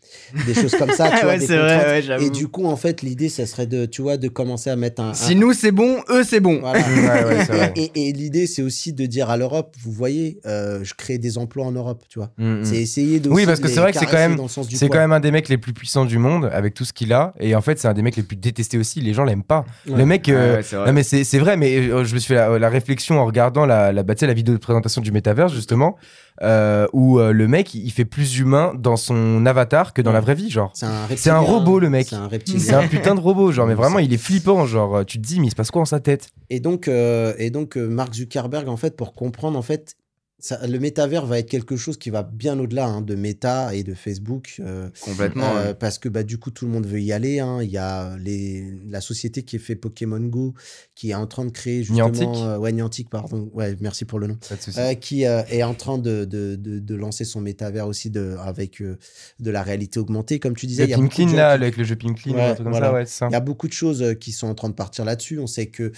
[0.47, 2.03] des choses comme ça, tu vois, Ouais, des c'est vrai.
[2.23, 5.01] Et du coup, en fait, l'idée, ça serait de, tu vois, de commencer à mettre
[5.01, 5.13] un.
[5.13, 6.59] Si nous c'est bon, eux c'est bon.
[6.61, 6.79] voilà.
[6.87, 7.73] Ouais, ouais, c'est vrai.
[7.75, 11.37] Et, et- et l'idée, c'est aussi de dire à l'Europe, vous voyez, je crée des
[11.37, 12.31] emplois en Europe, tu vois.
[12.37, 12.65] Mm, mm.
[12.65, 13.29] C'est essayer de.
[13.29, 14.37] Oui, parce que c'est vrai que c'est quand même-
[14.71, 17.11] C'est quand même un des mecs les plus puissants du monde avec tout ce qu'il
[17.11, 17.33] a.
[17.39, 19.01] Et en fait, c'est un des mecs les plus détestés aussi.
[19.01, 19.65] Les gens l'aiment pas.
[19.89, 19.97] Ouais.
[19.97, 20.29] Le mec.
[20.29, 20.85] euh, Ouais, c'est vrai.
[20.87, 23.25] Non mais c'est c'est vrai, mais euh, je me suis fait la, la réflexion en
[23.25, 25.95] regardant la, la, bah, la vidéo de présentation du métaverse justement,
[26.43, 30.19] euh, où euh, le mec il fait plus humain dans son avatar que dans la
[30.21, 30.71] vraie vie, genre.
[30.75, 32.07] C'est un, C'est un robot, le mec.
[32.09, 32.79] C'est un C'est reptilien.
[32.79, 35.47] un putain de robot, genre, mais vraiment il est flippant, genre, tu te dis, mais
[35.47, 36.29] il se passe quoi dans sa tête?
[36.49, 39.95] Et donc, euh, et donc euh, Mark Zuckerberg, en fait, pour comprendre, en fait,
[40.39, 43.83] ça, le métavers va être quelque chose qui va bien au-delà hein, de Meta et
[43.83, 44.57] de Facebook.
[44.59, 45.57] euh, Complètement.
[45.57, 45.73] euh, ouais.
[45.73, 47.39] parce que bah, du coup, tout le monde veut y aller.
[47.39, 47.59] hein.
[47.63, 50.53] Il y a les, la société qui fait Pokémon Go
[50.93, 52.09] qui est en train de créer justement.
[52.11, 52.29] Niantic.
[52.43, 53.49] euh, ouais, Niantic, pardon.
[53.53, 54.37] Ouais, merci pour le nom.
[54.47, 54.79] Pas de souci.
[54.79, 58.79] Euh, qui est en train de, de, de, de lancer son métavers aussi de, avec
[58.83, 60.39] de la réalité augmentée.
[60.39, 62.21] Comme tu disais, il y Le a Pink gens là, qui- avec le jeu Pink
[62.21, 62.87] Clean, Ouais, un truc comme voilà.
[62.87, 63.27] ça, ouais, c'est ça.
[63.29, 65.39] il y a beaucoup de choses qui sont en train de partir là-dessus.
[65.39, 65.91] On sait que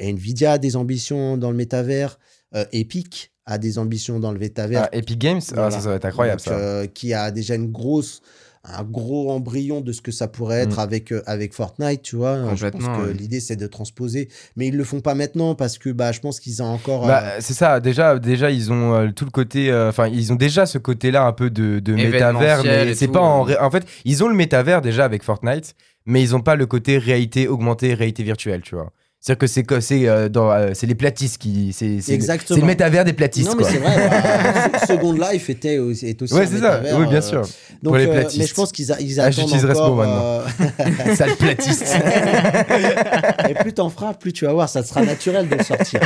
[0.00, 2.18] Nvidia a des ambitions dans le métavers,
[2.72, 4.84] Epic a des ambitions dans le métavers.
[4.90, 5.70] Ah, Epic Games, ah, Voilà.
[5.72, 6.58] ça, ça va être incroyable Donc, ça.
[6.58, 8.20] euh, qui a déjà une grosse
[8.66, 10.80] un gros embryon de ce que ça pourrait être Mm.
[10.80, 12.54] avec euh, avec Fortnite, tu vois.
[12.54, 15.90] Je pense que l'idée c'est de transposer, mais ils le font pas maintenant parce que
[15.90, 17.06] bah je pense qu'ils ont encore.
[17.06, 20.32] Bah, euh, c'est ça, déjà, déjà ils ont euh, tout le côté, euh, enfin, ils
[20.32, 23.46] ont déjà ce côté-là un peu de, de métavers, mais c'est pas en.
[23.50, 25.74] En fait, ils ont le métavers déjà avec Fortnite,
[26.06, 28.90] mais ils ont pas le côté réalité augmentée, réalité virtuelle, tu vois.
[29.26, 31.72] C'est-à-dire que c'est c'est euh, euh, les platistes qui.
[31.72, 32.56] C'est c'est le- Exactement.
[32.56, 33.96] c'est le métavers des platistes, non mais c'est vrai.
[34.80, 37.40] Se- Second Life était aussi, est aussi Ouais, c'est ça, oui, bien euh, sûr.
[37.40, 37.48] Donc,
[37.84, 38.38] Pour les euh, platistes.
[38.38, 40.44] mais je pense qu'ils ils Ah, attendent j'utiliserai ce mot euh,
[41.16, 41.86] Sale platiste.
[43.48, 46.00] Et plus t'en feras, plus tu vas voir, ça sera naturel de le sortir.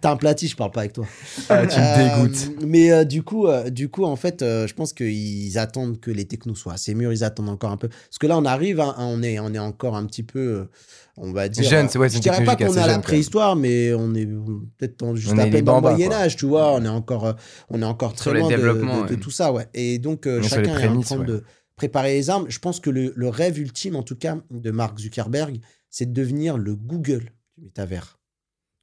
[0.00, 1.04] T'as un platy, je parle pas avec toi.
[1.48, 2.50] Ah, tu me dégoûtes.
[2.64, 6.74] mais du coup, du coup, en fait, je pense qu'ils attendent que les technos soient
[6.74, 7.12] assez mûrs.
[7.12, 9.58] Ils attendent encore un peu, parce que là, on arrive, hein, on est, on est
[9.58, 10.68] encore un petit peu,
[11.20, 11.68] on va dire.
[11.68, 14.26] Jeune, c'est- ouais, je dirais pas qu'on est à la préhistoire, mais on est
[14.78, 16.12] peut-être juste On à peine dans le Moyen.
[16.12, 16.72] Âge, tu vois.
[16.74, 17.32] On est encore, euh,
[17.70, 19.66] on est encore très loin de, tout ça, ouais.
[19.74, 21.26] Et donc, euh, chacun est en prémices, train ouais.
[21.26, 21.44] de
[21.76, 22.46] préparer les armes.
[22.48, 25.60] Je pense que le, le rêve ultime, en tout cas, de Mark Zuckerberg,
[25.90, 28.18] c'est de devenir le Google du métavers.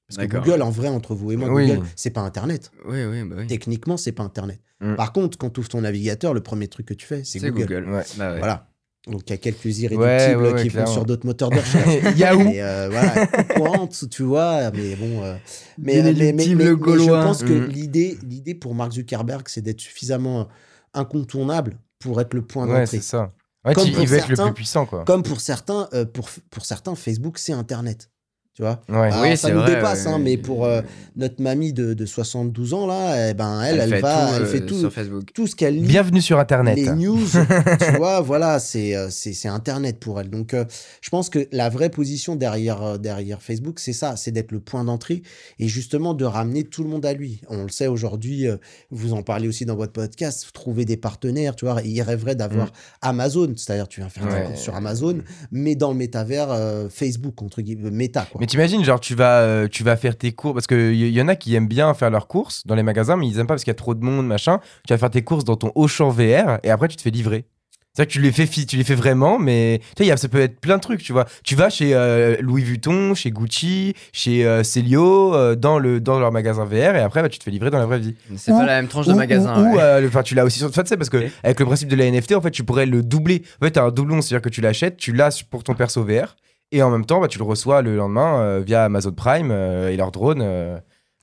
[0.08, 0.38] Parce que.
[0.38, 1.68] Google, en vrai, entre vous et moi, Oui.
[1.68, 2.72] Google, c'est pas Internet.
[2.88, 3.48] Oui, oui, bah oui.
[3.48, 4.60] Techniquement, c'est pas Internet.
[4.82, 4.96] Mm.
[4.96, 7.50] Par contre, quand tu ouvres ton navigateur, le premier truc que tu fais, c'est C'est
[7.50, 7.66] Google.
[7.86, 7.90] Google.
[7.92, 8.04] Ouais.
[8.18, 8.38] Bah ouais.
[8.40, 8.68] Voilà.
[9.08, 11.56] Donc, il y a quelques Ouais, irréductibles ouais, ouais, qui vont sur d'autres moteurs de
[11.60, 12.16] recherche.
[12.18, 15.24] Yahoo Et euh, voilà, Courant, tu vois, mais bon.
[15.24, 15.36] euh,
[15.78, 17.22] mais, mais, mais, mais- mais gaulois.
[17.22, 17.68] je pense que Mm.
[17.68, 20.48] l'idée, l'idée pour Mark Zuckerberg, c'est d'être suffisamment
[20.96, 22.86] incontournable pour être le point Ouais, d'entrée.
[22.98, 23.32] c'est ça.
[23.64, 25.04] Ouais, Comme tu- pour il veut être le certains- plus puissant, quoi.
[25.06, 28.10] Comme pour certains, euh, pour, pour certains, Facebook, c'est Internet.
[28.56, 28.96] Tu vois Ouais.
[29.12, 30.12] Alors, Oui, ça nous vrai, dépasse, ouais.
[30.14, 30.82] hein, mais pour euh,
[31.18, 34.42] notre mamie de, de 72 ans, là, eh ben, elle, elle, fait va, tout, elle
[34.44, 35.24] euh, fait tout, sur Facebook.
[35.34, 35.82] tout ce qu'elle lit.
[35.88, 36.78] Bienvenue sur Internet.
[36.78, 37.20] Les news,
[37.80, 40.30] tu vois, voilà, c'est euh, c'est c'est Internet pour elle.
[40.30, 40.64] Donc, euh,
[41.02, 44.62] je pense que la vraie position derrière, euh, derrière Facebook, c'est ça, c'est d'être le
[44.62, 45.22] point d'entrée
[45.60, 47.42] et justement de ramener tout le monde à lui.
[47.50, 48.56] On le sait aujourd'hui, euh,
[48.90, 52.72] vous en parlez aussi dans votre podcast, trouver des partenaires, tu vois, il rêverait d'avoir
[53.02, 54.46] Amazon, c'est-à-dire tu viens faire Ouais.
[54.46, 55.18] courses sur Amazon,
[55.52, 58.40] mais dans le métavers euh, Facebook, entre guillemets, méta, quoi.
[58.40, 61.22] Mais t'imagines, genre, tu vas, euh, tu vas faire tes courses, parce qu'il y, y
[61.22, 63.54] en a qui aiment bien faire leurs courses dans les magasins, mais ils aiment pas
[63.54, 64.60] parce qu'il y a trop de monde, machin.
[64.88, 67.46] Tu vas faire tes courses dans ton Auchan VR et après tu te fais livrer.
[67.94, 70.12] C'est-à-dire que tu les fais, fi- tu les fais vraiment, mais tu sais, il y
[70.12, 71.24] a- ça peut être plein de trucs, tu vois.
[71.46, 76.20] Tu vas chez euh, Louis Vuitton, chez Gucci, chez euh, Celio, euh, dans, le, dans
[76.20, 78.16] leur magasin VR, et après, bah, tu te fais livrer dans la vraie vie.
[78.36, 79.64] C'est pas la même tranche de magasin.
[79.64, 79.82] Ou, ou, ouais.
[79.82, 80.68] euh, le- enfin, tu l'as aussi sur.
[80.68, 82.86] Enfin, tu sais, parce que avec le principe de la NFT, en fait, tu pourrais
[82.86, 83.44] le doubler.
[83.62, 86.36] En fait, t'as un doublon, c'est-à-dire que tu l'achètes, tu l'as pour ton perso VR,
[86.72, 89.90] et en même temps, bah, tu le reçois le lendemain euh, via Amazon Prime euh,
[89.90, 90.78] et leur drone euh,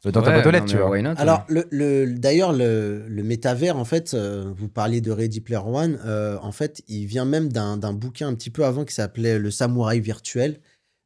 [0.04, 1.00] dans ta boîte aux lettres, tu vois.
[1.00, 5.40] not, Alors, le, le- d'ailleurs, le, le métavers, en fait, euh, vous parliez de Ready
[5.40, 8.94] Player One, euh, en fait, il vient même d'un, bouquin un petit peu avant qui
[8.94, 10.58] s'appelait Le Samouraï virtuel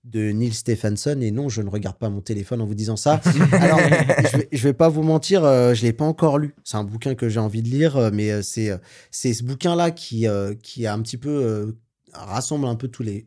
[0.04, 1.18] de Neil Stephenson.
[1.20, 3.20] Et non, je ne regarde pas mon téléphone en vous disant ça.
[3.52, 6.54] Alors, je vais, je vais pas vous mentir, euh, je l'ai pas encore lu.
[6.64, 8.78] C'est un bouquin que j'ai envie de lire, euh, mais c'est, euh,
[9.10, 11.72] c'est ce bouquin-là qui, euh, qui a un petit peu euh,
[12.14, 13.26] rassemble un peu tous les,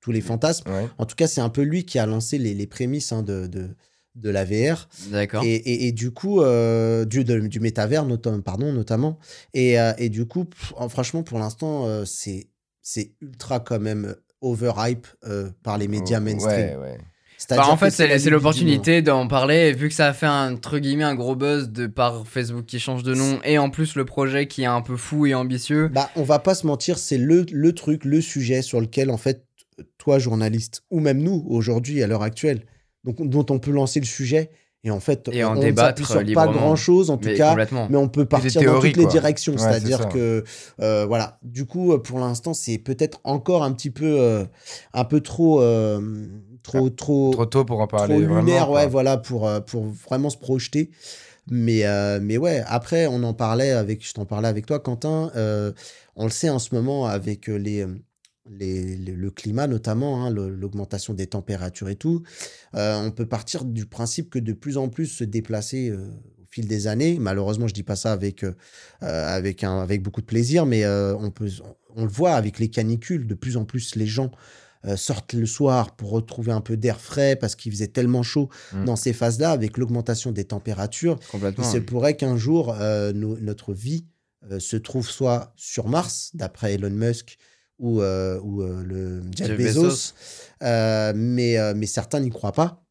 [0.00, 0.68] tous les fantasmes.
[0.70, 0.88] Ouais.
[0.98, 3.46] En tout cas, c'est un peu lui qui a lancé les, les prémices hein, de,
[3.46, 3.68] de,
[4.14, 4.88] de la VR.
[5.10, 5.44] D'accord.
[5.44, 9.18] Et, et, et du coup, euh, du, de- du métavers, notam- pardon, notamment.
[9.54, 12.48] Et, euh, et du coup, pff, en- franchement, pour l'instant, euh, c'est
[12.82, 16.50] c'est ultra quand même overhype euh, par les médias mainstream.
[16.70, 16.98] Ouais, ouais.
[17.36, 19.68] C'est-à-dire Bah, en que fait, c'est l'opportunité d'en parler.
[19.68, 22.66] Et vu que ça a fait un, entre guillemets un gros buzz de par Facebook
[22.66, 25.34] qui change de nom et en plus le projet qui est un peu fou et
[25.34, 25.88] ambitieux.
[25.88, 29.16] Bah, on va pas se mentir, c'est le, le truc, le sujet sur lequel, en
[29.16, 29.46] fait,
[29.98, 32.62] toi, journaliste, ou même nous, aujourd'hui, à l'heure actuelle,
[33.04, 34.50] donc, dont on peut lancer le sujet.
[34.82, 35.72] Et en fait, Et en on ne
[36.04, 37.54] sur pas grand-chose, en tout mais cas.
[37.90, 39.52] mais on peut partir dans toutes les directions.
[39.52, 40.42] Ouais, C'est-à-dire que,
[40.80, 44.44] euh, voilà, du coup, euh, pour l'instant, c'est peut-être encore un petit peu, euh,
[44.94, 46.00] un peu trop, euh,
[46.62, 48.14] trop, trop, Trop tôt pour en parler.
[48.14, 48.76] trop vraiment, lunaire, quoi.
[48.76, 50.90] ouais, voilà, pour, pour vraiment se projeter.
[51.50, 55.30] Mais, euh, mais ouais, après, on en parlait avec, je t'en parlais avec toi, Quentin.
[55.36, 55.72] euh,
[56.16, 57.98] on le sait en ce moment avec les, euh,
[58.50, 62.22] les, les- le climat notamment, hein, l'augmentation des températures et tout.
[62.74, 66.08] euh, on peut partir du principe que de plus en plus se déplacer euh,
[66.40, 67.18] au fil des années.
[67.20, 68.52] Malheureusement, je dis pas ça avec, euh,
[69.02, 71.48] avec, un, avec beaucoup de plaisir, mais on, peut,
[71.94, 73.26] on le voit avec les canicules.
[73.26, 74.30] De plus en plus, les gens
[74.96, 78.84] sortent le soir pour retrouver un peu d'air frais parce qu'il faisait tellement chaud Mm.
[78.86, 81.18] dans ces phases-là, avec l'augmentation des températures.
[81.58, 82.74] Il se pourrait qu'un jour,
[83.14, 84.06] no- notre vie
[84.58, 87.36] se trouve soit sur Mars, d'après Elon Musk,
[87.80, 90.14] ou, euh, ou euh, le Jeff, Jeff Bezos, Bezos.
[90.62, 92.82] Euh, mais, euh, mais certains n'y croient pas.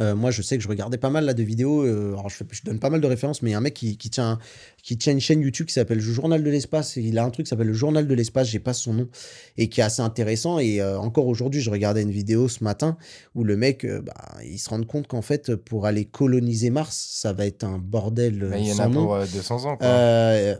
[0.00, 1.82] Euh, moi, je sais que je regardais pas mal là de vidéos.
[1.82, 3.62] euh, alors, je, fais- je donne pas mal de références, mais il y a un
[3.62, 4.38] mec qui, qui tient,
[4.82, 6.96] qui tient une chaîne YouTube qui s'appelle le Journal de l'espace.
[6.96, 9.08] Il a un truc qui s'appelle le Journal de l'espace, j'ai pas son nom,
[9.56, 10.58] et qui est assez intéressant.
[10.58, 12.96] Et euh, encore aujourd'hui, je regardais une vidéo ce matin
[13.34, 17.32] où le mec, bah, il se rend compte qu'en fait, pour aller coloniser Mars, ça
[17.32, 19.02] va être un bordel il y en a nom.
[19.04, 19.88] pour euh, 200 ans, quoi.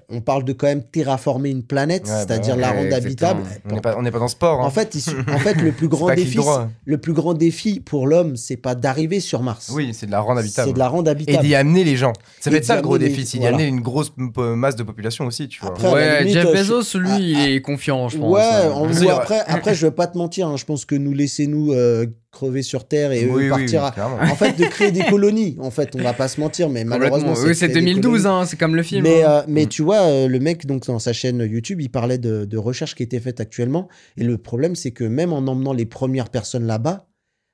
[0.09, 3.43] On parle de quand même terraformer une planète, Ouais, bah c'est-à-dire la rendre habitable.
[3.71, 4.61] on n'est pas, on n'est pas dans le sport.
[4.61, 4.67] hein.
[4.67, 6.39] En fait, il en fait, le plus grand défi,
[6.85, 9.71] le plus grand défi pour l'homme, c'est pas d'arriver sur Mars.
[9.73, 10.69] oui, c'est de la rendre habitable.
[10.69, 11.45] C'est de la rendre Et habitable.
[11.45, 12.13] d'y amener les gens.
[12.41, 14.83] Ça Et va être ça le gros défi, c'est d'y amener une grosse masse de
[14.83, 15.71] population aussi, tu vois.
[15.71, 17.51] Après, Ouais, limite, Jeff euh, Bezos, lui, ah, il ah.
[17.51, 18.31] est confiant, je pense.
[18.33, 21.13] Ouais, on voit après, après, je vais pas te mentir, hein, je pense que nous
[21.13, 24.17] laisser nous euh, crever sur Terre et eux Oui, oui, partir oui, à- clairement.
[24.21, 25.57] En fait, de créer des colonies.
[25.61, 27.33] En fait, on va pas se mentir, mais malheureusement.
[27.37, 28.41] Oui, c'est créer des 2012, colonies.
[28.43, 29.03] hein, c'est comme le film.
[29.03, 29.31] Mais, hein.
[29.31, 29.69] euh, mais Mm.
[29.69, 32.95] tu vois, euh, le mec, donc, dans sa chaîne YouTube, il parlait de, de recherches
[32.95, 33.89] qui étaient faites actuellement.
[34.17, 37.07] Et le problème, c'est que même en emmenant les premières personnes là-bas,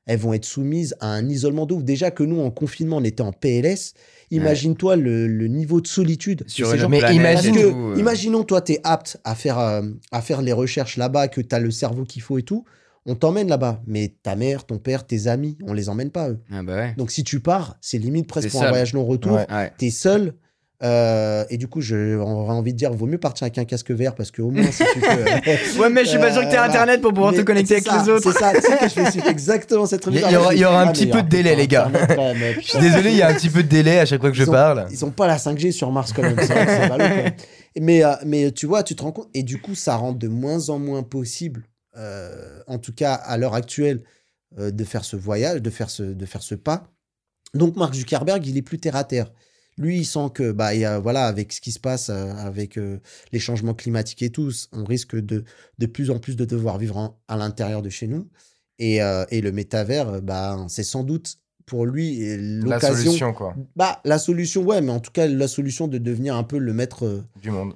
[0.06, 1.84] elles vont être soumises à un isolement de ouf.
[1.84, 3.94] Déjà que nous, en confinement, on était en PLS.
[4.30, 6.44] Imagine-toi le, le niveau de solitude.
[6.44, 6.88] de Sur ces une gens.
[6.88, 7.96] Mais imagine que, tout, euh.
[7.98, 9.82] imaginons, toi, tu es apte à faire, euh,
[10.12, 12.64] à faire les recherches là-bas, que tu as le cerveau qu'il faut et tout.
[13.06, 13.82] On t'emmène là-bas.
[13.86, 16.38] Mais ta mère, ton père, tes amis, on les emmène pas, eux.
[16.50, 16.94] Ah bah ouais.
[16.96, 19.46] Donc, si tu pars, c'est limite presque T'es pour un voyage non-retour Ouais.
[19.50, 19.72] Ouais.
[19.78, 20.34] t'es seul.
[20.82, 24.14] Euh, et du coup, j'aurais envie de dire, vaut mieux partir avec un casque vert
[24.14, 25.06] parce qu'au moins, si tu peux.
[25.08, 27.74] euh, Ouais, mais je suis pas sûr que t'aies Euh, internet pour pouvoir te connecter
[27.74, 28.32] avec ça, les autres.
[28.32, 30.30] C'est ça, que je vais suivre exactement cette Il y- remise.
[30.30, 31.90] il y aura- il y aura un petit peu de délai, les gars.
[32.60, 34.36] Je suis désolé, il y a un petit peu de délai à chaque fois que
[34.36, 34.86] je ont- parle.
[34.90, 36.34] Ils ont pas la 5G sur Mars quand même.
[36.36, 37.32] que quand même.
[37.80, 39.28] Mais, euh, mais tu vois, tu te rends compte.
[39.34, 41.64] Et du coup, ça rend de moins en moins possible,
[41.96, 44.02] euh, en tout cas à l'heure actuelle,
[44.58, 46.84] euh, de faire ce voyage, de faire ce, de faire ce pas.
[47.54, 49.30] Donc, Mark Zuckerberg, il est plus terre à terre.
[49.78, 52.32] Lui, il sent que, bah, il y a- voilà, avec ce qui se passe, euh,
[52.34, 52.98] avec euh,
[53.32, 55.44] les changements climatiques et tout, on risque de
[55.78, 58.28] de plus en plus de devoir vivre en- à l'intérieur de chez nous.
[58.78, 61.36] Et, euh, et le métavers, bah, c'est sans doute
[61.66, 62.96] pour lui euh, La l'occasion.
[63.04, 66.44] solution, quoi, Bah, la solution, ouais, mais en tout cas, la solution de devenir un
[66.44, 67.22] peu le maître.
[67.40, 67.74] du monde.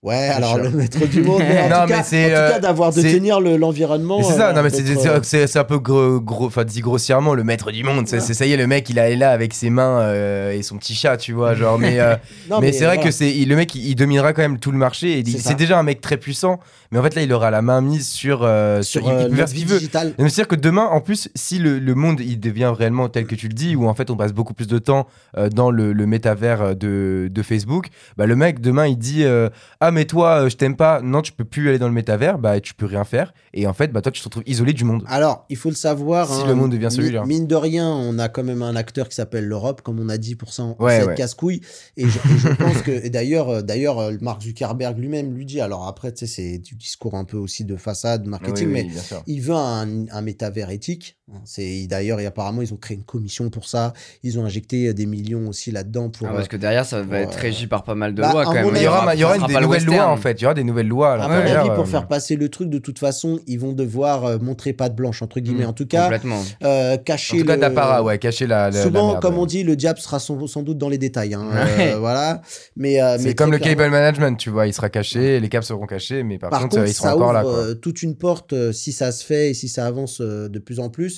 [0.00, 1.40] Ouais, alors le maître du monde.
[1.40, 4.22] Mais en Non, tout cas, mais c'est, euh, d'avoir de tenir le- l'environnement.
[4.22, 6.80] C'est ça, euh, non, mais c'est- d'être, c'est euh, c'est- un peu gros, gros, dit
[6.82, 8.06] grossièrement, le maître du monde.
[8.06, 8.34] C'est Ouais.
[8.34, 10.94] ça y est, le mec, il est là avec ses mains euh, et son petit
[10.94, 11.54] chat, tu vois.
[11.56, 11.98] Genre, mais,
[12.48, 14.78] non, mais c'est vrai que c'est le mec, il, il dominera quand même tout le
[14.78, 15.24] marché.
[15.36, 16.60] C'est déjà un mec très puissant,
[16.92, 18.48] mais en fait, là, il aura la main mise sur.
[18.82, 19.80] sur, notre ce qu'il veut.
[19.80, 23.48] C'est-à-dire que demain, en plus, si le, le monde il devient réellement tel que tu
[23.48, 25.08] le dis, où en fait on passe beaucoup plus de temps
[25.52, 29.48] dans le, le métavers de, de Facebook, bah, le mec demain il dit euh,
[29.88, 32.38] Ah, mais toi, euh, je t'aime pas, non, tu peux plus aller dans le métavers,
[32.38, 33.32] bah tu peux rien faire.
[33.54, 35.02] Et en fait, bah toi, tu te retrouves isolé du monde.
[35.06, 36.28] Alors, il faut le savoir.
[36.28, 37.24] Si hein, le monde devient celui-là.
[37.24, 40.18] Mine de rien, on a quand même un acteur qui s'appelle l'Europe, comme on a
[40.18, 41.14] dit pour ça, en Ouais, cette ouais.
[41.14, 41.62] casse-couille.
[41.96, 45.46] Et je, et je pense que, et d'ailleurs, euh, d'ailleurs, euh, Mark Zuckerberg lui-même lui
[45.46, 45.62] dit.
[45.62, 48.82] Alors après, tu sais, c'est du discours un peu aussi de façade, marketing, Oui, mais
[48.84, 51.17] oui, il veut un, un métavers éthique.
[51.44, 53.92] C'est d'ailleurs, et apparemment, ils ont créé une commission pour ça.
[54.22, 56.26] Ils ont injecté euh, des millions aussi là-dedans pour.
[56.26, 57.40] Ah, euh, parce que derrière, ça va être Ouais.
[57.42, 58.70] régi par pas mal de Bah, lois quand même.
[58.74, 60.40] Il y aura, aura- il y aura des pas le nouvelles lois en fait.
[60.40, 62.48] Il y aura des nouvelles lois à à mon avis, pour euh, faire passer le
[62.48, 65.64] truc, de toute façon, ils vont devoir euh, montrer patte blanche entre guillemets.
[65.66, 66.42] Mm, en tout cas, Complètement.
[66.64, 68.70] euh, En cacher tout cas, le- d'apparat, ouais, cacher la.
[68.70, 69.40] la- la Souvent, merde, comme ouais.
[69.42, 71.34] on dit, le diable sera sans, sans doute dans les détails.
[71.34, 71.46] hein.
[71.52, 71.92] Ouais.
[71.92, 72.40] Euh, voilà.
[72.76, 75.64] Mais, euh, C'est comme le clairement- cable management, tu vois, il sera caché, les câbles
[75.64, 77.42] seront cachés, mais par, Par contre, contre, euh, ils seront ça encore ouvre là.
[77.42, 77.52] Quoi.
[77.58, 80.58] euh, toute une porte euh, si ça se fait et si ça avance euh, de
[80.58, 81.17] plus en plus.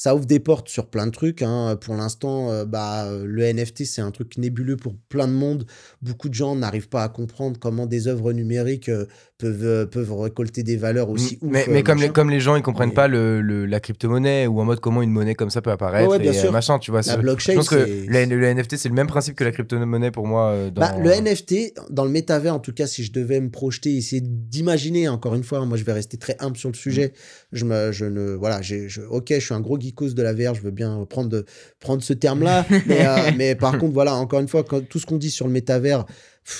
[0.00, 1.42] Ça ouvre des portes sur plein de trucs.
[1.42, 1.76] hein.
[1.80, 5.66] Pour l'instant, euh, bah, le NFT, c'est un truc nébuleux pour plein de monde.
[6.02, 9.06] Beaucoup de gens n'arrivent pas à comprendre comment des œuvres numériques euh,
[9.38, 12.62] peuvent, euh, peuvent récolter des valeurs aussi mais mais comme, les, comme les gens ils
[12.62, 15.62] comprennent Mais- pas le, le- la crypto-monnaie ou en mode comment une monnaie comme ça
[15.62, 16.52] peut apparaître Ouais, ouais, bien et sûr.
[16.52, 17.00] machin, tu vois.
[17.06, 20.28] La blockchain, je pense que le, NFT c'est le même principe que la crypto-monnaie pour
[20.28, 20.70] moi.
[20.72, 23.96] dans- Bah, le NFT, dans le métavers, en tout cas, si je devais me projeter,
[23.96, 27.12] essayer d'imaginer, encore une fois, hein, moi je vais rester très humble sur le sujet.
[27.52, 30.54] Je me, je ne, voilà, je, ok, je suis un gros geekos de la VR,
[30.54, 31.44] je veux bien prendre,
[31.80, 32.66] prendre ce terme-là.
[32.86, 35.46] mais, euh, mais par contre, voilà, encore une fois, quand, tout ce qu'on dit sur
[35.46, 36.04] le métavers,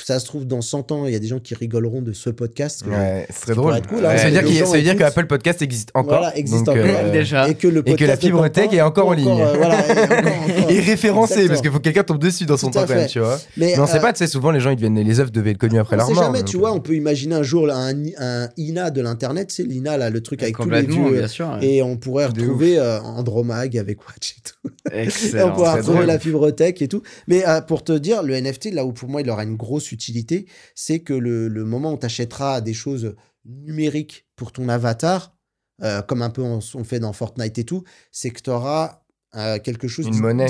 [0.05, 2.31] ça se trouve dans 100 ans, il y a des gens qui rigoleront de ce
[2.31, 2.85] podcast.
[2.87, 3.81] Ouais, c'est très drôle.
[3.89, 5.03] cool, hein, ça veut dire, ça veut dire que.
[5.05, 6.19] Apple Podcast existe encore.
[6.19, 6.87] Voilà, existe donc, encore.
[6.91, 7.49] euh, Déjà.
[7.49, 9.29] Et que le et que la tech est encore en ligne.
[9.29, 11.49] euh, voilà, est encore- encore- Et référencé Exactement.
[11.49, 13.39] parce qu'il faut que quelqu'un tombe dessus dans son temps quand même, tu vois.
[13.57, 15.31] Mais, Mais on sait euh, pas, tu sais, souvent les gens ils deviennent, les œuvres
[15.31, 16.25] devaient être connues après On leur sait mort.
[16.25, 19.01] jamais, donc, tu euh, vois, on peut imaginer un jour là, un, un INA de
[19.01, 21.25] l'internet, c'est l'INA là, le truc avec tous les vieux.
[21.63, 24.71] Et on pourrait retrouver euh, Andromag avec Watch et tout.
[25.45, 27.03] On pourrait retrouver la fibre tech et tout.
[27.27, 29.78] Mais euh, pour te dire, le NFT, là où pour moi il aura une grosse
[29.79, 33.15] utilité, c'est que le, moment où tu achèteras des choses
[33.45, 35.37] numériques pour ton avatar,
[35.83, 39.03] euh, comme un peu on, on fait dans Fortnite et tout, c'est que tu auras
[39.63, 40.47] quelque chose Une monnaie.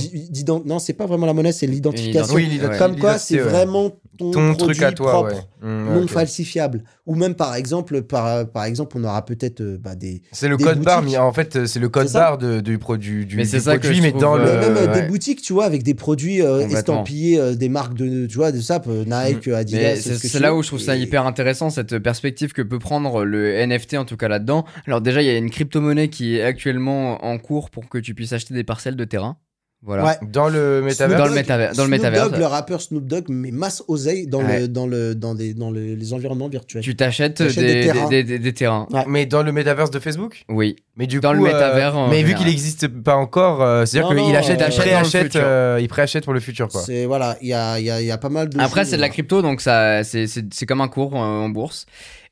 [0.64, 2.34] Non, c'est pas vraiment la monnaie, c'est l'identification.
[2.34, 3.48] Oui, Comme quoi, c'est ouais.
[3.48, 5.68] vraiment ton, ton produit truc à toi, propre ouais.
[5.68, 6.84] Mmh, non falsifiable.
[7.06, 10.56] Ou même par exemple, par, par exemple, on aura peut-être euh, bah, des, C'est le
[10.56, 13.36] des code barre, mais en fait, euh, c'est le code barre de- du produit, du,
[13.36, 14.44] Mais c'est ça que produit, je mais dans le.
[14.44, 15.02] même ouais.
[15.02, 18.52] des boutiques, tu vois, avec des produits euh, estampillés, euh, des marques de, tu vois,
[18.52, 19.78] de ça, euh, Nike, Adidas.
[19.80, 22.78] Mais ce c'est que là où je trouve ça hyper intéressant, cette perspective que peut
[22.78, 24.64] prendre le NFT, en tout cas là-dedans.
[24.86, 28.14] Alors déjà, il y a une crypto-monnaie qui est actuellement en cours pour que tu
[28.14, 29.36] puisses acheter des parcelles de terrain.
[29.80, 30.04] Voilà.
[30.06, 30.14] Ouais.
[30.22, 31.16] Dans le métavers.
[31.18, 33.84] Dans le Snoop Dogg- métavers- dans le Snoop métavers, le rappeur Snoop Dogg, mais masse
[33.86, 34.62] oseille dans, Ouais.
[34.62, 36.82] le, dans, le, dans, des, dans le- les environnements virtuels.
[36.82, 38.08] Tu t'achètes des, des terrains.
[38.08, 38.88] des- des- des terrains.
[38.90, 39.04] Ouais.
[39.06, 40.42] Mais dans le métaverse de Facebook?
[40.48, 40.74] Oui.
[40.96, 44.16] Mais du Dans coup, le métavers, euh, mais vu qu'il n'existe pas encore, euh, c'est-à-dire
[44.24, 45.40] qu'il achète, euh, il préachète, futur.
[45.44, 46.82] euh, il préachète pour le futur, quoi.
[46.82, 48.58] C'est voilà, il y a, il y, a, il y a pas mal de.
[48.58, 51.86] Après, c'est de la crypto, donc ça, c'est- c'est c'est comme un cours en bourse.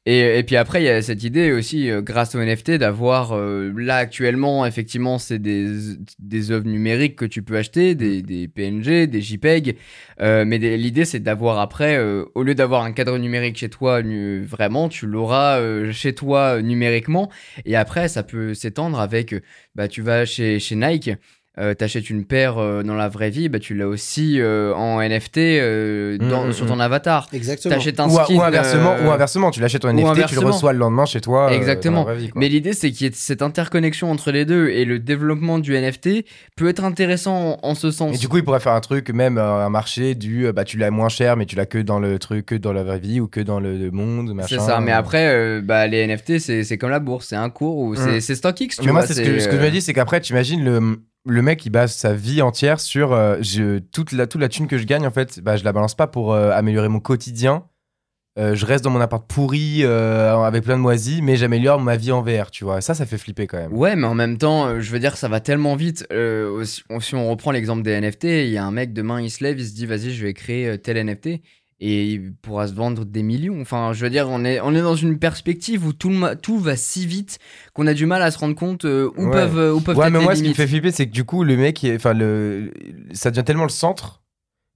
[0.08, 3.32] Et, et puis après, il y a cette idée aussi, euh, grâce au NFT, d'avoir
[3.32, 5.66] euh, là actuellement, effectivement, c'est des,
[6.20, 9.76] des œuvres numériques que tu peux acheter, des, des PNG, des JPEG.
[10.20, 14.00] Euh, mais l'idée, c'est d'avoir après, euh, au lieu d'avoir un cadre numérique chez toi,
[14.02, 17.28] nu- vraiment, tu l'auras euh, chez toi numériquement.
[17.64, 19.34] Et après, ça peut s'étendre avec,
[19.74, 21.10] bah, tu vas chez, chez Nike.
[21.58, 25.00] Euh, t'achètes une paire euh, dans la vraie vie, bah, tu l'as aussi euh, en
[25.00, 27.28] NFT euh, dans- Mm, mm, sur ton avatar.
[27.32, 27.74] Exactement.
[27.74, 28.34] T'achètes un Ou, skin.
[28.36, 31.22] ou inversement, euh, ou inversement, tu l'achètes en NFT, tu le reçois le lendemain chez
[31.22, 31.46] toi.
[31.50, 32.02] euh, Exactement.
[32.02, 32.40] dans la vraie vie, quoi.
[32.40, 35.74] Mais l'idée, c'est qu'il y ait cette interconnexion entre les deux et le développement du
[35.74, 36.26] NFT
[36.56, 38.14] peut être intéressant en, en ce sens.
[38.14, 40.76] Et du coup, il pourrait faire un truc, même euh, un marché du, bah, tu
[40.76, 43.18] l'as moins cher, mais tu l'as que dans le truc, que dans la vraie vie
[43.18, 44.56] ou que dans le, le monde, machin.
[44.60, 44.80] c'est ça.
[44.80, 48.16] Mais après, euh, bah, les NFT, c'est comme la bourse, c'est un cours ou c'est
[48.18, 48.20] Mm.
[48.20, 48.68] c'est StockX.
[48.76, 50.34] Tu Mais moi, vois, c'est ce que, ce que je me dis, c'est qu'après, tu
[50.34, 53.40] imagines le, le mec, il base sa vie entière sur euh,
[53.92, 56.06] toute, la, toute la thune que je gagne, en fait, bah, je la balance pas
[56.06, 57.64] pour euh, améliorer mon quotidien.
[58.38, 62.12] Euh, je reste dans mon appart pourri avec plein de moisies, mais j'améliore ma vie
[62.12, 62.80] en VR, tu vois.
[62.82, 63.72] Ça, ça fait flipper quand même.
[63.72, 66.06] Ouais, mais en même temps, je veux dire, ça va tellement vite.
[66.64, 69.58] Si on reprend l'exemple des NFT, il y a un mec demain, il se lève,
[69.58, 71.40] il se dit, vas-y, je vais créer tel NFT.
[71.80, 73.60] Et il pourra se vendre des millions.
[73.60, 76.58] Enfin, je veux dire, on est, on est dans une perspective où tout, le tout
[76.58, 77.38] va si vite
[77.74, 79.30] qu'on a du mal à se rendre compte euh, où Ouais.
[79.30, 81.06] peuvent, euh, où peuvent Ouais, être mais les moi, ce qui me fait flipper, c'est
[81.06, 82.72] que du coup, le mec, enfin, le,
[83.12, 84.22] ça devient tellement le centre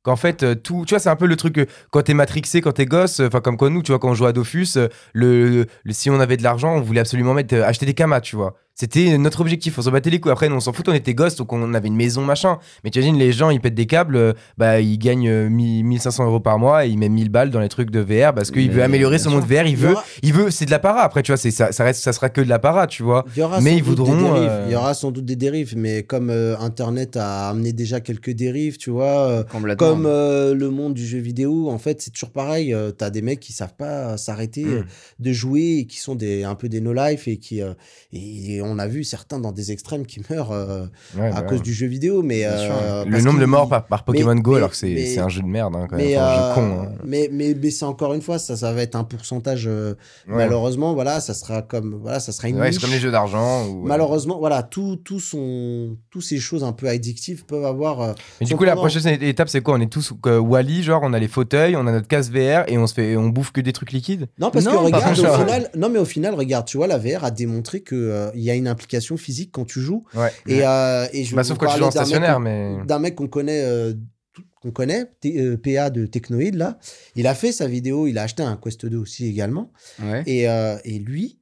[0.03, 2.73] qu'en fait, euh, tout, tu vois, c'est un peu le truc quand t'es matrixé, quand
[2.73, 4.79] t'es gosse, euh, enfin, comme quoi nous, tu vois, quand on jouait à Dofus,
[5.15, 8.37] le, le- si on avait de l'argent, on voulait absolument mettre, acheter des kamas, tu
[8.37, 8.57] vois.
[8.81, 10.33] C'était notre objectif, on s'en battait les couilles.
[10.33, 12.59] Après, on s'en fout, on était gosses, donc on avait une maison, machin.
[12.83, 15.85] Mais tu imagines, les gens, ils pètent des câbles, euh, bah, ils gagnent euh, 1000
[15.85, 18.51] 1500 euros par mois et ils mettent 1000 balles dans les trucs de VR parce
[18.51, 19.39] qu'il veut améliorer son sûr.
[19.41, 21.03] monde VR, il veut, aura- il veut, c'est de la para.
[21.03, 23.27] Après, tu vois, ça, ça reste, ça sera que de la para, tu vois.
[23.37, 26.03] Il y aura Mais ils voudront, euh, Il y aura sans doute des dérives, mais
[26.03, 29.43] comme euh, Internet a amené déjà quelques dérives, tu vois, euh,
[29.77, 32.73] comme euh, le monde du jeu vidéo, en fait, c'est toujours pareil.
[32.73, 34.69] euh, T'as des mecs qui savent pas s'arrêter Mm.
[34.73, 34.83] euh,
[35.19, 37.61] de jouer et qui sont des, un peu des no-life et qui.
[37.61, 37.75] euh,
[38.13, 40.85] et on a vu certains dans des extrêmes qui meurent euh,
[41.17, 42.43] Ouais, à bah, cause du jeu vidéo, mais.
[42.45, 45.29] Euh, Le nombre de morts par, par Pokémon mais- Go, mais- alors que c'est un
[45.29, 46.07] jeu de merde, hein, quand même.
[46.07, 46.81] Mais, un euh, jeu con.
[46.83, 46.93] hein.
[47.05, 49.67] mais, mais, mais c'est encore une fois, ça, ça va être un pourcentage.
[49.67, 49.95] euh,
[50.29, 50.37] Ouais.
[50.37, 51.99] Malheureusement, voilà, ça sera comme.
[52.03, 53.67] Voilà, ça sera une c'est comme les jeux d'argent.
[53.67, 58.01] ou- Malheureusement, voilà, tout, tout son, tous ces choses un peu addictives peuvent avoir.
[58.01, 59.75] euh, Mais du coup, la prochaine étape, c'est quoi?
[59.75, 62.65] On est tous euh, Wally, genre, on a les fauteuils, on a notre casque VR
[62.69, 64.29] et on se fait, on bouffe que des trucs liquides?
[64.39, 66.99] Non, parce Non, que regarde, au final, non, mais au final, regarde, tu vois, la
[66.99, 70.05] VR a démontré que euh, il y a une implication physique quand tu joues.
[70.15, 70.31] Ouais.
[70.47, 72.77] Et, euh, et je Bah, sauf quand tu joues en stationnaire, mais.
[72.87, 73.95] d'un mec qu'on connaît, euh,
[74.61, 76.79] qu'on connaît, euh, PA de Technoid là.
[77.17, 79.73] Il a fait sa vidéo, il a acheté un Quest 2 aussi également.
[80.03, 80.23] Ouais.
[80.27, 81.39] Et, euh, et lui,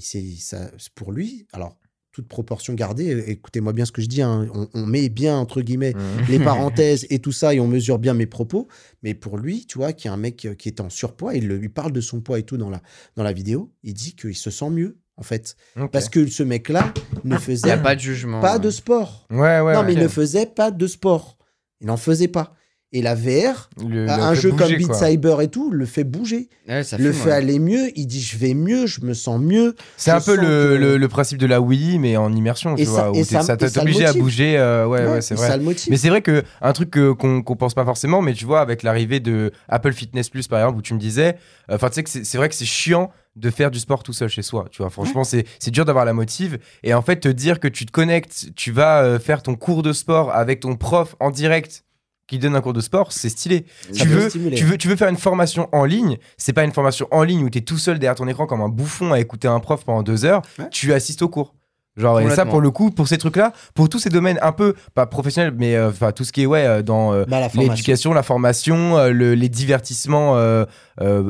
[0.00, 1.76] ça, c'est pour lui, alors
[2.12, 5.60] toute proportion gardée, écoutez-moi bien ce que je dis, hein, on, on met bien entre
[5.60, 6.24] guillemets Mhm.
[6.30, 8.68] les parenthèses et tout ça et on mesure bien mes propos.
[9.02, 11.68] Mais pour lui, tu vois, qui est un mec qui est en surpoids, il lui
[11.68, 12.80] parle de son poids et tout dans la,
[13.16, 15.56] dans la vidéo, il dit qu'il se sent mieux en fait.
[15.92, 16.92] Parce que ce mec-là
[17.24, 18.40] ne n'y faisait a pas de jugement.
[18.40, 18.60] pas ouais.
[18.60, 19.26] de sport.
[19.30, 19.72] Ouais, ouais.
[19.74, 19.86] non, ouais.
[19.86, 21.36] mais il ne faisait pas de sport.
[21.80, 22.52] Il n'en faisait pas.
[22.92, 24.94] Et la VR, Le- un le jeu comme Beat quoi.
[24.96, 27.34] Cyber et tout, le fait bouger, Ouais, ça le fume, fait ouais.
[27.34, 27.90] aller mieux.
[27.96, 29.74] Il dit je vais mieux, je me sens mieux.
[29.96, 32.82] C'est un peu le, que- le, le principe de la Wii, mais en immersion, tu
[32.82, 32.98] Et vois.
[33.00, 34.56] ça- où et t'es- ça- ça et t'es ça le obligé à bouger.
[34.56, 35.48] euh, ouais, ouais, Ouais, c'est vrai.
[35.48, 35.90] Ça le motive.
[35.90, 38.82] Mais c'est vrai que un truc qu'on qu'on pense pas forcément, mais tu vois, avec
[38.84, 41.36] l'arrivée de Apple Fitness Plus, par exemple, où tu me disais,
[41.68, 44.12] enfin, tu sais que c'est c'est vrai que c'est chiant de faire du sport tout
[44.12, 44.66] seul chez soi.
[44.70, 46.58] Tu vois, franchement, c'est c'est dur d'avoir la motive.
[46.82, 49.82] Et en fait, te dire que tu te connectes, tu vas euh, faire ton cours
[49.82, 51.84] de sport avec ton prof en direct
[52.26, 53.66] qui donne un cours de sport, c'est stylé.
[53.92, 54.56] Ça Tu veux, stimuler.
[54.56, 57.44] tu, veux, tu veux faire une formation en ligne, c'est pas une formation en ligne
[57.44, 59.84] où tu es tout seul derrière ton écran comme un bouffon à écouter un prof
[59.84, 60.68] pendant deux heures, Ouais.
[60.70, 61.54] tu assistes au cours.
[61.96, 64.74] Genre, et ça, pour le coup, pour ces trucs-là, pour tous ces domaines un peu,
[64.94, 68.22] pas professionnels, mais euh, tout ce qui est, ouais, euh, dans euh, Bah, l'éducation, la
[68.22, 70.34] formation, euh, le- les divertissements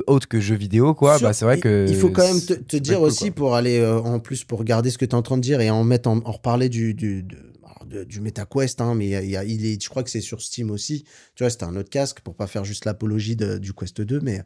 [0.06, 1.86] autres que jeux vidéo, quoi, Sur- bah c'est vrai que.
[1.88, 3.34] Il faut quand même te, dire cool, aussi, quoi.
[3.36, 5.70] pour aller en plus, pour regarder ce que tu es en train de dire et
[5.70, 9.44] en mettre en, en reparler du, du, de- du MetaQuest, hein, mais il y a-
[9.44, 11.04] il est, je crois que c'est sur Steam aussi.
[11.36, 14.42] Tu vois, c'était un autre casque pour pas faire juste l'apologie du Quest 2, mais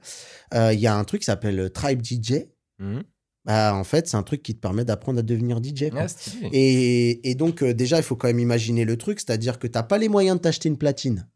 [0.54, 2.44] euh, il y a un truc qui s'appelle Tribe DJ.
[2.78, 3.02] Mhm.
[3.46, 5.90] Bah, en fait, c'est un truc qui te permet d'apprendre à devenir DJ.
[5.90, 6.08] quoi.
[6.08, 6.48] Stylé.
[6.52, 9.82] Et, et donc, euh, déjà, il faut quand même imaginer le truc, c'est-à-dire que t'as
[9.82, 11.26] pas les moyens de t'acheter une platine.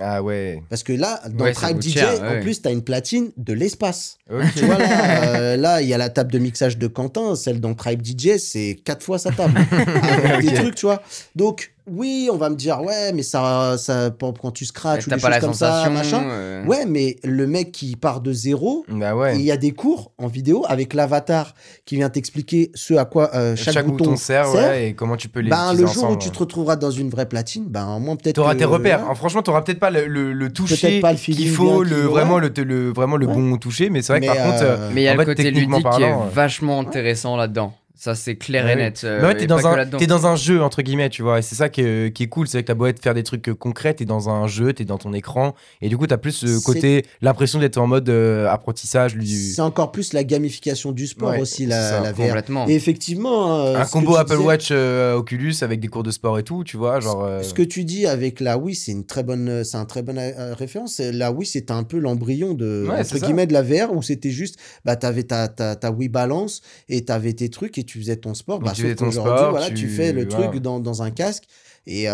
[0.00, 0.62] Ah ouais.
[0.68, 4.18] Parce que là, dans Ouais, Tribe DJ, cher, en plus, t'as une platine de l'espace.
[4.54, 7.60] Tu vois, là, euh, là, il y a la table de mixage de Quentin, celle
[7.60, 9.58] dans Tribe DJ, c'est quatre fois sa table.
[9.72, 10.54] Avec des Ok.
[10.54, 11.02] trucs, tu vois.
[11.34, 15.16] Donc, oui, on va me dire, ouais, mais ça, ça quand tu scratches ou des
[15.16, 15.92] pas choses la comme ça, sensation.
[15.92, 16.28] machin.
[16.30, 19.36] euh, Ouais, mais le mec qui part de zéro, Bah ouais.
[19.36, 21.54] il y a des cours en vidéo avec l'avatar
[21.84, 24.68] qui vient t'expliquer ce à quoi euh, chaque, bouton, sert, sert.
[24.70, 26.90] ouais, et comment tu peux les Ben, utiliser le jour où tu te retrouveras dans
[26.90, 28.36] une vraie platine, ben, au moins peut-être.
[28.36, 29.00] T'auras tes repères.
[29.02, 29.06] ouais.
[29.10, 29.14] hein.
[29.14, 33.16] Franchement, t'auras peut-être pas le, le, le toucher qu'il faut, le, vraiment, le, le, vraiment
[33.16, 33.34] le Ouais.
[33.34, 33.90] bon toucher.
[33.90, 35.90] Mais c'est vrai que Mais, par contre, euh, Mais il y a le côté ludique
[35.96, 37.74] qui est vachement intéressant là-dedans.
[38.00, 39.00] Ça, c'est clair Ouais, et net.
[39.02, 41.40] euh, mais ouais, t'es dans, un, t'es dans un jeu, entre guillemets, tu vois.
[41.40, 42.46] Et c'est ça qui est, qui est cool.
[42.46, 44.84] C'est que t'as beau être faire des trucs euh, concrets, t'es dans un jeu, t'es
[44.84, 45.56] dans ton écran.
[45.82, 49.16] Et du coup, t'as plus ce C'est- côté, l'impression d'être en mode euh, apprentissage.
[49.16, 52.26] du- C'est encore plus la gamification du sport Ouais, aussi, la, ça, la VR.
[52.28, 52.68] Complètement.
[52.68, 53.66] Et effectivement.
[53.66, 56.62] euh, un combo Apple disais- Watch euh, Oculus avec des cours de sport et tout,
[56.62, 57.00] tu vois.
[57.00, 59.86] Genre, euh, Ce que tu dis avec la Wii, c'est une très bonne, c'est un
[59.86, 60.20] très bonne
[60.56, 61.00] référence.
[61.00, 64.56] La Wii, c'était un peu l'embryon de entre guillemets de la VR où c'était juste,
[64.84, 68.34] bah t'avais ta, ta ta Wii Balance et t'avais tes trucs et tu faisais ton
[68.34, 68.60] sport.
[68.60, 69.74] Bah, tu faisais ton sport, voilà, tu...
[69.74, 70.48] tu- fais le voilà.
[70.48, 71.44] truc dans, dans un casque
[71.86, 72.04] et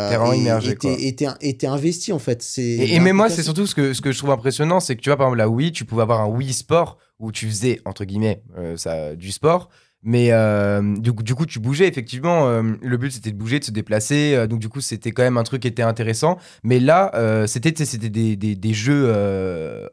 [1.58, 2.42] T'es investi en fait.
[2.42, 4.96] C'est Et, et mais moi, c'est surtout ce que, ce que je trouve impressionnant, c'est
[4.96, 7.48] que tu vois, par exemple, la Wii, tu pouvais avoir un Wii Sport où tu
[7.48, 9.68] faisais, entre guillemets, euh, ça, du sport.
[10.04, 12.46] Mais euh, du, coup- du coup, tu bougeais, effectivement.
[12.48, 14.34] euh, le but, c'était de bouger, de se déplacer.
[14.34, 16.36] euh, donc, du coup, c'était quand même un truc qui était intéressant.
[16.62, 17.10] Mais là,
[17.46, 19.10] c'était tu c'était des, des, des jeux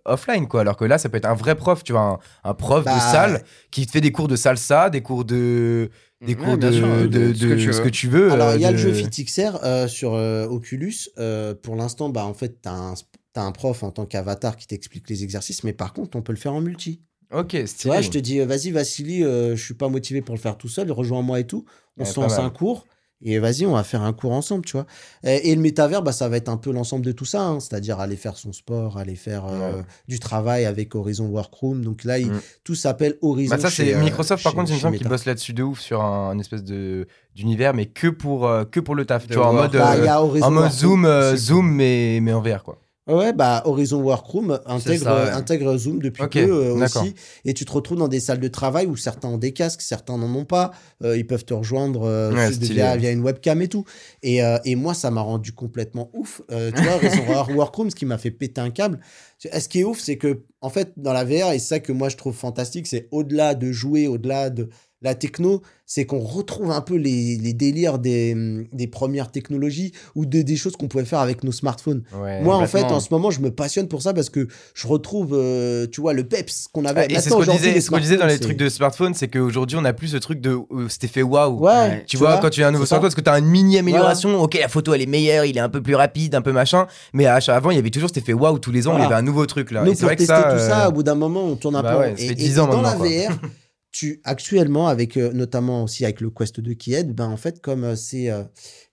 [0.05, 0.61] offline, quoi.
[0.61, 2.93] Alors que là, ça peut être un vrai prof, tu vois, un, un prof Bah,
[2.95, 5.89] de salle qui te fait des cours de salsa, des cours de.
[6.25, 7.83] Des Ouais, cours bien de, sûr, de, de- de- ce que tu ce veux.
[7.83, 8.31] que tu veux.
[8.31, 11.09] Alors, euh, il y a le jeu FitXR euh, sur euh, Oculus.
[11.63, 12.93] Pour l'instant, bah, en fait, t'as un,
[13.35, 16.31] as un prof en tant qu'avatar qui t'explique les exercices, mais par contre, on peut
[16.33, 17.01] le faire en multi.
[17.33, 17.93] Ok, Tu stylé.
[17.93, 20.67] vois, je te dis, vas-y, Vassili, euh, je suis pas motivé pour le faire tout
[20.69, 21.65] seul, rejoins-moi et tout.
[21.97, 22.45] On Ouais, se lance mal.
[22.45, 22.85] un cours.
[23.23, 24.87] Et vas-y, on va faire un cours ensemble, tu vois.
[25.23, 27.59] Et, et le métavers, bah, ça va être un peu l'ensemble de tout ça, hein.
[27.59, 29.83] c'est-à-dire aller faire son sport, aller faire euh, Ouais.
[30.07, 31.85] du travail avec Horizon Workroom.
[31.85, 32.41] Donc là, il- Mm.
[32.63, 33.55] tout s'appelle Horizon.
[33.55, 35.61] Bah ça c'est euh, Microsoft par chez- contre il me semble qu'ils bossent là-dessus de
[35.61, 37.05] ouf sur un, un espèce de
[37.35, 39.93] d'univers mais que pour euh, que pour le taf De tu vois en mode Bah,
[39.95, 42.79] euh, en mode zoom euh, zoom mais mais en VR quoi
[43.11, 45.29] Ouais, bah Horizon Workroom intègre, ça, ouais.
[45.31, 47.13] intègre Zoom depuis Ok, peu euh, aussi.
[47.45, 50.17] Et tu te retrouves dans des salles de travail où certains ont des casques, certains
[50.17, 50.71] n'en ont pas.
[51.03, 53.85] Euh, ils peuvent te rejoindre euh, Ouais, via, une webcam et tout.
[54.23, 56.41] Et, euh, et moi, ça m'a rendu complètement ouf.
[56.49, 58.99] Tu vois, Horizon Workroom, ce qui m'a fait péter un câble.
[59.39, 61.91] Ce qui est ouf, c'est que, en fait, dans la VR, et c'est ça que
[61.91, 64.69] moi je trouve fantastique, c'est au-delà de jouer, au-delà de
[65.01, 69.91] la techno, c'est qu'on retrouve un peu les, les délires des, hum, des premières technologies
[70.15, 72.03] ou de, des choses qu'on pouvait faire avec nos smartphones.
[72.21, 74.87] ouais Moi, en fait, en ce moment, je me passionne pour ça parce que je
[74.87, 77.07] retrouve, euh, tu vois, le peps qu'on avait.
[77.09, 79.93] Et c'est ce qu'on disait, ce dans les trucs de smartphone, c'est qu'aujourd'hui on a
[79.93, 81.59] plus ce truc de euh, cet effet waouh.
[81.59, 82.03] Ouais.
[82.07, 84.39] Tu vois, quand tu as un nouveau smartphone, parce que tu as une mini amélioration,
[84.41, 86.87] ok, la photo elle est meilleure, il est un peu plus rapide, un peu machin,
[87.13, 89.05] mais avant il y avait toujours cet effet waouh, tous les ans Voilà.
[89.05, 89.83] il y avait un nouveau truc là.
[89.85, 90.43] Et pour vrai que ça.
[90.53, 91.99] tout ça, euh, au bout d'un moment, on tourne un bah peu.
[91.99, 93.05] ouais, et, fait et 10 ans dans la maintenant.
[93.05, 93.37] VR,
[93.91, 97.61] tu, actuellement, avec euh, notamment aussi avec le Quest 2 qui aide, ben, en fait,
[97.61, 98.43] comme euh, c'est euh,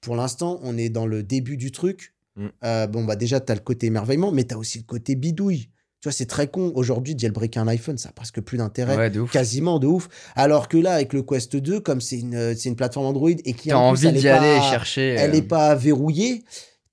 [0.01, 2.15] pour l'instant, on est dans le début du truc.
[2.37, 2.87] Mm.
[2.91, 5.71] bon, bah déjà, tu as le côté émerveillement, mais tu as aussi le côté bidouille.
[6.01, 6.71] Tu vois, c'est très con.
[6.77, 8.97] Aujourd'hui, jailbreaker un iPhone, ça a presque plus d'intérêt.
[8.97, 9.23] Ouais, de.
[9.25, 10.09] Quasiment de ouf.
[10.37, 13.71] Alors que là, avec le Quest 2, comme c'est une, une plateforme Android et qui
[13.71, 15.17] plus, envie d'y aller chercher.
[15.19, 16.45] elle n'est pas verrouillée.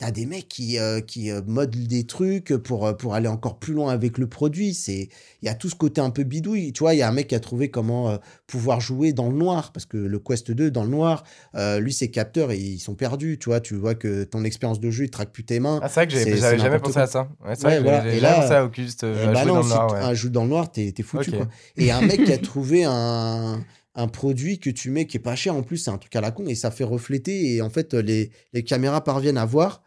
[0.06, 3.58] T'as des mecs qui, euh, qui euh, modent des trucs pour, euh, pour aller encore
[3.58, 4.76] plus loin avec le produit.
[4.76, 5.10] C'est
[5.42, 6.74] Il y a tout ce côté un peu bidouille.
[6.74, 9.30] Tu vois, il y a un mec qui a trouvé comment euh, pouvoir jouer dans
[9.30, 9.72] le noir.
[9.72, 11.24] Parce que le Quest 2, dans le noir,
[11.56, 13.40] euh, lui, ses capteurs, ils sont perdus.
[13.40, 15.80] Tu vois, tu vois que ton expérience de jeu, il traque plus tes mains.
[15.82, 17.28] Ah, c'est vrai que j'avais jamais pensé à ça.
[17.44, 19.88] Ouais, c'est vrai là, pensé à à bah non, dans le si noir.
[19.88, 20.02] tu ouais.
[20.02, 21.32] un joue dans le noir, t'es foutu.
[21.32, 21.48] Quoi.
[21.78, 23.60] Et un mec qui a trouvé un,
[23.96, 26.22] un produit que tu mets qui est pas cher en plus, c'est un truc à
[26.22, 27.56] la con et ça fait refléter.
[27.56, 29.84] Et en fait, les, les caméras parviennent à voir.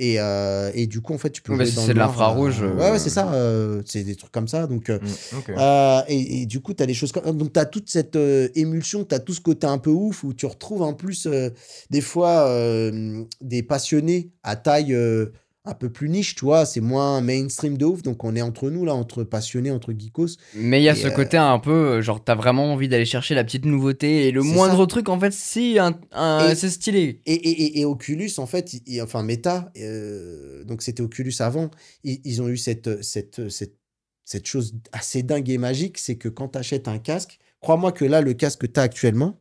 [0.00, 1.54] Et, euh, et du coup, en fait, tu peux.
[1.56, 3.32] Jouer c'est- dans c'est le de l'infrarouge, euh, euh, Ouais, ouais, c'est ça.
[3.32, 4.68] euh, c'est des trucs comme ça.
[4.68, 4.90] Donc.
[4.90, 4.98] Mm,
[6.08, 8.16] et, et du coup, tu as des choses comme Donc, tu as toute cette
[8.54, 11.26] émulsion, tu as tout ce côté un peu ouf où tu retrouves en plus,
[11.90, 12.48] des fois,
[13.40, 14.96] des passionnés à taille
[15.68, 16.66] un peu plus niche, tu vois.
[16.66, 18.02] C'est moins mainstream de ouf.
[18.02, 20.36] Donc, on est entre nous, là, entre passionnés, entre geekos.
[20.54, 22.88] Mais il y a Et, ce euh, côté un peu, euh, genre, t'as vraiment envie
[22.88, 24.86] d'aller chercher la petite nouveauté et le moindre ça.
[24.86, 27.20] truc, en fait, si, un, c'est stylé.
[27.26, 31.70] Et, et, et- Oculus, en fait, il- il- enfin Meta, euh, donc c'était Oculus avant,
[32.04, 33.76] ils, ils ont eu cette, cette, cette,
[34.24, 38.04] cette chose assez dingue et magique, c'est que quand tu achètes un casque, crois-moi que
[38.04, 39.40] là, le casque que tu as actuellement,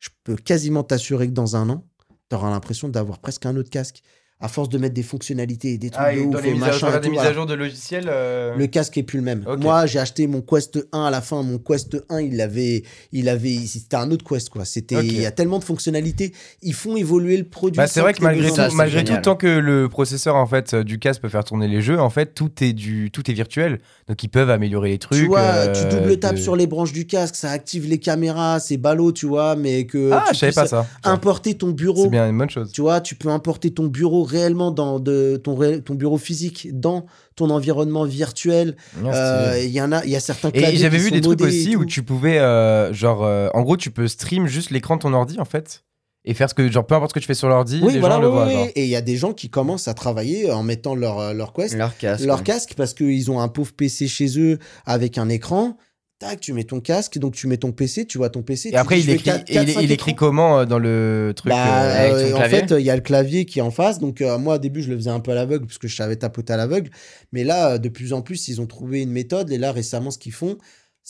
[0.00, 1.84] je peux quasiment t'assurer que dans un an,
[2.30, 4.02] tu auras l'impression d'avoir presque un autre casque.
[4.40, 6.50] À force de mettre des fonctionnalités et des trucs Ah, de et ouf dans les
[6.50, 8.04] et mises à machin jour, et des mises à jour de logiciels.
[8.08, 9.44] euh, Le casque est plus le même.
[9.58, 11.42] Moi, j'ai acheté mon Quest 1 à la fin.
[11.42, 14.64] Mon Quest 1, il avait, il avait, c'était un autre Quest quoi.
[14.64, 16.32] C'était, il y a tellement de fonctionnalités.
[16.62, 17.78] Ils font évoluer le produit.
[17.78, 20.84] Bah, c'est vrai que malgré tout, malgré tout, tant que le processeur en fait euh,
[20.84, 23.80] du casque peut faire tourner les jeux, en fait tout est du tout est virtuel,
[24.06, 25.18] donc ils peuvent améliorer les trucs.
[25.18, 27.98] Tu vois, euh, tu double tapes de- sur les branches du casque, ça active les
[27.98, 30.86] caméras, c'est ballot, tu vois, mais que Ah, je savais pas ça.
[31.02, 32.04] importer ton bureau.
[32.04, 32.70] C'est bien une bonne chose.
[32.70, 36.68] Tu vois, tu peux importer ton bureau réellement dans de, ton, ré- ton bureau physique
[36.72, 37.06] dans
[37.36, 38.76] ton environnement virtuel.
[39.04, 39.60] Euh.
[39.64, 41.74] Il y en a, il y a certains Et j'avais qui vu des trucs aussi
[41.76, 45.12] où tu pouvais, euh, genre, euh, en gros, tu peux stream juste l'écran de ton
[45.14, 45.84] ordi en fait
[46.24, 48.00] et faire ce que, genre, peu importe ce que tu fais sur l'ordi, Oui, les
[48.00, 48.46] voilà, gens le oui, voient.
[48.46, 48.66] oui, genre.
[48.74, 51.74] Et il y a des gens qui commencent à travailler en mettant leur, leur Quest,
[51.76, 52.24] Leur casque.
[52.26, 52.42] leur ouais.
[52.44, 55.76] casque, parce qu'ils ont un pauvre PC chez eux avec un écran.
[56.18, 58.70] Tac, tu mets ton casque, donc tu mets ton PC, tu vois ton PC.
[58.70, 62.12] Et après, il écrit, il, il écrit comment euh, dans le truc Bah, euh, avec
[62.12, 64.00] euh, son en clavier fait, il y a le clavier qui est en face.
[64.00, 65.94] Donc, euh, moi, au début, je le faisais un peu à l'aveugle parce que je
[65.94, 66.90] savais tapoter à l'aveugle.
[67.30, 69.52] Mais là, de plus en plus, ils ont trouvé une méthode.
[69.52, 70.58] Et là, récemment, ce qu'ils font,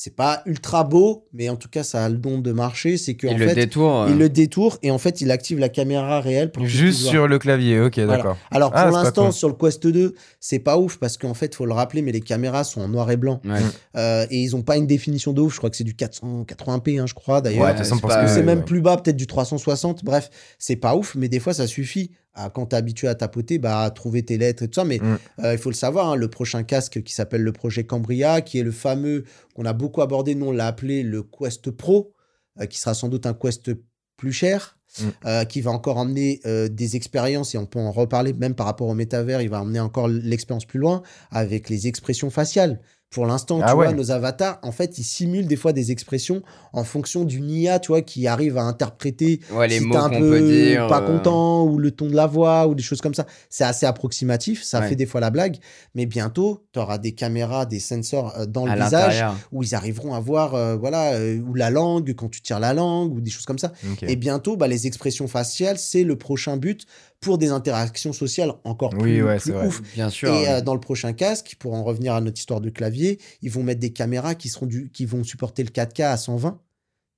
[0.01, 2.97] c'est pas ultra beau, mais en tout cas, ça a le don de marcher.
[2.99, 4.09] C'est qu'en Il le fait, détourne.
[4.09, 7.27] il le détourne et en fait, il active la caméra réelle pour que Juste sur
[7.27, 8.17] le clavier, ok, Voilà.
[8.19, 8.37] d'accord.
[8.53, 11.35] Alors, pour Ah, c'est pas l'instant, sur le Quest 2, c'est pas ouf parce qu'en
[11.35, 13.41] fait, faut le rappeler, mais les caméras sont en noir et blanc.
[13.45, 13.59] Ouais.
[13.97, 15.55] Euh, et ils ont pas une définition de ouf.
[15.55, 17.63] Je crois que c'est du 480p, hein, je crois, d'ailleurs.
[17.65, 18.65] Ouais, de toute façon, c'est parce pas- que c'est même ouais.
[18.65, 20.05] plus bas, peut-être du 360.
[20.05, 20.31] Bref,
[20.61, 22.13] c'est pas ouf, mais des fois, ça suffit.
[22.39, 24.85] À, quand tu es habitué à tapoter, bah, à trouver tes lettres et tout ça.
[24.85, 25.19] Mais Mm.
[25.45, 28.59] euh, il faut le savoir, hein, le prochain casque qui s'appelle le projet Cambria, qui
[28.59, 29.25] est le fameux
[29.55, 32.15] qu'on a beaucoup abordé, nous on l'a appelé le Quest Pro,
[32.61, 33.71] euh, qui sera sans doute un Quest
[34.17, 34.75] plus cher.
[35.01, 35.03] Mm.
[35.27, 36.41] euh, qui va encore emmener
[36.71, 39.81] des expériences, et on peut en reparler même par rapport au métavers, il va emmener
[39.81, 42.81] encore l'expérience plus loin avec les expressions faciales.
[43.11, 46.43] Pour l'instant, Ah tu vois, nos avatars, en fait, ils simulent des fois des expressions
[46.75, 50.11] en fonction d'une IA, tu vois, qui arrive à interpréter Ouais, les si mots un
[50.11, 50.87] peu peut dire.
[50.89, 53.25] pas euh, content ou le ton de la voix ou des choses comme ça.
[53.49, 54.91] C'est assez approximatif, ça Ouais.
[54.91, 55.57] fait des fois la blague,
[55.95, 59.75] mais bientôt, tu auras des caméras, des sensors euh, dans à le visage où ils
[59.75, 63.21] arriveront à voir, euh, voilà, euh, ou la langue, quand tu tires la langue ou
[63.23, 63.73] des choses comme ça.
[64.03, 66.85] Et bientôt, bah, les expressions faciales, c'est le prochain but
[67.21, 69.67] pour des interactions sociales encore Oui, plus, ouais, plus c'est vrai.
[69.67, 69.83] ouf.
[69.95, 70.33] Bien sûr.
[70.33, 73.51] Et euh, dans le prochain casque, pour en revenir à notre histoire de clavier, ils
[73.51, 76.61] vont mettre des caméras qui, seront du, qui vont supporter le 4K à 120.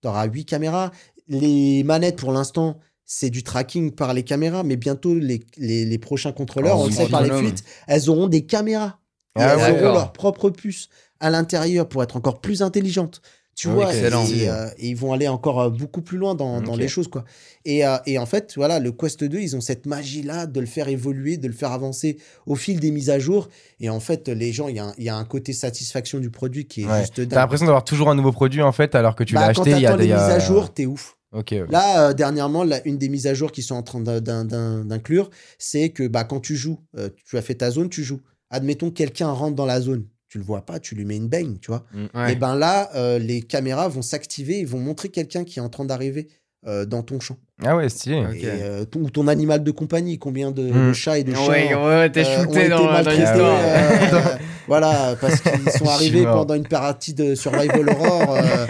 [0.03, 0.91] Tu auras 8 caméras.
[1.29, 5.99] Les manettes, pour l'instant, c'est du tracking par les caméras, mais bientôt, les, les, les
[5.99, 8.99] prochains contrôleurs, Oh, on le sait par les fuites, elles auront des caméras.
[9.39, 9.83] Et Ah elles ouais.
[9.85, 10.89] auront leur propre puce
[11.21, 13.21] à l'intérieur pour être encore plus intelligentes.
[13.61, 14.25] Tu Ouais, vois, excellent.
[14.27, 17.27] et, euh, et ils vont aller encore euh, beaucoup plus loin dans, les choses, quoi.
[17.67, 20.67] Et, euh, et en fait, voilà, le Quest 2, ils ont cette magie-là de le
[20.67, 22.17] faire évoluer, de le faire avancer
[22.47, 23.49] au fil des mises à jour.
[23.79, 26.21] Et en fait, les gens, il y, a un- il y a un côté satisfaction
[26.21, 27.01] du produit qui est Ouais.
[27.01, 27.29] juste dingue.
[27.29, 29.73] T'as l'impression d'avoir toujours un nouveau produit en fait, alors que tu Bah, l'as acheté
[29.73, 30.05] il y a des.
[30.05, 31.19] mises à jour, t'es ouf.
[31.33, 31.53] Ok.
[31.63, 31.71] ok.
[31.71, 34.85] Là, euh, dernièrement, une des mises à jour qui sont en train d'in- d'in- d'in-
[34.87, 35.29] d'inclure,
[35.59, 36.79] c'est que bah, quand tu joues,
[37.27, 38.21] tu as fait ta zone, tu joues.
[38.49, 40.07] Admettons, quelqu'un rentre dans la zone.
[40.31, 41.85] Tu le vois pas, tu lui mets une baigne, tu vois.
[42.15, 42.33] Ouais.
[42.33, 45.69] Et ben là, euh, les caméras vont s'activer, ils vont montrer quelqu'un qui est en
[45.69, 46.29] train d'arriver
[46.69, 47.37] euh, dans ton champ.
[47.65, 48.21] Ah ouais, stylé.
[48.25, 48.37] Ok.
[48.37, 50.89] Et, euh, ton, ou ton animal de compagnie, combien de, Mm.
[50.89, 54.37] de chats et de chiens Ouais, ouais, t'es shooté dans, dans euh,
[54.69, 58.37] voilà, parce qu'ils sont arrivés pendant une partie de Survival Horror.
[58.37, 58.67] euh,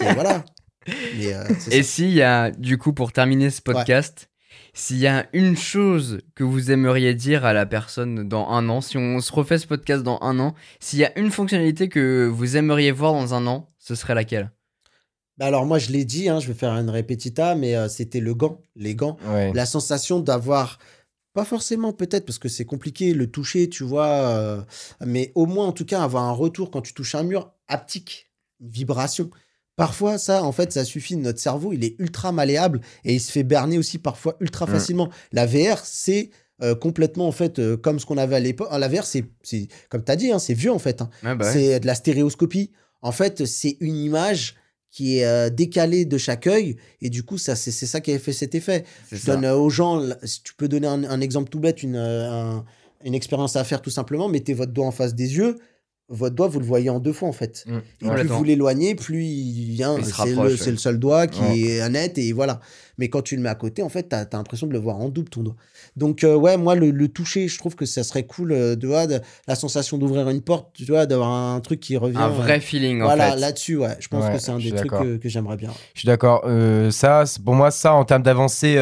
[0.00, 0.44] et voilà.
[1.18, 4.28] Mais, euh, Et s'il y a, du coup, pour terminer ce podcast,
[4.74, 8.80] s'il y a une chose que vous aimeriez dire à la personne dans un an,
[8.80, 12.26] si on se refait ce podcast dans un an, s'il y a une fonctionnalité que
[12.26, 14.50] vous aimeriez voir dans un an, ce serait laquelle?
[15.36, 18.20] Bah alors moi, je l'ai dit, hein, je vais faire une répétita, mais euh, c'était
[18.20, 19.18] le gant, les gants.
[19.26, 19.52] Ouais.
[19.52, 20.78] La sensation d'avoir,
[21.34, 24.62] pas forcément peut-être, parce que c'est compliqué, le toucher, tu vois, euh,
[25.04, 28.30] mais au moins en tout cas avoir un retour quand tu touches un mur haptique,
[28.60, 29.30] une vibration.
[29.76, 31.16] Parfois, ça, en fait, ça suffit.
[31.16, 34.70] Notre cerveau, il est ultra malléable et il se fait berner aussi parfois ultra Mm.
[34.70, 35.08] facilement.
[35.32, 36.30] La VR, c'est
[36.62, 38.68] euh, complètement, en fait, euh, comme ce qu'on avait à l'époque.
[38.78, 39.24] La VR, c'est,
[39.88, 41.00] comme tu as dit, hein, c'est vieux, en fait.
[41.02, 41.10] hein.
[41.24, 41.52] Ah bah ouais.
[41.52, 42.70] C'est de la stéréoscopie.
[43.00, 44.54] En fait, c'est une image
[44.90, 46.76] qui est euh, décalée de chaque œil.
[47.00, 48.84] Et du coup, ça, c'est ça qui a fait cet effet.
[49.10, 52.64] Je donne aux gens, si tu peux donner un, un exemple tout bête, une, un-
[53.02, 54.28] une expérience à faire tout simplement.
[54.28, 55.58] Mettez votre doigt en face des yeux.
[56.12, 57.64] Votre doigt, vous le voyez en deux fois en fait.
[57.66, 58.06] Mm.
[58.06, 59.96] Et plus vous l'éloignez, plus il vient.
[60.02, 60.50] C'est le, ouais.
[60.50, 61.60] le seul doigt qui Ouais.
[61.60, 62.60] est net et voilà.
[62.98, 64.96] Mais quand tu le mets à côté, en fait, tu as, l'impression de le voir
[64.98, 65.56] en double ton doigt.
[65.96, 68.88] Donc, euh, ouais, moi, le, le toucher, je trouve que ça serait cool euh, de,
[69.48, 72.18] la sensation d'ouvrir une porte, tu vois, d'avoir un truc qui revient.
[72.18, 73.40] Un euh, vrai feeling, en Voilà, fait.
[73.40, 73.96] là-dessus, ouais.
[73.98, 75.70] Je pense que c'est un des trucs que, que j'aimerais bien.
[75.94, 76.44] Je suis d'accord.
[76.90, 78.76] Ça, pour moi, ça, en termes d'avancée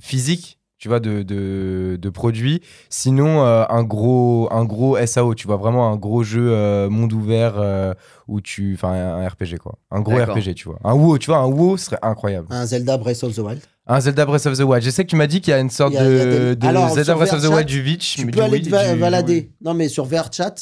[0.00, 2.60] physique, tu vois, de, de, de produits.
[2.90, 7.10] Sinon, euh, un, gros, un gros SAO, tu vois, vraiment un gros jeu euh, monde
[7.14, 7.94] ouvert euh,
[8.28, 8.74] où tu.
[8.74, 9.78] Enfin, un RPG, quoi.
[9.90, 10.36] Un gros D'accord.
[10.36, 10.78] RPG, tu vois.
[10.84, 12.48] Un WoW, tu vois, un WoW serait incroyable.
[12.50, 13.62] Un Zelda Breath of the Wild.
[13.86, 14.82] Un Zelda Breath of the Wild.
[14.84, 16.16] Je sais que tu m'as dit qu'il y a une sorte Il y a- il
[16.18, 18.16] y a de, des- de Alors, Zelda sur Breath of the VRChat, Wild du Witch.
[18.16, 19.52] Tu peux aller Wii- te va- du- balader.
[19.64, 20.54] Non, mais sur VRChat,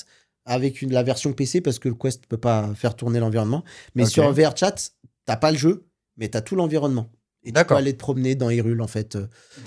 [0.47, 3.65] avec une, la version PC, parce que le Quest peut pas faire tourner l'environnement.
[3.97, 4.11] Mais Ok.
[4.11, 4.75] sur VRChat,
[5.27, 5.85] t'as pas le jeu,
[6.17, 7.09] mais t'as tout l'environnement.
[7.45, 7.77] Et tu peux D'accord.
[7.79, 9.17] aller te promener dans Hyrule, en fait.
[9.17, 9.27] Euh,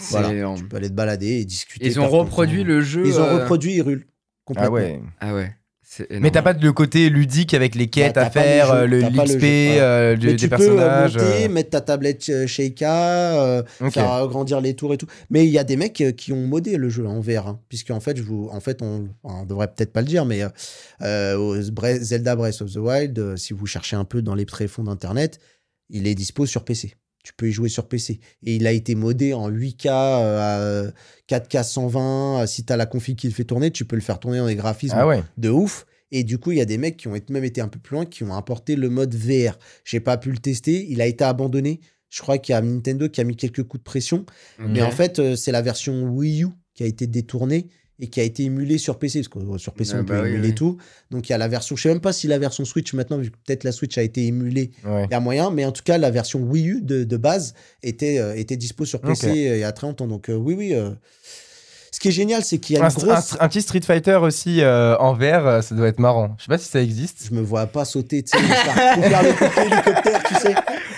[0.10, 0.30] Voilà.
[0.56, 1.86] Tu peux aller te balader et discuter.
[1.88, 3.06] Ils ont reproduit le jeu.
[3.06, 4.08] Ils ont euh, reproduit Hyrule.
[4.46, 4.70] Complètement.
[4.70, 5.02] Ah ouais.
[5.20, 5.52] Ah ouais.
[6.10, 9.14] Mais t'as pas le côté ludique avec les quêtes Bah, à faire, euh, le l'XP,
[9.14, 9.84] voilà.
[9.84, 11.16] euh, de- des tu peux personnages.
[11.16, 13.94] monter, euh, mettre ta tablette Sheikah, euh, ok.
[13.94, 15.06] faire agrandir les tours et tout.
[15.30, 17.92] Mais il y a des mecs qui ont modé le jeu en VR, hein, puisque
[17.92, 20.42] en fait, je vous, en fait, on, on devrait peut-être pas le dire, mais
[21.02, 25.40] Zelda Breath of the Wild, euh, si vous cherchez un peu dans les tréfonds d'internet,
[25.90, 26.96] il est dispo sur PC.
[27.26, 28.20] Tu peux y jouer sur PC.
[28.44, 30.92] Et il a été modé en 8K, euh, à
[31.28, 32.44] 4K 120.
[32.44, 34.38] Euh, Si tu as la config qui le fait tourner, tu peux le faire tourner
[34.38, 35.24] dans des graphismes Ah ouais.
[35.38, 35.88] de ouf.
[36.12, 37.80] Et du coup, il y a des mecs qui ont été- même été un peu
[37.80, 39.58] plus loin, qui ont apporté le mode VR.
[39.84, 41.80] J'ai pas pu le tester, il a été abandonné.
[42.10, 44.26] Je crois qu'il y a Nintendo qui a mis quelques coups de pression.
[44.60, 47.68] Mais en fait, euh, c'est la version Wii U qui a été détournée
[48.00, 49.20] et qui a été émulée sur PC.
[49.20, 50.56] Parce que euh, sur PC, Ah on bah peut oui, émuler oui.
[50.56, 50.78] tout.
[51.12, 53.18] Donc il y a la version, je sais même pas si la version Switch maintenant,
[53.18, 55.06] vu que peut-être la Switch a été émulée, ouais.
[55.06, 55.50] il y a moyen.
[55.52, 57.54] Mais en tout cas, la version Wii U de, de base
[57.84, 59.36] était, euh, était dispo sur PC Ok.
[59.36, 60.08] il y a très longtemps.
[60.08, 60.74] Donc euh, oui, oui.
[60.74, 60.90] euh,
[61.96, 63.38] Ce qui est génial, c'est qu'il y a Un, une grosse.
[63.40, 66.36] un- un petit Street Fighter aussi euh, en VR, euh, ça doit être marrant.
[66.38, 67.30] Je sais pas si ça existe.
[67.32, 70.36] Je me vois pas sauter, tu sais, pour faire, pour faire le côté hélicoptère, tu
[70.36, 70.56] sais.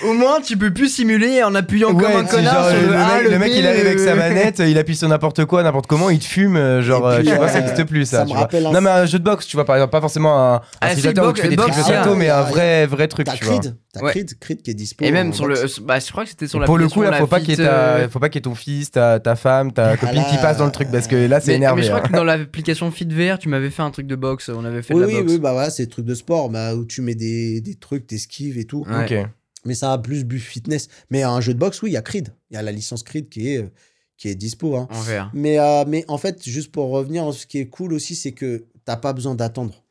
[0.07, 2.95] Au moins, tu peux plus simuler en appuyant comme un connard genre, sur le, le,
[2.95, 5.85] A, mec, le mec, il arrive avec sa manette, il appuie sur n'importe quoi, n'importe
[5.87, 8.17] comment, il te fume, euh, genre, euh, puis, tu vois, ça euh, existe plus ça.
[8.17, 8.41] ça tu me vois.
[8.41, 10.55] rappelle un- Non, mais un jeu de boxe, tu vois, par exemple, pas forcément un,
[10.55, 12.31] un Ah, Street si, Fighter où boxe- tu fais des a- salto, mais il y
[12.31, 13.57] a- un vrai, vrai truc, T'as tu vois.
[13.59, 13.99] Creed, t'as.
[14.11, 15.03] Creed, Creed qui est dispo.
[15.03, 15.55] Et même sur le.
[15.83, 17.53] Bah, je crois que c'était sur la Pour le coup, là, faut pas qu'il y
[17.61, 20.57] ait ta, faut pas qu'il y ait ton fils, ta, femme, ta copine qui passe
[20.57, 21.81] dans le truc truc parce que là, c'est Mais, énervé.
[21.81, 22.07] mais je crois hein.
[22.07, 24.49] que dans l'application FitVR, tu m'avais fait un truc de boxe.
[24.49, 25.31] On avait fait Oui, de la oui, boxe.
[25.33, 28.07] oui, bah voilà, c'est des trucs de sport bah, où tu mets des, des trucs,
[28.07, 28.83] t'esquives et tout.
[28.89, 29.19] Ouais.
[29.23, 29.29] Ok.
[29.65, 30.87] Mais ça a plus but fitness.
[31.09, 32.29] Mais un jeu de boxe, oui, il y a Creed.
[32.51, 33.69] Il y a la licence Creed qui est,
[34.17, 34.75] qui est dispo.
[34.77, 34.87] hein.
[34.91, 35.29] En VR.
[35.33, 38.65] Mais, euh, mais en fait, juste pour revenir, ce qui est cool aussi, c'est que
[38.85, 39.83] t'as pas besoin d'attendre.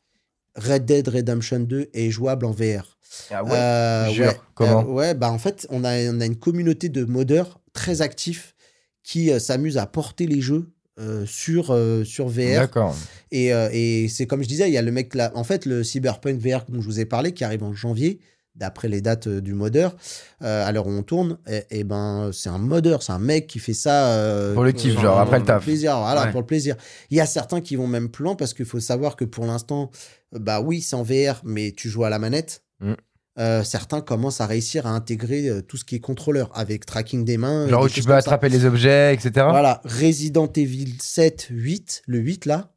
[0.55, 2.97] Red Dead Redemption 2 est jouable en VR.
[3.29, 3.51] Ah ouais.
[3.53, 4.25] Euh, Jure.
[4.27, 4.37] ouais.
[4.55, 8.01] Comment Euh, Ouais, bah en fait, on a, on a une communauté de modeurs très
[8.01, 8.55] actifs
[9.03, 12.59] qui euh, s'amusent à porter les jeux euh, sur, euh, sur VR.
[12.61, 12.95] D'accord.
[13.31, 15.31] Et, euh, et c'est comme je disais, il y a le mec là.
[15.35, 18.19] En fait, le Cyberpunk VR dont je vous ai parlé, qui arrive en janvier,
[18.55, 19.95] d'après les dates du modeur,
[20.41, 23.59] à l'heure où on tourne, et, et ben c'est un modeur, c'est un mec qui
[23.59, 24.51] fait ça.
[24.55, 25.63] Pour le kiff, genre, après le pour taf.
[25.63, 26.31] plaisir, voilà, Ouais.
[26.31, 26.75] pour le plaisir.
[27.11, 29.45] Il y a certains qui vont même plus loin parce qu'il faut savoir que pour
[29.45, 29.91] l'instant,
[30.31, 32.63] bah oui, c'est en VR, mais tu joues à la manette.
[32.79, 32.93] Mm.
[33.39, 37.23] Euh, certains commencent à réussir à intégrer euh, tout ce qui est contrôleur avec tracking
[37.23, 37.67] des mains.
[37.67, 38.17] Genre des où tu peux ça.
[38.17, 39.31] attraper les objets, etc.
[39.49, 42.71] Voilà, Resident Evil 7, 8, le 8 là,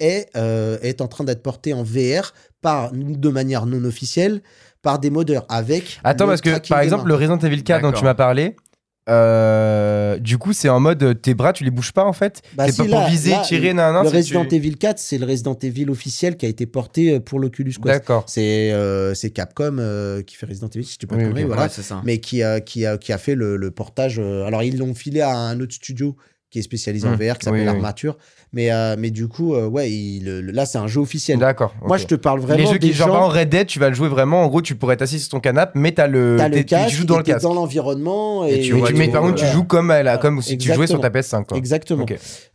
[0.00, 4.42] est, euh, est en train d'être porté en VR par, de manière non officielle
[4.82, 6.00] par des modeurs avec.
[6.02, 7.08] Attends, le parce que par exemple, mains.
[7.10, 8.56] le Resident Evil 4 dont tu m'as parlé,
[9.08, 12.42] euh, du coup, c'est en mode tes bras, tu les bouges pas en fait.
[12.54, 14.76] Bah c'est si, pas pour viser, là, tirer, nan, nan, le c'est Resident tu- Evil
[14.76, 17.84] 4, c'est le Resident Evil officiel qui a été porté euh, pour l'Oculus Quest.
[17.84, 18.24] D'accord.
[18.28, 21.30] C'est euh, c'est Capcom euh, qui fait Resident Evil, si tu peux Oui, te ok.
[21.34, 21.62] tromper, voilà.
[21.62, 22.00] Ouais, c'est ça.
[22.04, 24.18] mais qui a, qui a, qui a fait le, le portage.
[24.18, 26.16] euh, alors, ils l'ont filé à un autre studio
[26.50, 27.14] qui est spécialisé en Hmm.
[27.16, 27.80] VR, qui s'appelle Oui, oui.
[28.54, 31.38] Mais, euh, mais du coup, euh, ouais, il- le- le- là, c'est un jeu officiel.
[31.38, 31.74] D'accord.
[31.86, 33.14] Moi, je te parle vraiment Les jeux des qui, genre, gens...
[33.24, 34.42] exemple, Red Dead, tu vas le jouer vraiment.
[34.44, 36.90] En gros, tu pourrais être assis sur ton canapé, mais t'as le, T'as le casque,
[36.90, 37.42] tu joues dans et le casque.
[37.42, 38.44] dans l'environnement.
[38.46, 40.58] Et Et, tu vois, tu, mais par contre, tu joues comme, à la- comme si
[40.58, 41.44] tu jouais sur ta PS5.
[41.46, 41.56] Quoi.
[41.56, 42.04] Exactement.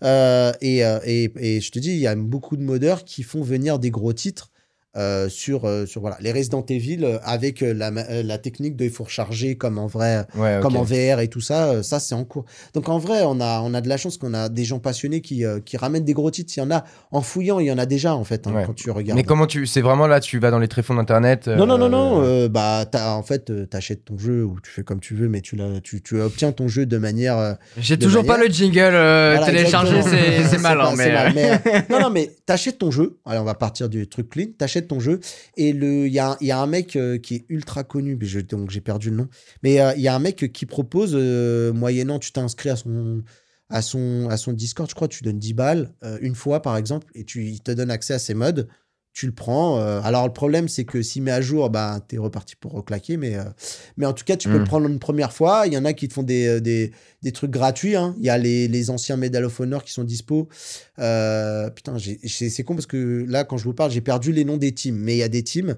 [0.03, 3.23] Euh, et, euh, et, et je te dis, il y a beaucoup de modeurs qui
[3.23, 4.51] font venir des gros titres
[4.95, 8.75] euh, sur, euh, sur voilà, les Resident Evil euh, avec euh, la, euh, la technique
[8.75, 11.83] de il faut recharger comme en vrai, Ouais, comme en VR et tout ça.
[11.83, 12.45] ça, c'est en cours.
[12.73, 15.21] Donc en vrai, on a, on a de la chance qu'on a des gens passionnés
[15.21, 16.53] qui, qui ramènent des gros titres.
[16.57, 18.63] Il y en a en fouillant, il y en a déjà en fait hein, Ouais.
[18.65, 19.17] quand tu regardes.
[19.19, 19.67] Mais comment tu.
[19.67, 21.47] C'est vraiment là, tu vas dans les tréfonds d'internet.
[21.47, 22.47] Non, non, non, non.
[22.47, 25.57] bah, t'as- en fait, t'achètes ton jeu ou tu fais comme tu veux, mais tu,
[25.83, 27.57] tu, tu obtiens ton jeu de manière.
[27.77, 30.79] J'ai toujours pas le jingle Voilà, téléchargé, c'est mal.
[30.81, 31.59] hein, mais, mal, mais,
[31.89, 33.17] non, non, mais t'achètes ton jeu.
[33.25, 34.45] Allez, on va partir du truc clean.
[34.57, 35.19] T'achètes ton jeu
[35.55, 38.39] et il y a, y a un mec euh, qui est ultra connu, mais je,
[38.39, 39.27] donc j'ai perdu le nom.
[39.63, 43.23] Mais euh, il y a un mec qui propose, euh, moyennant, tu t'inscris à son,
[43.69, 47.07] à son, à son Discord, je crois, tu donnes 10 balles une fois par exemple,
[47.15, 48.67] et tu, te donne accès à ses modes.
[49.19, 49.79] Tu le prends.
[49.79, 53.17] euh, alors le problème, c'est que s'il met à jour, bah t'es reparti pour reclaquer.
[53.17, 53.45] Mais, euh,
[53.97, 55.63] mais en tout cas, tu peux le prendre une première fois.
[55.65, 56.91] Il y en a qui te font des, euh, des,
[57.23, 57.95] des trucs gratuits.
[57.95, 58.13] hein.
[58.19, 60.49] Il y a les, les anciens Medal of Honor qui sont dispo.
[60.99, 64.57] Euh, putain, c'est con parce que là, quand je vous parle, j'ai perdu les noms
[64.57, 64.95] des teams.
[64.95, 65.77] Mais il y a des teams.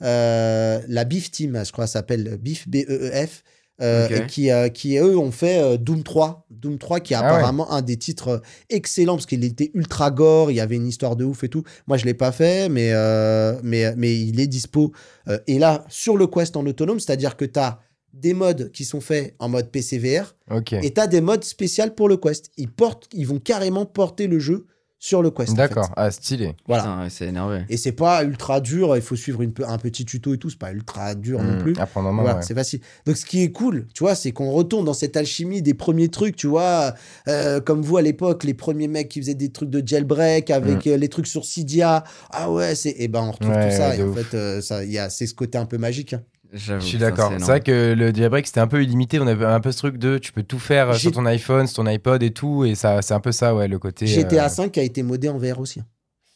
[0.00, 3.44] La BIF Team, je crois, s'appelle BIF, B-E-E-F.
[3.80, 6.46] Euh, et qui, euh, qui, eux, ont fait euh, Doom 3.
[6.50, 7.28] Doom 3, qui est Ah ouais.
[7.28, 11.14] apparemment un des titres excellents parce qu'il était ultra gore, il y avait une histoire
[11.16, 11.62] de ouf et tout.
[11.86, 14.92] Moi, je l'ai pas fait, mais, euh, mais, mais il est dispo.
[15.28, 17.78] Euh, et là, sur le Quest en autonome, c'est-à-dire que tu as
[18.12, 20.34] des modes qui sont faits en mode PCVR
[20.82, 22.50] et tu as des modes spéciaux pour le Quest.
[22.56, 24.66] Ils, portent, ils vont carrément porter le jeu
[25.00, 25.50] sur le Quest.
[25.50, 25.86] en D'accord.
[25.86, 25.92] fait.
[25.96, 26.56] Ah, stylé.
[26.66, 26.82] Voilà.
[26.82, 27.64] Putain, ouais, c'est énervé.
[27.68, 30.50] Et c'est pas ultra dur, il faut suivre une, pe- un petit tuto et tout,
[30.50, 31.74] c'est pas ultra dur non Hmm, plus.
[31.78, 32.22] À prendre en main.
[32.22, 32.44] Voilà, ouais.
[32.44, 32.80] c'est facile.
[33.06, 36.08] Donc, ce qui est cool, tu vois, c'est qu'on retourne dans cette alchimie des premiers
[36.08, 36.94] trucs, tu vois,
[37.28, 40.86] euh, comme vous à l'époque, les premiers mecs qui faisaient des trucs de jailbreak avec
[40.86, 42.02] euh, les trucs sur Cydia.
[42.30, 42.94] Ah ouais, c'est.
[42.98, 43.50] Et ben, on retrouve.
[43.54, 43.94] Ouais, tout ça.
[43.96, 44.18] Et en ouf.
[44.18, 46.14] fait, euh, ça, il y a, c'est ce côté un peu magique.
[46.14, 46.22] hein.
[46.52, 47.32] Je suis d'accord.
[47.36, 49.20] c'est vrai que le jailbreak c'était un peu illimité.
[49.20, 51.66] On avait un peu ce truc de tu peux tout faire euh, sur ton iPhone,
[51.66, 52.64] sur ton iPod et tout.
[52.64, 54.06] Et ça, c'est un peu ça, ouais, le côté.
[54.06, 55.82] GTA euh, 5 a été modé en VR aussi.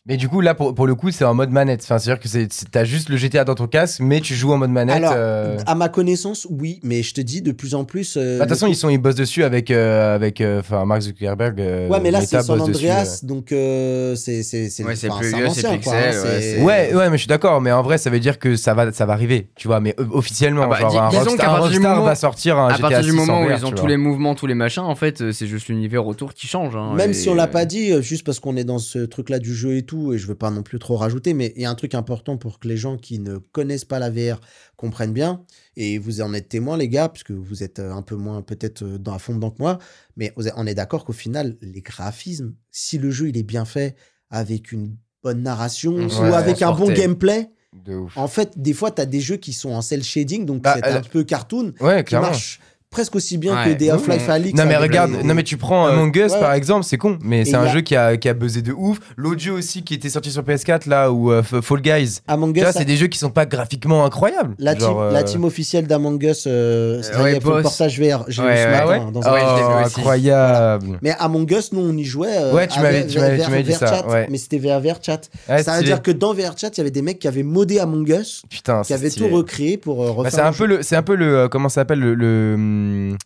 [0.05, 1.83] Mais du coup, là, pour, pour le coup, c'est en mode manette.
[1.85, 4.71] Enfin, c'est-à-dire que t'as juste le GTA dans ton casque, mais tu joues en mode
[4.73, 4.97] manette.
[4.97, 8.17] Alors, euh, à ma connaissance, oui, mais je te dis de plus en plus.
[8.17, 10.85] euh, bah, De toute façon, ils, sont, ils bossent dessus avec, euh, avec euh, enfin,
[10.87, 11.61] Mark Zuckerberg.
[11.61, 15.09] euh, Ouais, mais là, c'est San dessus, Andreas, donc euh, c'est c'est c'est Ouais, plus
[15.09, 17.61] un vieux, c'est ancien, quoi, hein, Pixel, ouais, Ouais, ouais, mais je suis d'accord.
[17.61, 19.79] Mais en vrai, ça veut dire que ça va, ça va arriver, tu vois.
[19.79, 22.07] Mais euh, officiellement, Ah bah, genre, un disons Rockstar, qu'à un partir du Rockstar moment-
[22.09, 23.97] va sortir un À GTA partir du 6 en moment où ils ont tous les
[23.97, 26.75] mouvements, tous les machins, en fait, c'est juste l'univers autour qui change.
[26.75, 29.55] hein, Même si on l'a pas dit, juste parce qu'on est dans ce truc-là du
[29.55, 31.71] jeu et tout, et je veux pas non plus trop rajouter, mais il y a
[31.71, 34.41] un truc important pour que les gens qui ne connaissent pas la VR
[34.77, 35.43] comprennent bien,
[35.77, 38.83] et vous en êtes témoins, les gars, puisque vous êtes euh, un peu moins peut-être
[38.83, 39.79] euh, dans à fond dedans que moi,
[40.17, 43.95] mais on est d'accord qu'au final, les graphismes, si le jeu il est bien fait,
[44.31, 47.51] avec une bonne narration, On ou avec un bon gameplay,
[47.85, 48.17] De ouf.
[48.17, 50.75] en fait, des fois, tu as des jeux qui sont en cell shading, donc Bah,
[50.77, 52.61] c'est euh, un peu cartoon, Ouais, qui marche
[52.93, 53.73] presque aussi bien Ouais.
[53.75, 54.57] que Day of Oui, Life Alix.
[54.59, 56.39] Non mais regarde, les- non mais tu prends Among Us ouais.
[56.41, 58.73] par exemple, c'est con, mais c'est un a- jeu qui a, qui a buzzé de
[58.73, 58.99] ouf.
[59.17, 62.21] L'autre jeu aussi qui était sorti sur PS4 là, ou euh, Fall Guys.
[62.29, 64.55] Among Us, c'est des jeux qui sont pas graphiquement incroyables.
[64.59, 68.25] la, team, euh, la team officielle d'Among Us, euh, c'est ouais, le portage VR.
[68.29, 68.97] J'ai Ouais, vu ce matin ouais.
[68.99, 70.99] hein, dans Oh, un- incroyable.
[71.03, 72.29] Mais Among Us, nous, on y jouait.
[72.37, 74.27] euh, Ouais, tu m'avais- dit ça, chat.
[74.29, 75.21] Mais c'était vers VRChat.
[75.49, 77.79] Ouais, ça veut dire que dans VRChat, il y avait des mecs qui avaient modé
[77.79, 80.33] Among Us, Putain, qui avaient tout recréé pour Bah, refaire.
[80.33, 82.15] c'est un peu le, c'est un peu le, comment ça s'appelle le,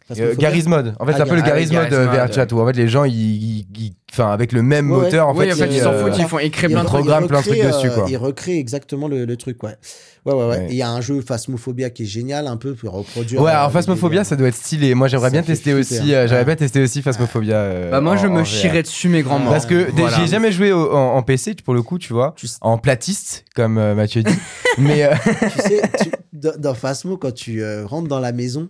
[0.08, 0.94] Phasmophobia euh, Garry's Mod.
[0.98, 2.60] En fait, Ah, c'est un peu le Gar- Garry's ah Mod euh, vers chat où
[2.60, 5.46] en fait les gens, ils, ils- ils- enfin, avec le même Ouais, moteur, en oui,
[5.46, 7.04] fait, en fait, ils ils, s'en euh, foutent, ils font écrire plein de trucs.
[7.04, 8.06] plein de trucs recrée, dessus, euh, quoi.
[8.08, 9.76] Il recrée exactement le, le truc, ouais.
[10.24, 10.66] Ouais, ouais, ouais.
[10.70, 13.40] Il y a un jeu Phasmophobia qui est génial, un peu pour reproduire.
[13.42, 14.94] Ouais, euh, alors Phasmophobia, ça doit être stylé.
[14.94, 16.12] Moi, j'aimerais bien tester aussi.
[16.14, 16.26] euh, hein.
[16.26, 17.56] J'aimerais bien tester aussi Phasmophobia.
[17.56, 21.22] euh, Bah, moi, je me chierais dessus, mes grands Parce que j'ai jamais joué en,
[21.22, 24.34] PC pour le coup, tu vois, en platiste comme euh, Mathieu dit.
[24.78, 25.14] Mais euh,
[25.52, 28.68] tu sais, tu- dans, dans Phasmo, quand tu euh, rentres dans la maison,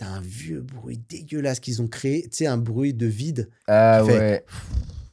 [0.00, 2.22] t'as un vieux bruit dégueulasse qu'ils ont créé.
[2.22, 3.50] Tu sais, un bruit de vide.
[3.68, 4.44] ah Qui fait- ouais,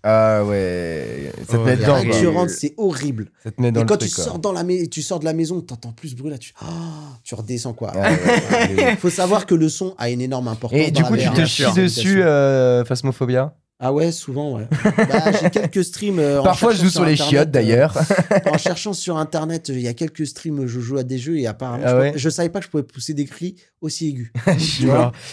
[0.04, 2.04] ah ouais, ça te met Et dedans.
[2.06, 2.18] quoi.
[2.20, 3.30] tu rentres, c'est horrible.
[3.44, 4.10] Ça te met dans et le quand truc.
[4.10, 4.24] tu quoi.
[4.24, 6.66] sors dans la tu sors de la maison, t'entends plus ce bruit là, tu ah,
[7.24, 7.92] tu redescends quoi.
[7.96, 8.12] Ah
[8.70, 8.96] ouais, ouais.
[8.96, 10.80] Faut savoir que le son a une énorme importance.
[10.80, 13.56] Et dans du la coup, tu te chies dessus, euh, Phasmophobia?
[13.80, 14.68] Ah ouais, souvent, ouais.
[14.98, 16.18] Bah, j'ai quelques streams.
[16.18, 17.94] euh, en Parfois, je cherchant joue sur les Internet, chiottes euh, d'ailleurs.
[18.52, 21.46] en cherchant sur internet, il y a quelques streams, je joue à des jeux et
[21.46, 24.32] apparemment, Ah je, ouais je savais pas que je pouvais pousser des cris aussi aigus.
[24.58, 24.88] Je.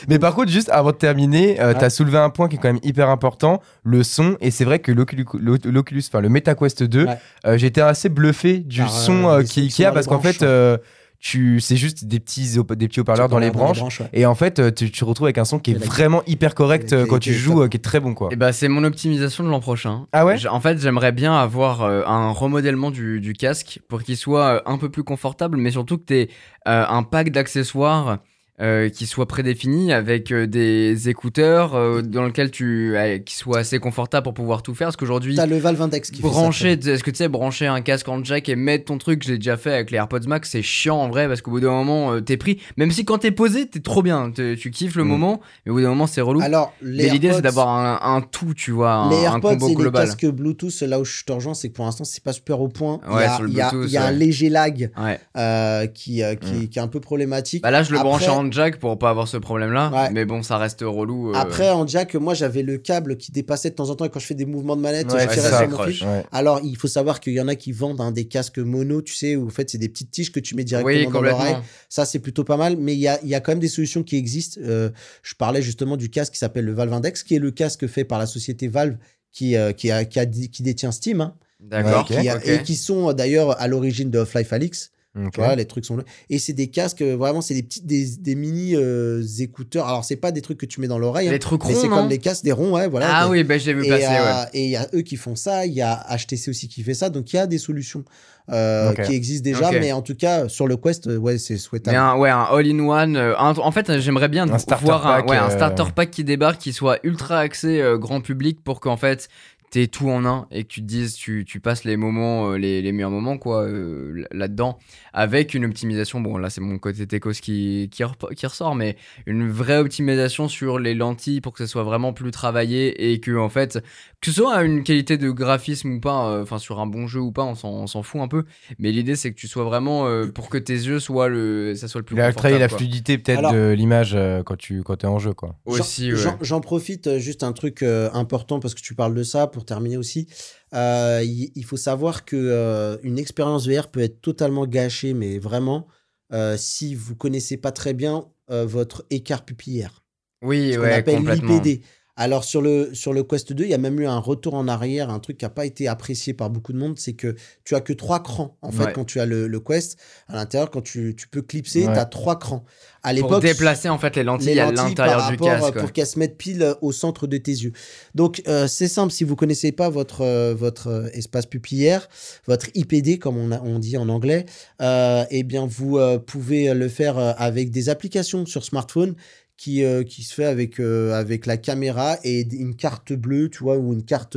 [0.08, 1.78] Mais par contre, juste avant de terminer, euh, Ah.
[1.80, 4.36] t'as soulevé un point qui est quand même hyper important, le son.
[4.42, 5.24] Et c'est vrai que l'Oculus,
[5.64, 7.18] l'Oculus, enfin le MetaQuest 2, Ouais.
[7.46, 10.06] euh, j'étais assez bluffé du Par, son euh, euh, les qui, sons qui a parce
[10.06, 10.76] qu'en fait, euh,
[11.26, 13.80] tu, c'est juste des petits, op- des petits haut-parleurs dans les branches.
[14.00, 14.08] ouais.
[14.12, 16.54] Et en fait, euh, tu, tu retrouves avec un son qui est la- vraiment hyper
[16.54, 18.28] correct la euh, quand tu joues, euh, qui est très bon quoi.
[18.30, 20.06] Et bah, c'est mon optimisation de l'an prochain.
[20.12, 24.18] Ah ouais En fait, j'aimerais bien avoir euh, un remodèlement du, du casque pour qu'il
[24.18, 26.28] soit un peu plus confortable, mais surtout que tu aies
[26.66, 28.18] un pack d'accessoires
[28.60, 33.58] euh, qui soit prédéfini avec euh, des écouteurs euh, dans lequel tu euh, qui soit
[33.58, 34.86] assez confortable pour pouvoir tout faire.
[34.88, 38.08] Parce qu'aujourd'hui, T'as le Valve Index qui brancher, est-ce que tu sais, brancher un casque
[38.08, 40.96] en jack et mettre ton truc, j'ai déjà fait avec les AirPods Max, c'est chiant
[40.98, 42.60] en vrai parce qu'au bout d'un moment, euh, t'es pris.
[42.76, 45.08] Même si quand t'es posé, t'es trop bien, t'es- tu kiffes le Mm.
[45.08, 46.40] moment, mais au bout d'un moment, c'est relou.
[46.40, 49.56] Alors, les mais l'idée, c'est d'avoir un, un tout, tu vois, un, les un AirPods
[49.58, 52.22] combo et les casques Bluetooth, là où je te rejoins, c'est que pour l'instant, c'est
[52.22, 53.00] pas super au point.
[53.08, 54.90] il y Ouais, a, sur le il y a- il y a un léger lag
[54.96, 55.18] Ouais.
[55.36, 56.68] euh, qui, qui, Mm.
[56.68, 57.62] qui est un peu problématique.
[57.62, 59.90] Bah là, je le Après- branchais en jack pour pas avoir ce problème-là.
[59.92, 60.10] Ouais.
[60.12, 61.30] Mais bon, ça reste relou.
[61.30, 61.34] euh.
[61.34, 64.18] Après, en jack, moi, j'avais le câble qui dépassait de temps en temps et quand
[64.20, 65.94] je fais des mouvements de manette, Ouais, je tirais ça, sur mon accroche.
[65.98, 66.06] fil.
[66.06, 66.24] Ouais.
[66.32, 69.14] Alors, il faut savoir qu'il y en a qui vendent hein, des casques mono, tu
[69.14, 71.56] sais, où en fait, c'est des petites tiges que tu mets directement oui, dans l'oreille.
[71.88, 73.68] Ça, c'est plutôt pas mal, mais il y a, il y a quand même des
[73.68, 74.60] solutions qui existent.
[74.64, 74.90] Euh,
[75.22, 78.04] je parlais justement du casque qui s'appelle le Valve Index, qui est le casque fait
[78.04, 78.96] par la société Valve
[79.32, 82.06] qui, euh, qui, a, qui, a dit- qui détient Steam, hein, D'accord.
[82.44, 84.90] Et qui sont d'ailleurs à l'origine de Half-Life Alix.
[85.16, 85.32] Ok.
[85.34, 86.02] Tu vois, les trucs sont là.
[86.28, 89.86] Et c'est des casques, euh, vraiment, c'est des petits, des, des mini euh, écouteurs.
[89.86, 91.80] Alors, c'est pas des trucs que tu mets dans l'oreille, hein, Les trucs mais ronds,
[91.80, 93.06] c'est comme des casques, des ronds, ouais, voilà.
[93.10, 94.48] Ah Des- oui, bah, je l'ai vu et passer, euh, ouais.
[94.54, 96.94] et il y a eux qui font ça, il y a HTC aussi qui fait
[96.94, 98.04] ça, donc il y a des solutions
[98.50, 101.96] euh, qui existent déjà, mais en tout cas sur le Quest, ouais, c'est Mais souhaitable.
[101.96, 103.16] un, ouais, un all-in-one.
[103.16, 106.60] euh, en fait, j'aimerais bien Un voir un, pack, ouais, un starter pack qui débarque,
[106.60, 109.28] qui soit ultra axé euh, grand public pour qu'en fait
[109.74, 112.58] t'aies tout en un et que tu te dises, tu, tu passes les moments, euh,
[112.58, 114.78] les, les meilleurs moments, quoi, euh, là-dedans,
[115.12, 116.20] avec une optimisation.
[116.20, 118.96] Bon, là, c'est mon côté techos qui, qui ressort, mais
[119.26, 123.36] une vraie optimisation sur les lentilles pour que ce soit vraiment plus travaillé et que,
[123.36, 123.82] en fait,
[124.24, 127.20] que ce soit une qualité de graphisme ou pas, euh, enfin, sur un bon jeu
[127.20, 128.44] ou pas, on s'en, on s'en fout un peu.
[128.78, 131.88] Mais l'idée, c'est que tu sois vraiment, euh, pour que tes yeux soient le, ça
[131.88, 132.68] soit le plus la quoi.
[132.78, 135.56] fluidité peut-être Alors- de l'image euh, quand tu quand es en jeu quoi.
[135.66, 136.18] J'en- Aussi, ouais.
[136.18, 139.64] J'en j'en profite juste un truc euh, important parce que tu parles de ça pour
[139.66, 140.26] terminer aussi.
[140.72, 145.86] Il faut savoir que euh, une expérience VR peut être totalement gâchée, mais vraiment
[146.32, 150.02] euh, si vous connaissez pas très bien euh, votre écart pupillaire.
[150.42, 151.54] Oui, ce qu'on ouais, appelle complètement.
[151.54, 151.82] l'IPD.
[152.16, 154.68] Alors sur le, sur le Quest 2, il y a même eu un retour en
[154.68, 157.34] arrière, un truc qui n'a pas été apprécié par beaucoup de monde, c'est que
[157.64, 158.92] tu as que trois crans en fait Ouais.
[158.92, 159.98] quand tu as le, le Quest.
[160.28, 161.92] À l'intérieur, quand tu, tu peux clipser, Ouais.
[161.92, 162.64] tu as trois crans.
[163.02, 165.78] À Pour l'époque, déplacer en fait les lentilles les à l'intérieur du rapport, euh, casque.
[165.80, 167.72] pour qu'elles se mettent pile euh, au centre de tes yeux.
[168.14, 172.08] Donc euh, c'est simple, si vous connaissez pas votre euh, votre euh, espace pupillaire,
[172.46, 174.46] votre IPD comme on, a- on dit en anglais,
[174.80, 179.16] euh, eh bien vous euh, pouvez le faire euh, avec des applications sur smartphone
[179.56, 183.62] qui, euh, qui se fait avec, euh, avec la caméra et une carte bleue, tu
[183.62, 184.36] vois, ou une carte,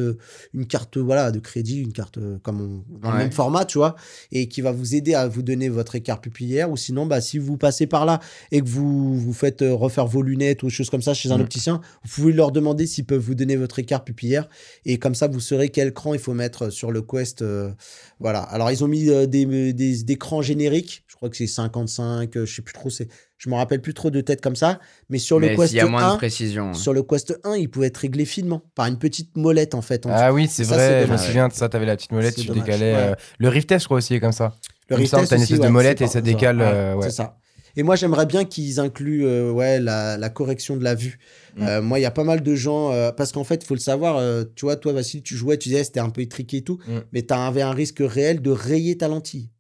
[0.54, 3.80] une carte voilà, de crédit, une carte euh, comme on- dans le même format, tu
[3.80, 3.96] vois,
[4.32, 6.70] et qui va vous aider à vous donner votre écart pupillaire.
[6.70, 8.20] Ou sinon, bah, si vous passez par là
[8.52, 11.38] et que vous vous faites euh, refaire vos lunettes ou choses comme ça chez un
[11.40, 11.42] Mm.
[11.42, 14.48] opticien, vous pouvez leur demander s'ils peuvent vous donner votre écart pupillaire.
[14.86, 17.42] Et comme ça, vous saurez quel cran il faut mettre sur le Quest.
[17.42, 17.72] euh,
[18.20, 18.42] voilà.
[18.42, 21.04] Alors, ils ont mis euh, des, des, des crans génériques.
[21.18, 22.92] Je crois que c'est 55, euh, je sais plus trop.
[22.92, 23.08] C'est
[23.40, 24.80] Je me rappelle plus trop de tête comme ça.
[25.10, 26.74] Mais sur le Quest s'il y a moins 1, de précision.
[26.76, 30.06] sur le Quest 1, il pouvait être réglé finement par une petite molette en fait.
[30.06, 32.36] en Ah oui, c'est Ça, vrai, je me souviens de ça, t'avais la petite molette,
[32.36, 32.94] tu dommage, décalais.
[32.94, 33.00] ouais.
[33.00, 34.54] euh, Le Rift Test, je crois aussi, est comme ça.
[34.90, 36.60] Le Il me semble, retest t'as une espèce de molette et ça décale.
[36.60, 37.04] ouais, euh, ouais.
[37.10, 37.38] C'est ça.
[37.76, 41.20] Et moi, j'aimerais bien qu'ils incluent euh, ouais, la, la correction de la vue.
[41.58, 41.64] Mm.
[41.68, 43.76] Euh, moi, il y a pas mal de gens, euh, parce qu'en fait, il faut
[43.76, 46.58] le savoir, euh, tu vois, toi, Vassili, tu jouais, tu disais, c'était un peu étriqué
[46.58, 46.98] et tout, Mm.
[47.12, 49.52] mais tu avais un risque réel de rayer ta lentille.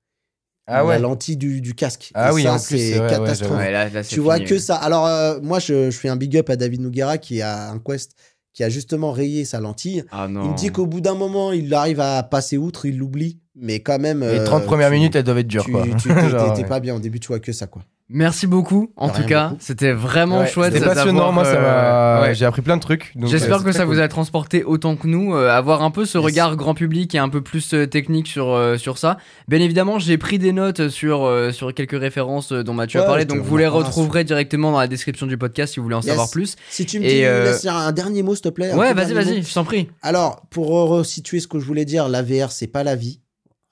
[0.67, 0.93] Ah ouais.
[0.95, 2.11] La lentille du, du casque.
[2.13, 4.47] Ah Et oui, ça, en plus, c'est ouais, là, là, tu vois fini.
[4.47, 4.75] que ça.
[4.75, 7.79] Alors, euh, moi, je, je fais un big up à David Noguera qui a un
[7.79, 8.11] Quest
[8.53, 10.03] qui a justement rayé sa lentille.
[10.11, 10.43] Ah non.
[10.43, 13.79] Il me dit qu'au bout d'un moment, il arrive à passer outre, il l'oublie, mais
[13.79, 14.21] quand même.
[14.21, 15.83] Les euh, 30 premières tu- minutes, elles doivent être dures, tu, quoi.
[15.99, 17.83] tu- t'es- pas bien au début, tu vois que ça, quoi.
[18.09, 19.51] Merci beaucoup, en tout cas.
[19.59, 20.71] C'était vraiment Ouais, chouette.
[20.71, 22.27] C'était passionnant, moi, ça euh, m'a.
[22.27, 22.35] ouais.
[22.35, 23.11] J'ai appris plein de trucs.
[23.23, 26.17] J'espère euh, que ça vous a transporté autant que nous, euh, avoir un peu ce
[26.17, 26.23] Yes.
[26.25, 29.17] regard grand public et un peu plus euh, technique sur, euh, sur ça.
[29.49, 33.03] Bien évidemment, j'ai pris des notes sur, euh, sur quelques références euh, dont Mathieu a
[33.03, 35.81] Ouais, parlé, je te donc vous les retrouverez directement dans la description du podcast si
[35.81, 36.07] vous voulez en Yes.
[36.11, 36.55] savoir plus.
[36.69, 38.73] Si tu me Et, dis, euh, laisse dire un dernier mot, s'il te plaît.
[38.73, 39.89] Ouais, vas-y, vas-y, je t'en prie.
[40.01, 43.19] Alors, pour resituer ce que je voulais dire, la VR, c'est pas la vie.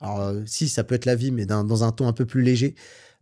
[0.02, 2.26] Alors, euh, si, ça peut être la vie, mais dans, dans un ton un peu
[2.26, 2.76] plus léger.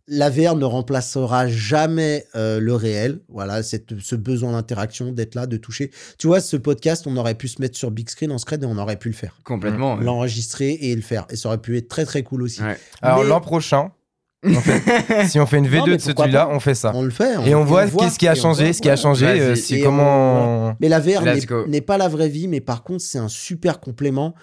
[0.06, 3.20] La VR ne remplacera jamais euh, le réel.
[3.28, 5.90] Voilà, cette, ce besoin d'interaction, d'être là, de toucher.
[6.18, 8.66] Tu vois, ce podcast, on aurait pu se mettre sur big screen en scred et
[8.66, 9.38] on aurait pu le faire.
[9.44, 9.94] Complètement.
[9.96, 10.04] ouais.
[10.04, 11.24] L'enregistrer et le faire.
[11.30, 12.62] Et ça aurait pu être très très cool aussi.
[12.62, 12.76] Ouais.
[13.00, 13.92] Alors, Mais- l'an prochain,
[14.44, 16.92] on fait- si on fait une Non, V2 mais de pourquoi celui-là, on fait ça.
[16.94, 17.36] On le fait.
[17.48, 18.64] Et on voit voit, qu'est-ce qui a et on changé.
[18.64, 19.40] voit, Ce qui a changé, Vas-y.
[19.40, 20.76] euh, c'est Et on- comment.
[20.80, 21.66] Mais la VR Let's n'est- go.
[21.66, 24.34] n'est pas la vraie vie, mais par contre, c'est un super complément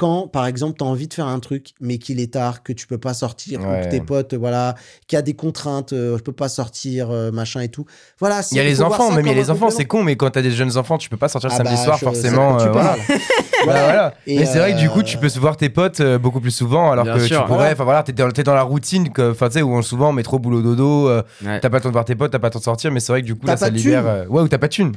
[0.00, 2.72] quand, par exemple, tu as envie de faire un truc, mais qu'il est tard, que
[2.72, 4.74] tu peux pas sortir, ou que tes potes, voilà,
[5.06, 7.84] qu'il y a des contraintes, euh, je peux pas sortir, euh, machin et tout.
[8.18, 10.16] Voilà, Il y a les enfants, même il y a les enfants, c'est con, mais
[10.16, 12.04] quand t'as des jeunes enfants, tu peux pas sortir le Ah samedi bah, soir, je-
[12.04, 12.56] forcément.
[12.56, 12.96] tu euh, voilà.
[12.96, 13.00] parles.
[13.64, 14.14] Voilà, voilà.
[14.26, 16.16] Et, mais c'est vrai que du coup, euh, tu peux se voir tes potes euh,
[16.18, 17.42] beaucoup plus souvent, alors Bien que sûr.
[17.42, 17.72] tu pourrais.
[17.72, 20.38] Enfin voilà, t'es dans, t'es dans la routine, que- enfin tu sais, où souvent métro,
[20.38, 21.60] boulot, dodo, euh, Ouais.
[21.60, 23.00] t'as pas le temps de voir tes potes, t'as pas le temps de sortir, mais
[23.00, 24.24] c'est vrai que du coup, là, ça libère.
[24.30, 24.92] Ouais, ou t'as pas de thune.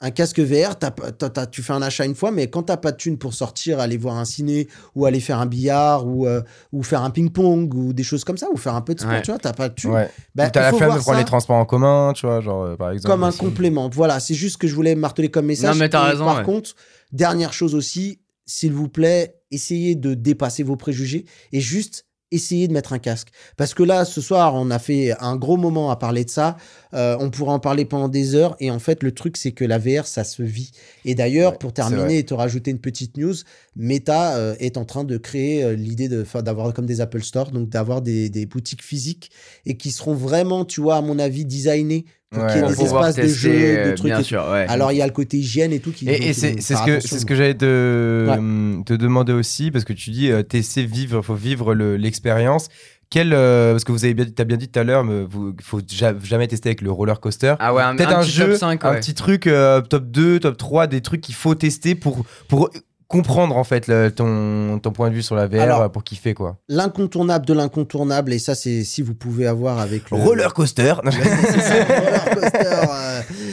[0.00, 2.62] Un casque VR, t'as pas- t'as- t'as- tu fais un achat une fois, mais quand
[2.62, 6.06] t'as pas de thune pour sortir, aller voir un ciné, ou aller faire un billard,
[6.06, 6.40] ou, euh,
[6.72, 9.12] ou faire un ping-pong, ou des choses comme ça, ou faire un peu de sport,
[9.14, 9.22] Ouais.
[9.22, 9.90] tu vois, t'as pas de thune.
[9.90, 10.08] Ouais.
[10.36, 12.40] Bah, ou t'as il la faut flemme de prendre les transports en commun, tu vois,
[12.40, 13.10] genre euh, par exemple.
[13.12, 13.38] comme un aussi.
[13.38, 13.88] complément.
[13.92, 15.74] Voilà, c'est juste ce que je voulais marteler comme message.
[15.74, 16.44] Non, mais t'as raison, Par ouais.
[16.44, 16.74] contre,
[17.10, 22.74] dernière chose aussi, s'il vous plaît, essayez de dépasser vos préjugés et juste essayez de
[22.74, 23.28] mettre un casque.
[23.56, 26.58] Parce que là, ce soir, on a fait un gros moment à parler de ça.
[26.94, 28.56] Euh, on pourra en parler pendant des heures.
[28.60, 30.70] Et en fait, le truc, c'est que la VR, ça se vit.
[31.04, 33.34] Et d'ailleurs, Ouais, pour terminer et te rajouter une petite news,
[33.76, 37.50] Meta euh, est en train de créer euh, l'idée de d'avoir comme des Apple Store,
[37.50, 39.30] donc d'avoir des, des boutiques physiques
[39.66, 42.74] et qui seront vraiment, tu vois, à mon avis, designées pour Ouais, qu'il y ait
[42.76, 44.66] des espaces de tester, jeu, de euh, trucs Bien et sûr, ouais.
[44.68, 46.08] Alors, il y a le côté hygiène et tout qui.
[46.08, 50.10] Et, c'est ce que, c'est ce que j'allais te, te demander aussi, parce que tu
[50.10, 52.68] dis TC vivre, faut vivre le- l'expérience.
[53.10, 55.54] Quel, euh, parce que vous avez bien, as bien dit tout à l'heure, mais vous,
[55.62, 57.54] faut ja- jamais tester avec le roller coaster.
[57.58, 60.40] Ah ouais, Peut-être un un, petit jeu, top 5, un petit truc euh, top 2,
[60.40, 62.68] top 3, des trucs qu'il faut tester pour, pour
[63.06, 66.34] comprendre en fait le- ton, ton point de vue sur la VR, Alors, pour kiffer
[66.34, 66.58] quoi.
[66.68, 70.18] L'incontournable de l'incontournable, et ça, c'est si vous pouvez avoir avec le.
[70.18, 70.92] Roller coaster.
[70.92, 73.07] Roller coaster, euh,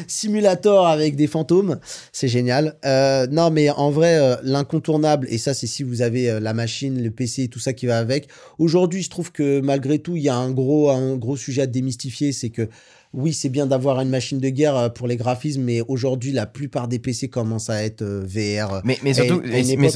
[0.08, 1.80] simulator avec des fantômes,
[2.12, 2.76] c'est génial.
[2.86, 6.54] Euh, non, mais en vrai, euh, l'incontournable, et ça, c'est si vous avez euh, la
[6.54, 8.28] machine, le PC, tout ça qui va avec.
[8.60, 11.68] Aujourd'hui, je trouve que malgré tout, il y a un gros, un gros sujet à
[11.68, 12.70] démystifier, c'est que
[13.16, 16.46] oui, c'est bien d'avoir une machine de guerre euh, pour les graphismes, mais aujourd'hui, la
[16.46, 18.82] plupart des PC commencent à être euh, VR.
[18.84, 19.90] Mais, mais surtout, mais, mais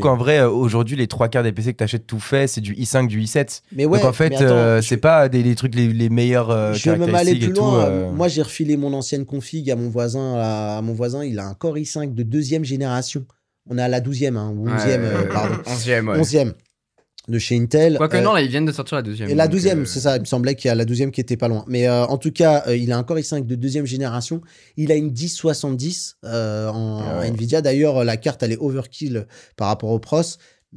[0.00, 2.74] qu'en vrai, euh, aujourd'hui, les trois quarts des PC que t'achètes tout fait, c'est du
[2.74, 3.62] i5, du i7.
[3.72, 6.50] Mais ouais, Donc en fait, euh, je- c'est pas des, les trucs les, les meilleurs
[6.50, 7.60] euh, je vais même aller plus tout.
[7.60, 7.84] loin.
[7.86, 8.10] euh.
[8.12, 10.34] Moi, j'ai refilé mon ancienne config à mon voisin.
[10.36, 13.24] À, à mon voisin, il a un Core i5 de deuxième génération.
[13.70, 15.54] On est à la douzième, hein, ou onzième, Ouais, pardon.
[15.64, 16.18] 11e, ouais.
[16.18, 16.52] Onzième
[17.28, 17.96] de chez Intel.
[17.96, 19.30] Quoique Euh, non, là, ils viennent de sortir la deuxième.
[19.30, 20.16] et la donc, douzième, euh, c'est ça.
[20.16, 21.64] Il me semblait qu'il y a la douzième qui était pas loin.
[21.68, 24.42] Mais euh, en tout cas, euh, il a un Core i5 de deuxième génération.
[24.76, 27.26] Il a une 1070 euh, en Ah.
[27.26, 27.62] Nvidia.
[27.62, 29.26] D'ailleurs, la carte, elle est overkill
[29.56, 30.20] par rapport au pros.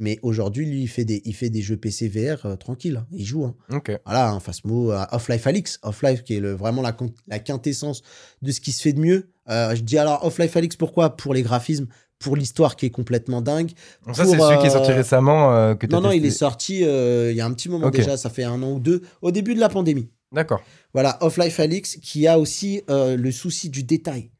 [0.00, 2.98] Mais aujourd'hui, lui, il fait des, il fait des jeux PC VR euh, tranquille.
[2.98, 3.06] hein.
[3.10, 3.44] Il joue.
[3.44, 3.56] hein.
[3.72, 3.90] Ok.
[4.06, 5.80] Voilà, un Phasmo, euh, Off-Life Alix.
[5.82, 8.02] Off-Life qui est le, vraiment la, quintessence
[8.40, 9.30] de ce qui se fait de mieux.
[9.50, 11.16] Euh, je dis alors Off-Life Alix, pourquoi?
[11.16, 11.88] Pour les graphismes,
[12.18, 13.70] pour l'histoire qui est complètement dingue.
[14.06, 15.54] Donc ça, c'est celui qui est sorti euh, récemment.
[15.54, 17.96] euh, que Non, non, il est sorti euh, il y a un petit moment Ok.
[17.96, 20.08] déjà, ça fait un an ou deux, au début de la pandémie.
[20.32, 20.60] D'accord.
[20.92, 24.30] Voilà, Off-Life Alix qui a aussi le souci du détail.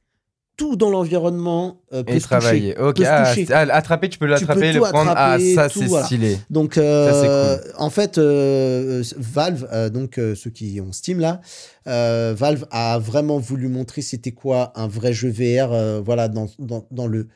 [0.56, 2.74] Tout dans l'environnement peut Et se travailler.
[2.74, 2.84] toucher.
[2.88, 2.96] Ok.
[2.96, 3.46] peut se Ah, toucher.
[3.46, 5.12] c'est- ah, attraper, tu peux l'attraper, le prendre.
[5.16, 6.05] Ah, ça, c'est voilà.
[6.06, 6.36] stylé.
[6.50, 11.40] Donc, en fait, Valve, donc ceux qui ont Steam là,
[11.86, 17.06] Valve a vraiment voulu montrer c'était quoi un vrai jeu VR, voilà, dans, dans, dans
[17.06, 17.28] le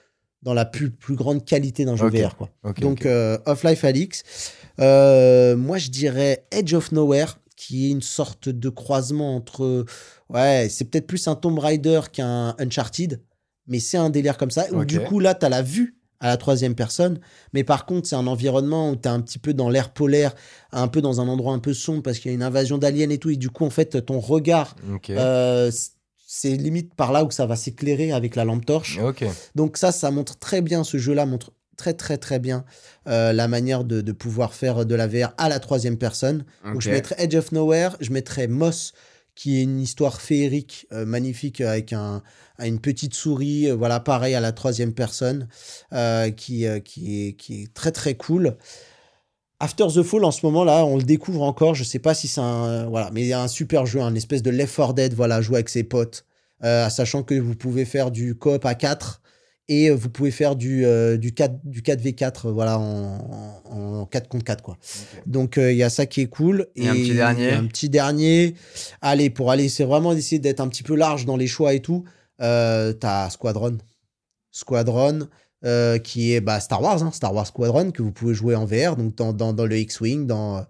[0.43, 2.09] dans la plus, plus grande qualité d'un jeu.
[2.09, 2.51] VR, quoi.
[2.81, 3.07] Donc, ok.
[3.07, 4.25] euh, Off-Life Alix.
[4.81, 9.85] Euh, moi, je dirais Edge of Nowhere, qui est une sorte de croisement entre.
[10.29, 13.21] Ouais, c'est peut-être plus un Tomb Raider qu'un Uncharted,
[13.67, 14.67] mais c'est un délire comme ça.
[14.73, 17.19] Où du coup, là, tu as la vue à la troisième personne,
[17.53, 20.35] mais par contre, c'est un environnement où tu es un petit peu dans l'air polaire,
[20.71, 23.11] un peu dans un endroit un peu sombre parce qu'il y a une invasion d'aliens
[23.11, 24.77] et tout, et du coup, en fait, ton regard,
[25.11, 25.71] euh,
[26.35, 28.99] c'est limite par là où ça va s'éclairer avec la lampe torche.
[29.55, 32.65] Donc ça, ça montre très bien, ce jeu-là montre très très très bien
[33.07, 36.47] euh, la manière de, de pouvoir faire de la VR à la troisième personne.
[36.65, 38.95] Donc je mettrais Edge of Nowhere, je mettrais Moss,
[39.35, 42.23] qui est une histoire féerique, euh, magnifique, avec un,
[42.59, 45.49] une petite souris, euh, voilà, pareil à la troisième personne,
[46.37, 48.57] qui, qui, est, qui est très très cool.
[49.63, 51.77] After the Fall, en ce moment là, on le découvre encore.
[51.77, 54.13] Je sais pas si c'est un, voilà, mais il y a un super jeu, un
[54.17, 56.27] espèce de Left 4 Dead, voilà, jouer avec ses potes,
[56.65, 59.23] euh, sachant que vous pouvez faire du coop à 4
[59.69, 64.01] et euh, vous pouvez faire du, euh, du, 4, du 4v4, euh, voilà, en, en,
[64.01, 64.79] en 4 contre 4 quoi.
[65.27, 66.67] Donc euh, il y a ça qui est cool.
[66.75, 67.53] Et un petit dernier.
[67.53, 68.55] Un petit dernier.
[69.01, 71.81] Allez, pour aller, c'est vraiment d'essayer d'être un petit peu large dans les choix et
[71.81, 72.03] tout.
[72.41, 73.79] Euh, T'as Squadron.
[74.51, 75.29] Squadron,
[75.65, 78.65] euh, qui est bah, Star Wars, hein, Star Wars Squadron, que vous pouvez jouer en
[78.65, 80.59] VR, donc dans, dans, dans le X-Wing, dans.
[80.59, 80.61] euh,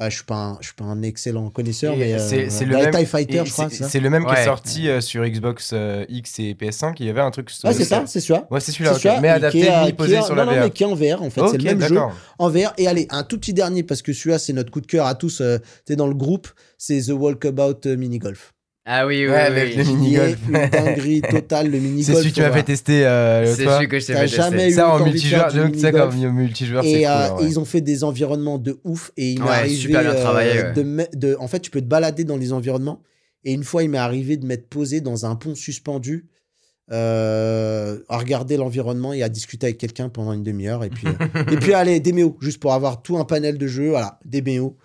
[0.00, 2.18] ouais, je suis pas un, je suis pas un excellent connaisseur, Et mais euh,
[2.48, 3.68] c'est- dans le même- TIE Fighter, Et je crois.
[3.70, 6.96] c'est- le même qui est sorti euh, sur Xbox euh, X et PS5.
[7.00, 7.50] Il y avait un truc.
[7.64, 8.46] Ouais, c'est ça, c'est celui-là.
[8.50, 9.20] Ouais, c'est celui-là.
[9.20, 10.64] Mais adapté, euh, qui posé sur non, la non, VR.
[10.64, 11.40] mais qui est en VR, en fait.
[11.50, 12.12] C'est le même jeu d'accord.
[12.38, 12.72] en VR.
[12.78, 15.14] Et allez, un tout petit dernier, parce que celui-là, c'est notre coup de cœur à
[15.14, 15.40] tous.
[15.40, 16.48] euh, t'es dans le groupe,
[16.78, 18.51] c'est The Walkabout euh, Mini Golf.
[18.84, 19.40] Ah oui, oui, Ouais, oui.
[19.60, 19.88] avec le oui.
[19.88, 20.38] Qui mini-golf.
[20.48, 23.86] une dinguerie totale, le mini C'est celui que tu m'as fait tester euh, C'est celui
[23.88, 24.70] que je t'ai fait jamais tester.
[24.72, 26.34] eu Ça en multijoueur, donc ça comme mini-golf.
[26.34, 27.04] multijoueur, c'est Et, cool.
[27.04, 27.48] euh, hein, et ouais.
[27.48, 29.12] ils ont fait des environnements de ouf.
[29.16, 31.08] Et il m'est Ouais, arrivé super bien travaillé, euh, ouais.
[31.12, 33.00] de, de- En fait, tu peux te balader dans les environnements.
[33.44, 36.26] Et une fois, il m'est arrivé de m'être posé dans un pont suspendu,
[36.90, 40.84] euh, à regarder l'environnement et à discuter avec quelqu'un pendant une demi-heure.
[40.84, 43.66] Et puis, euh, et puis allez, des méos, juste pour avoir tout un panel de
[43.66, 43.90] jeux.
[43.90, 44.76] Voilà, des méos.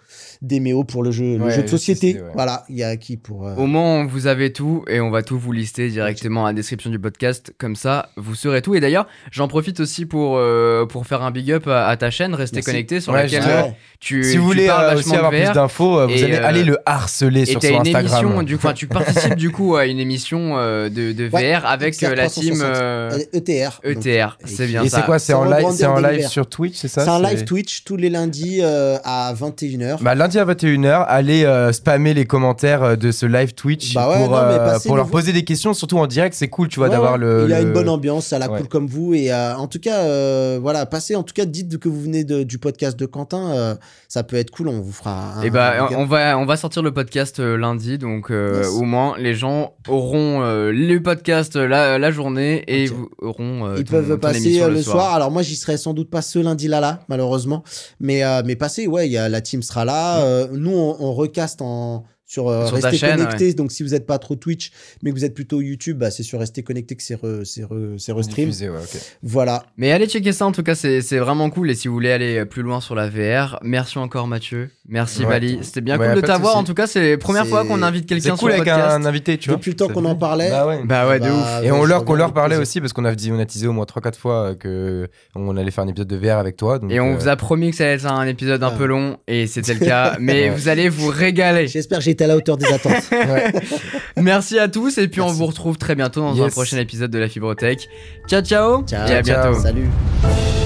[0.42, 2.14] Des méos pour le jeu, le jeu de société.
[2.14, 2.30] sais, ouais.
[2.34, 3.48] Voilà, il y a qui pour.
[3.48, 6.54] euh, Au moins, vous avez tout et on va tout vous lister directement à la
[6.54, 7.54] description du podcast.
[7.58, 8.76] Comme ça, vous saurez tout.
[8.76, 12.12] Et d'ailleurs, j'en profite aussi pour, euh, pour faire un big up à, à ta
[12.12, 12.36] chaîne.
[12.36, 12.66] Restez Merci.
[12.72, 13.64] connectés sur Ouais, laquelle euh,
[14.00, 16.64] tu, Si tu vous voulez parles vachement aussi avoir plus d'infos, vous allez euh, aller
[16.64, 18.06] le harceler Et sur son une Instagram.
[18.06, 21.54] émission, du, enfin, tu participes du coup à une émission euh, de, de VR Ouais,
[21.66, 22.62] avec euh, la team 360.
[22.64, 23.80] euh, ETR.
[23.84, 24.06] donc.
[24.06, 24.38] ETR.
[24.46, 24.98] C'est bien Et ça.
[25.00, 27.04] c'est quoi C'est en live, sur Twitch, c'est ça?
[27.04, 29.98] C'est un live Twitch tous les lundis à 21h.
[30.08, 34.08] Bah, lundi à 21h, allez euh, spammer les commentaires euh, de ce live Twitch Bah
[34.10, 36.70] ouais, pour, non, euh, pour leur le- poser des questions, surtout en direct, c'est cool,
[36.70, 37.44] tu vois, Ouais, d'avoir le.
[37.46, 38.58] Il a le- une bonne ambiance, ça la Ouais.
[38.60, 39.14] cool comme vous.
[39.14, 41.18] Et euh, en tout cas, euh, voilà, passez.
[41.18, 43.52] En tout cas, dites que vous venez de- du podcast de Quentin.
[43.52, 43.76] euh,
[44.08, 44.70] ça peut être cool.
[44.70, 45.34] On vous fera.
[45.40, 48.62] Un, Et bah, un- on va, on va sortir le podcast euh, lundi, donc euh,
[48.64, 48.68] Yes.
[48.70, 53.66] au moins les gens auront euh, le podcast la, la journée et auront.
[53.66, 55.14] euh, Ils ton- peuvent ton passer le soir.
[55.16, 57.66] Alors moi, j'y serai sans doute pas ce lundi-là, là, malheureusement.
[58.00, 59.87] Mais euh, mais passez, ouais, il y a la team sera là.
[59.90, 63.54] Euh, nous, on recaste en sur, euh, Sur chaîne, Connectés.
[63.54, 64.72] Donc si vous n'êtes pas trop Twitch,
[65.02, 67.64] mais que vous êtes plutôt YouTube, bah, c'est sur Restez Connectés que c'est re, c'est
[67.64, 68.46] re- c'est restream.
[68.50, 69.00] diffusé, ouais, ok.
[69.24, 69.64] Voilà.
[69.78, 71.72] Mais allez checker ça en tout cas, c'est c'est vraiment cool.
[71.72, 75.26] Et si vous voulez aller plus loin sur la VR, merci encore Mathieu, merci Ouais.
[75.30, 75.60] Vali.
[75.62, 76.58] C'était bien Ouais, cool de t'avoir.
[76.58, 78.56] En tout cas, c'est la première C'est- fois qu'on invite C'est quelqu'un sur cool le
[78.56, 78.92] avec podcast.
[78.96, 79.58] un invité, tu vois.
[79.58, 80.50] Depuis le temps qu'on en parlait.
[80.50, 80.82] Bah ouais.
[80.84, 81.66] Bah ouais, de Bah, ouf.
[81.66, 83.72] Et on leur, qu'on leur parlait aussi parce qu'on a dit, on a teasé au
[83.74, 86.78] moins 3-4 fois euh, que on allait faire un épisode de VR avec toi.
[86.80, 88.78] donc, Et on euh, vous a promis que ça allait être un épisode un Ah.
[88.78, 90.18] peu long, et c'était le cas.
[90.20, 91.68] Mais vous allez vous régaler.
[91.68, 92.92] J'espère que j'ai été à la hauteur des attentes.
[93.12, 93.54] ouais.
[94.18, 97.20] Merci à tous, et puis on vous retrouve très bientôt dans un prochain épisode de
[97.20, 97.88] la Fibrotech.
[98.28, 99.08] Ciao, ciao, Ciao.
[99.08, 99.54] et à bientôt.
[99.54, 99.62] Ciao.
[99.62, 100.57] Salut.